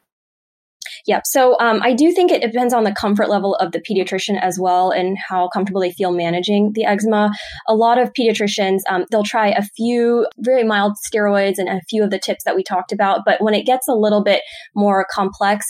Yep. 1.06 1.24
So 1.26 1.60
um, 1.60 1.82
I 1.84 1.94
do 1.94 2.14
think 2.14 2.32
it 2.32 2.42
depends 2.42 2.74
on 2.74 2.86
the 2.86 2.94
comfort 2.94 3.30
level 3.30 3.56
of 3.56 3.74
the 3.74 3.82
pediatrician 3.82 4.40
as 4.42 4.58
well 4.58 4.92
and 4.92 5.18
how 5.18 5.50
comfortable 5.50 5.82
they 5.82 5.92
feel 5.92 6.12
managing 6.12 6.72
the 6.74 6.86
eczema. 6.86 7.34
A 7.68 7.76
lot 7.76 7.98
of 7.98 8.14
pediatricians, 8.14 8.80
um, 8.90 9.06
they'll 9.12 9.24
try 9.24 9.50
a 9.50 9.64
few 9.76 10.28
very 10.38 10.64
mild 10.64 10.94
steroids 11.06 11.58
and 11.58 11.68
a 11.68 11.82
few 11.90 12.04
of 12.04 12.10
the 12.10 12.20
tips 12.20 12.46
that 12.46 12.56
we 12.56 12.64
talked 12.64 12.94
about. 12.94 13.22
But 13.26 13.42
when 13.42 13.54
it 13.54 13.66
gets 13.66 13.88
a 13.88 13.94
little 13.94 14.24
bit 14.24 14.42
more 14.76 15.06
complex, 15.12 15.66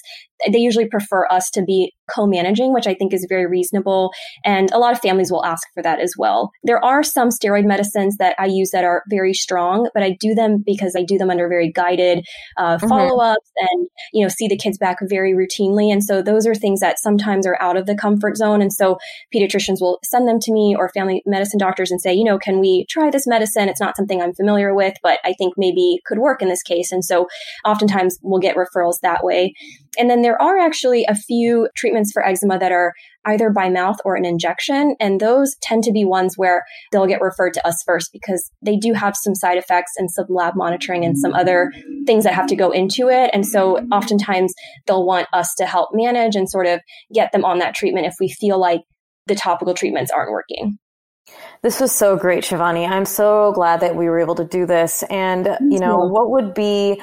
they 0.52 0.60
usually 0.60 0.88
prefer 0.88 1.28
us 1.30 1.50
to 1.52 1.64
be 1.64 1.94
co-managing, 2.14 2.74
which 2.74 2.88
I 2.88 2.94
think 2.94 3.14
is 3.14 3.26
very 3.30 3.46
reasonable. 3.46 4.12
And 4.44 4.72
a 4.72 4.78
lot 4.78 4.92
of 4.92 5.00
families 5.00 5.32
will 5.32 5.46
ask 5.46 5.68
for 5.74 5.82
that 5.84 6.00
as 6.00 6.14
well. 6.18 6.52
There 6.64 6.84
are 6.84 7.02
some 7.04 7.30
steroid 7.30 7.66
medicines 7.66 8.18
that 8.18 8.36
I 8.38 8.46
use 8.46 8.72
that 8.72 8.84
are 8.84 9.04
very 9.10 9.34
strong, 9.34 9.90
but 9.94 10.04
I 10.04 10.18
do 10.20 10.36
them 10.36 10.64
because 10.66 10.96
I 10.98 11.04
do 11.04 11.18
them 11.18 11.30
under 11.30 11.48
very 11.48 11.72
guided 11.72 12.26
uh, 12.58 12.78
mm-hmm. 12.78 12.88
follow-ups 12.88 13.52
and, 13.58 13.88
you 14.12 14.24
know, 14.24 14.30
see 14.30 14.48
the 14.48 14.58
kids 14.58 14.78
back 14.78 14.98
very 15.04 15.34
routinely. 15.34 15.92
And 15.92 16.04
so 16.04 16.22
those 16.22 16.46
are 16.46 16.56
things 16.56 16.82
that 16.82 17.00
sometimes 17.00 17.48
are 17.48 17.62
out 17.62 17.78
of 17.78 17.86
the 17.86 17.96
comfort 17.96 18.38
zone. 18.38 18.62
And 18.62 18.74
so 18.74 18.98
pediatricians 19.34 19.80
will 19.80 20.00
send 20.04 20.28
them 20.28 20.40
to 20.42 20.52
me 20.52 20.76
or 20.78 20.90
family 20.90 21.24
medicine 21.26 21.58
doctors 21.58 21.92
and 21.92 22.02
say, 22.02 22.14
you 22.14 22.24
know, 22.24 22.38
can 22.38 22.60
we 22.60 22.86
try 22.90 23.10
this 23.10 23.28
medicine? 23.28 23.70
It's 23.70 23.82
not 23.82 23.96
something 23.96 24.22
I'm 24.22 24.34
familiar 24.34 24.76
with, 24.76 24.96
but 25.02 25.20
I 25.24 25.34
think 25.34 25.54
maybe 25.58 26.00
could 26.06 26.20
work 26.20 26.42
in 26.42 26.50
this 26.50 26.64
case. 26.64 26.92
And 26.92 27.04
so 27.04 27.28
oftentimes 27.66 28.20
we'll 28.22 28.40
get 28.40 28.56
referrals 28.56 29.00
that 29.02 29.24
way. 29.24 29.54
And 29.98 30.10
then 30.10 30.22
there 30.22 30.33
are 30.42 30.58
actually 30.58 31.06
a 31.06 31.16
few 31.16 31.70
treatments 31.76 32.12
for 32.12 32.26
eczema 32.26 32.60
that 32.60 32.72
are 32.72 32.94
either 33.26 33.50
by 33.50 33.70
mouth 33.70 33.98
or 34.04 34.16
an 34.16 34.26
injection. 34.26 34.96
And 35.00 35.20
those 35.20 35.56
tend 35.62 35.84
to 35.86 35.92
be 35.92 36.04
ones 36.04 36.38
where 36.38 36.64
they'll 36.92 37.08
get 37.08 37.22
referred 37.22 37.54
to 37.54 37.68
us 37.68 37.82
first 37.86 38.10
because 38.12 38.52
they 38.62 38.76
do 38.76 38.94
have 38.94 39.16
some 39.16 39.36
side 39.36 39.58
effects 39.58 39.94
and 39.98 40.12
some 40.12 40.26
lab 40.30 40.56
monitoring 40.56 41.06
and 41.06 41.18
some 41.18 41.34
other 41.34 41.72
things 42.06 42.26
that 42.26 42.34
have 42.34 42.48
to 42.48 42.56
go 42.56 42.72
into 42.72 43.10
it. 43.10 43.30
And 43.34 43.46
so 43.46 43.78
oftentimes 43.92 44.54
they'll 44.88 45.06
want 45.06 45.28
us 45.34 45.54
to 45.56 45.66
help 45.66 45.90
manage 45.94 46.36
and 46.36 46.50
sort 46.50 46.68
of 46.68 46.82
get 47.14 47.32
them 47.32 47.46
on 47.46 47.60
that 47.60 47.76
treatment 47.76 48.08
if 48.08 48.16
we 48.20 48.30
feel 48.30 48.60
like 48.60 48.82
the 49.28 49.36
topical 49.36 49.74
treatments 49.74 50.12
aren't 50.12 50.32
working. 50.32 50.78
This 51.62 51.80
was 51.80 51.94
so 51.94 52.18
great, 52.18 52.44
Shivani. 52.44 52.88
I'm 52.88 53.06
so 53.06 53.54
glad 53.54 53.80
that 53.80 53.96
we 53.96 54.10
were 54.10 54.20
able 54.20 54.36
to 54.36 54.44
do 54.44 54.66
this. 54.66 55.04
And, 55.04 55.46
you 55.62 55.80
know, 55.80 55.98
what 55.98 56.30
would 56.32 56.54
be 56.54 57.02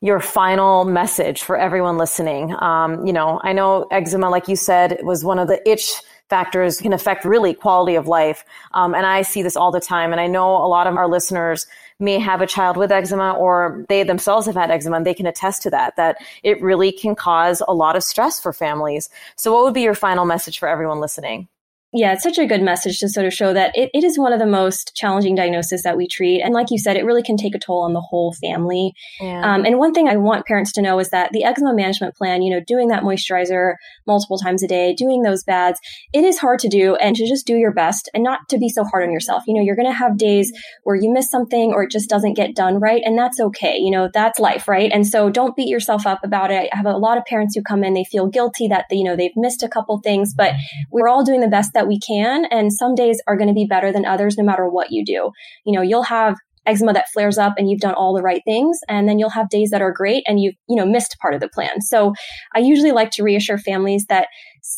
your 0.00 0.20
final 0.20 0.84
message 0.84 1.42
for 1.42 1.56
everyone 1.56 1.98
listening? 1.98 2.54
Um, 2.60 3.06
you 3.06 3.12
know, 3.12 3.40
I 3.42 3.52
know 3.52 3.86
eczema, 3.90 4.30
like 4.30 4.48
you 4.48 4.56
said, 4.56 5.00
was 5.02 5.24
one 5.24 5.38
of 5.38 5.48
the 5.48 5.60
itch 5.68 5.92
factors 6.30 6.80
can 6.80 6.92
affect 6.92 7.24
really 7.24 7.52
quality 7.52 7.96
of 7.96 8.06
life. 8.06 8.44
Um, 8.72 8.94
and 8.94 9.04
I 9.04 9.22
see 9.22 9.42
this 9.42 9.56
all 9.56 9.72
the 9.72 9.80
time. 9.80 10.12
And 10.12 10.20
I 10.20 10.28
know 10.28 10.48
a 10.48 10.68
lot 10.68 10.86
of 10.86 10.96
our 10.96 11.08
listeners 11.08 11.66
may 11.98 12.18
have 12.18 12.40
a 12.40 12.46
child 12.46 12.76
with 12.76 12.92
eczema 12.92 13.32
or 13.32 13.84
they 13.88 14.04
themselves 14.04 14.46
have 14.46 14.54
had 14.54 14.70
eczema 14.70 14.96
and 14.96 15.04
they 15.04 15.12
can 15.12 15.26
attest 15.26 15.60
to 15.62 15.70
that, 15.70 15.96
that 15.96 16.16
it 16.42 16.62
really 16.62 16.92
can 16.92 17.14
cause 17.14 17.60
a 17.66 17.74
lot 17.74 17.96
of 17.96 18.04
stress 18.04 18.40
for 18.40 18.52
families. 18.52 19.10
So 19.36 19.52
what 19.52 19.64
would 19.64 19.74
be 19.74 19.82
your 19.82 19.94
final 19.94 20.24
message 20.24 20.58
for 20.58 20.68
everyone 20.68 21.00
listening? 21.00 21.48
Yeah, 21.92 22.12
it's 22.12 22.22
such 22.22 22.38
a 22.38 22.46
good 22.46 22.62
message 22.62 23.00
to 23.00 23.08
sort 23.08 23.26
of 23.26 23.32
show 23.32 23.52
that 23.52 23.76
it, 23.76 23.90
it 23.92 24.04
is 24.04 24.16
one 24.16 24.32
of 24.32 24.38
the 24.38 24.46
most 24.46 24.92
challenging 24.94 25.34
diagnoses 25.34 25.82
that 25.82 25.96
we 25.96 26.06
treat. 26.06 26.40
And 26.40 26.54
like 26.54 26.70
you 26.70 26.78
said, 26.78 26.96
it 26.96 27.04
really 27.04 27.22
can 27.22 27.36
take 27.36 27.56
a 27.56 27.58
toll 27.58 27.82
on 27.82 27.94
the 27.94 28.00
whole 28.00 28.32
family. 28.34 28.92
Yeah. 29.20 29.40
Um, 29.42 29.64
and 29.64 29.76
one 29.76 29.92
thing 29.92 30.06
I 30.06 30.16
want 30.16 30.46
parents 30.46 30.70
to 30.72 30.82
know 30.82 31.00
is 31.00 31.10
that 31.10 31.32
the 31.32 31.42
eczema 31.42 31.74
management 31.74 32.14
plan, 32.14 32.42
you 32.42 32.54
know, 32.54 32.62
doing 32.64 32.88
that 32.88 33.02
moisturizer 33.02 33.74
multiple 34.06 34.38
times 34.38 34.62
a 34.62 34.68
day, 34.68 34.94
doing 34.94 35.22
those 35.22 35.42
baths, 35.42 35.80
it 36.12 36.22
is 36.22 36.38
hard 36.38 36.60
to 36.60 36.68
do 36.68 36.94
and 36.96 37.16
to 37.16 37.26
just 37.26 37.44
do 37.44 37.56
your 37.56 37.72
best 37.72 38.08
and 38.14 38.22
not 38.22 38.48
to 38.50 38.58
be 38.58 38.68
so 38.68 38.84
hard 38.84 39.02
on 39.02 39.12
yourself. 39.12 39.42
You 39.48 39.54
know, 39.54 39.62
you're 39.62 39.74
going 39.74 39.90
to 39.90 39.92
have 39.92 40.16
days 40.16 40.52
where 40.84 40.94
you 40.94 41.12
miss 41.12 41.28
something 41.28 41.72
or 41.72 41.82
it 41.82 41.90
just 41.90 42.08
doesn't 42.08 42.34
get 42.34 42.54
done 42.54 42.78
right. 42.78 43.02
And 43.04 43.18
that's 43.18 43.40
okay. 43.40 43.76
You 43.76 43.90
know, 43.90 44.08
that's 44.14 44.38
life, 44.38 44.68
right? 44.68 44.92
And 44.92 45.04
so 45.04 45.28
don't 45.28 45.56
beat 45.56 45.68
yourself 45.68 46.06
up 46.06 46.20
about 46.22 46.52
it. 46.52 46.68
I 46.72 46.76
have 46.76 46.86
a 46.86 46.96
lot 46.96 47.18
of 47.18 47.24
parents 47.24 47.56
who 47.56 47.62
come 47.62 47.82
in, 47.82 47.94
they 47.94 48.04
feel 48.04 48.28
guilty 48.28 48.68
that, 48.68 48.84
you 48.92 49.02
know, 49.02 49.16
they've 49.16 49.36
missed 49.36 49.64
a 49.64 49.68
couple 49.68 49.98
things, 49.98 50.34
but 50.34 50.54
we're 50.92 51.08
all 51.08 51.24
doing 51.24 51.40
the 51.40 51.48
best 51.48 51.72
that 51.72 51.79
that 51.80 51.88
we 51.88 51.98
can. 51.98 52.44
And 52.50 52.72
some 52.72 52.94
days 52.94 53.20
are 53.26 53.36
going 53.36 53.48
to 53.48 53.54
be 53.54 53.66
better 53.66 53.90
than 53.90 54.04
others, 54.04 54.36
no 54.36 54.44
matter 54.44 54.68
what 54.68 54.88
you 54.90 55.02
do. 55.02 55.30
You 55.64 55.72
know, 55.72 55.82
you'll 55.82 56.02
have 56.02 56.36
eczema 56.66 56.92
that 56.92 57.08
flares 57.10 57.38
up 57.38 57.54
and 57.56 57.70
you've 57.70 57.80
done 57.80 57.94
all 57.94 58.14
the 58.14 58.22
right 58.22 58.42
things 58.44 58.78
and 58.86 59.08
then 59.08 59.18
you'll 59.18 59.30
have 59.30 59.48
days 59.48 59.70
that 59.70 59.80
are 59.80 59.92
great 59.92 60.22
and 60.26 60.38
you've 60.38 60.54
you 60.68 60.76
know 60.76 60.84
missed 60.84 61.16
part 61.18 61.32
of 61.32 61.40
the 61.40 61.48
plan 61.48 61.80
so 61.80 62.12
i 62.54 62.58
usually 62.58 62.92
like 62.92 63.10
to 63.10 63.22
reassure 63.22 63.56
families 63.56 64.04
that 64.10 64.28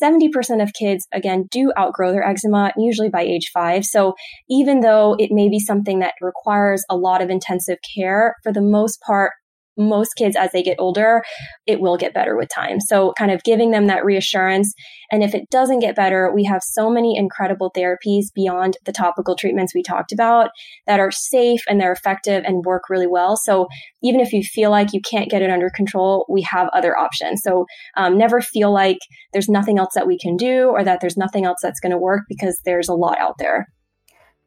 70% 0.01 0.63
of 0.63 0.73
kids 0.75 1.09
again 1.13 1.49
do 1.51 1.73
outgrow 1.77 2.13
their 2.13 2.25
eczema 2.25 2.73
usually 2.77 3.09
by 3.09 3.23
age 3.23 3.51
5 3.53 3.85
so 3.85 4.15
even 4.49 4.79
though 4.79 5.17
it 5.19 5.33
may 5.33 5.49
be 5.49 5.59
something 5.59 5.99
that 5.99 6.15
requires 6.21 6.85
a 6.89 6.97
lot 6.97 7.21
of 7.21 7.31
intensive 7.31 7.79
care 7.97 8.37
for 8.45 8.53
the 8.53 8.63
most 8.63 9.01
part 9.01 9.33
most 9.77 10.15
kids 10.17 10.37
as 10.37 10.51
they 10.53 10.63
get 10.63 10.77
older, 10.79 11.23
it 11.67 11.81
will 11.81 11.97
get 11.97 12.15
better 12.15 12.37
with 12.37 12.49
time. 12.55 12.81
So 12.81 13.13
kind 13.19 13.31
of 13.31 13.43
giving 13.43 13.71
them 13.71 13.87
that 13.87 14.05
reassurance. 14.05 14.75
And 15.11 15.23
if 15.23 15.35
it 15.35 15.49
doesn't 15.51 15.81
get 15.81 15.97
better, 15.97 16.31
we 16.35 16.45
have 16.45 16.63
so 16.63 16.91
many 16.91 17.17
incredible 17.17 17.73
therapies 17.77 18.27
beyond 18.35 18.77
the 18.85 18.93
topical 18.93 19.37
treatments 19.37 19.75
we 19.75 19.83
talked 19.83 20.13
about 20.13 20.51
that 20.87 21.01
are 21.01 21.11
safe 21.11 21.63
and 21.69 21.81
they're 21.81 21.93
effective 21.93 22.45
and 22.47 22.65
work 22.65 22.85
really 22.89 23.07
well. 23.07 23.37
So 23.37 23.69
even 24.03 24.21
if 24.21 24.33
you 24.33 24.43
feel 24.43 24.71
like 24.71 24.93
you 24.93 25.01
can't 25.01 25.31
get 25.31 25.43
it 25.43 25.51
under 25.51 25.71
control, 25.71 26.27
we 26.29 26.43
have 26.43 26.69
other 26.73 26.97
options. 26.97 27.43
So 27.43 27.67
um, 27.97 28.19
never 28.19 28.41
feel 28.41 28.73
like 28.73 28.99
there's 29.33 29.49
nothing 29.49 29.79
else 29.79 29.95
that 29.95 30.07
we 30.07 30.19
can 30.19 30.37
do 30.37 30.69
or 30.69 30.85
that 30.85 31.01
there's 31.01 31.17
nothing 31.17 31.45
else 31.45 31.59
that's 31.63 31.81
going 31.81 31.93
to 31.93 31.99
work 31.99 32.23
because 32.29 32.61
there's 32.65 32.89
a 32.89 32.95
lot 32.95 33.19
out 33.19 33.39
there. 33.39 33.67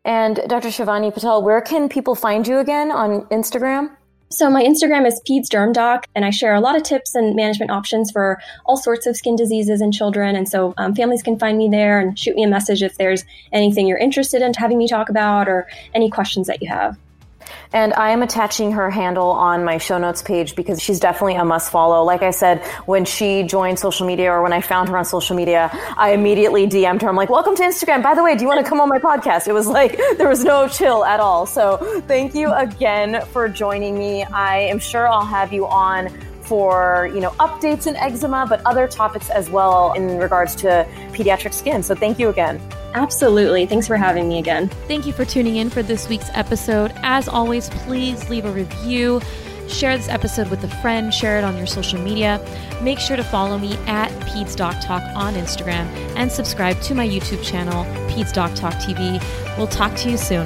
And 0.04 0.40
Dr. 0.48 0.68
Shivani 0.68 1.12
Patel, 1.12 1.42
where 1.42 1.62
can 1.62 1.90
people 1.90 2.14
find 2.14 2.48
you 2.48 2.60
again 2.60 2.92
on 2.92 3.22
Instagram? 3.26 3.96
So 4.36 4.50
my 4.50 4.66
Instagram 4.66 5.08
is 5.08 5.22
PedsDermDoc, 5.22 6.04
and 6.14 6.26
I 6.26 6.30
share 6.30 6.54
a 6.56 6.60
lot 6.60 6.76
of 6.76 6.84
tips 6.84 7.16
and 7.16 7.38
management 7.38 7.72
options 7.72 8.12
for 8.12 8.38
all 8.66 8.76
sorts 8.76 9.08
of 9.08 9.16
skin 9.16 9.38
diseases 9.38 9.80
in 9.80 9.94
children. 9.94 10.36
And 10.36 10.50
so 10.50 10.74
um, 10.76 10.94
families 10.94 11.24
can 11.24 11.40
find 11.40 11.58
me 11.58 11.70
there 11.70 12.02
and 12.02 12.20
shoot 12.20 12.36
me 12.36 12.44
a 12.44 12.48
message 12.50 12.84
if 12.84 12.98
there's 12.98 13.24
anything 13.54 13.88
you're 13.88 13.98
interested 13.98 14.42
in 14.42 14.54
having 14.54 14.78
me 14.78 14.90
talk 14.90 15.08
about 15.08 15.48
or 15.48 15.70
any 15.94 16.10
questions 16.10 16.48
that 16.48 16.62
you 16.62 16.68
have. 16.68 16.98
And 17.74 17.93
I 17.93 18.12
am 18.12 18.22
attaching 18.22 18.72
her 18.74 18.89
handle 18.89 19.30
on 19.30 19.64
my 19.64 19.78
show 19.78 19.98
notes 19.98 20.22
page 20.22 20.56
because 20.56 20.82
she's 20.82 21.00
definitely 21.00 21.36
a 21.36 21.46
must 21.46 21.72
follow. 21.72 22.04
Like 22.04 22.22
I 22.22 22.32
said, 22.32 22.64
when 22.86 23.06
she 23.06 23.43
joined 23.43 23.80
social 23.80 24.08
media 24.08 24.32
or 24.32 24.41
when 24.41 24.54
I 24.54 24.62
found 24.62 24.89
her 24.89 24.98
on 24.98 25.06
social 25.06 25.36
media, 25.36 25.70
I 25.98 26.12
immediately 26.12 26.68
DM'd 26.68 27.02
her. 27.02 27.10
I'm 27.10 27.16
like, 27.16 27.30
welcome 27.30 27.56
to 27.56 27.64
Instagram. 27.64 28.04
By 28.04 28.16
the 28.16 28.24
way, 28.24 28.36
do 28.36 28.43
you 28.43 28.48
want 28.48 28.64
to 28.64 28.70
come 28.70 28.80
on 28.80 28.89
my 28.89 29.00
podcast? 29.00 29.48
It 29.48 29.54
was 29.54 29.68
like, 29.68 29.98
there 30.18 30.30
was 30.30 30.43
no 30.43 30.68
chill 30.68 31.04
at 31.04 31.20
all. 31.20 31.46
So 31.46 32.02
thank 32.08 32.34
you 32.36 32.52
again 32.54 33.26
for 33.28 33.50
joining 33.50 33.98
me. 33.98 34.24
I 34.24 34.60
am 34.60 34.80
sure 34.80 35.08
I'll 35.08 35.26
have 35.26 35.52
you 35.52 35.68
on 35.68 36.10
for 36.46 37.10
you 37.14 37.20
know 37.20 37.32
updates 37.32 37.88
in 37.88 37.96
eczema 37.96 38.46
but 38.48 38.62
other 38.66 38.88
topics 38.88 39.30
as 39.30 39.50
well 39.50 39.93
in 39.93 40.18
regards 40.18 40.56
to 40.56 40.88
pediatric 41.12 41.54
skin 41.54 41.82
so 41.84 41.96
thank 41.96 42.20
you 42.20 42.30
again 42.30 42.62
Absolutely. 42.96 43.66
Thanks 43.66 43.88
for 43.88 43.98
having 43.98 44.30
me 44.30 44.39
again. 44.39 44.70
Thank 44.88 45.06
you 45.06 45.12
for 45.12 45.26
tuning 45.26 45.58
in 45.58 45.70
for 45.70 45.84
this 45.84 46.08
week's 46.08 46.30
episode. 46.34 46.93
As 47.04 47.28
always, 47.28 47.70
please 47.70 48.30
leave 48.30 48.46
a 48.46 48.52
review. 48.52 49.20
Share 49.68 49.98
this 49.98 50.08
episode 50.08 50.50
with 50.50 50.64
a 50.64 50.70
friend, 50.82 51.14
share 51.14 51.38
it 51.38 51.43
on 51.43 51.58
your 51.58 51.68
social 51.68 52.00
media. 52.00 52.39
Make 52.82 53.00
sure 53.00 53.18
to 53.18 53.24
follow 53.24 53.58
me 53.58 53.76
at 53.88 54.12
Peds 54.22 54.56
Doc 54.56 54.76
Talk 54.82 55.02
on 55.16 55.34
Instagram 55.34 55.88
and 56.16 56.32
subscribe 56.32 56.80
to 56.82 56.96
my 56.96 57.08
YouTube 57.08 57.43
channel, 57.43 57.84
Peds 58.10 58.32
Doc 58.32 58.54
Talk 58.56 58.74
TV. 58.76 59.22
We'll 59.58 59.68
talk 59.68 59.96
to 59.98 60.10
you 60.10 60.18
soon. 60.18 60.46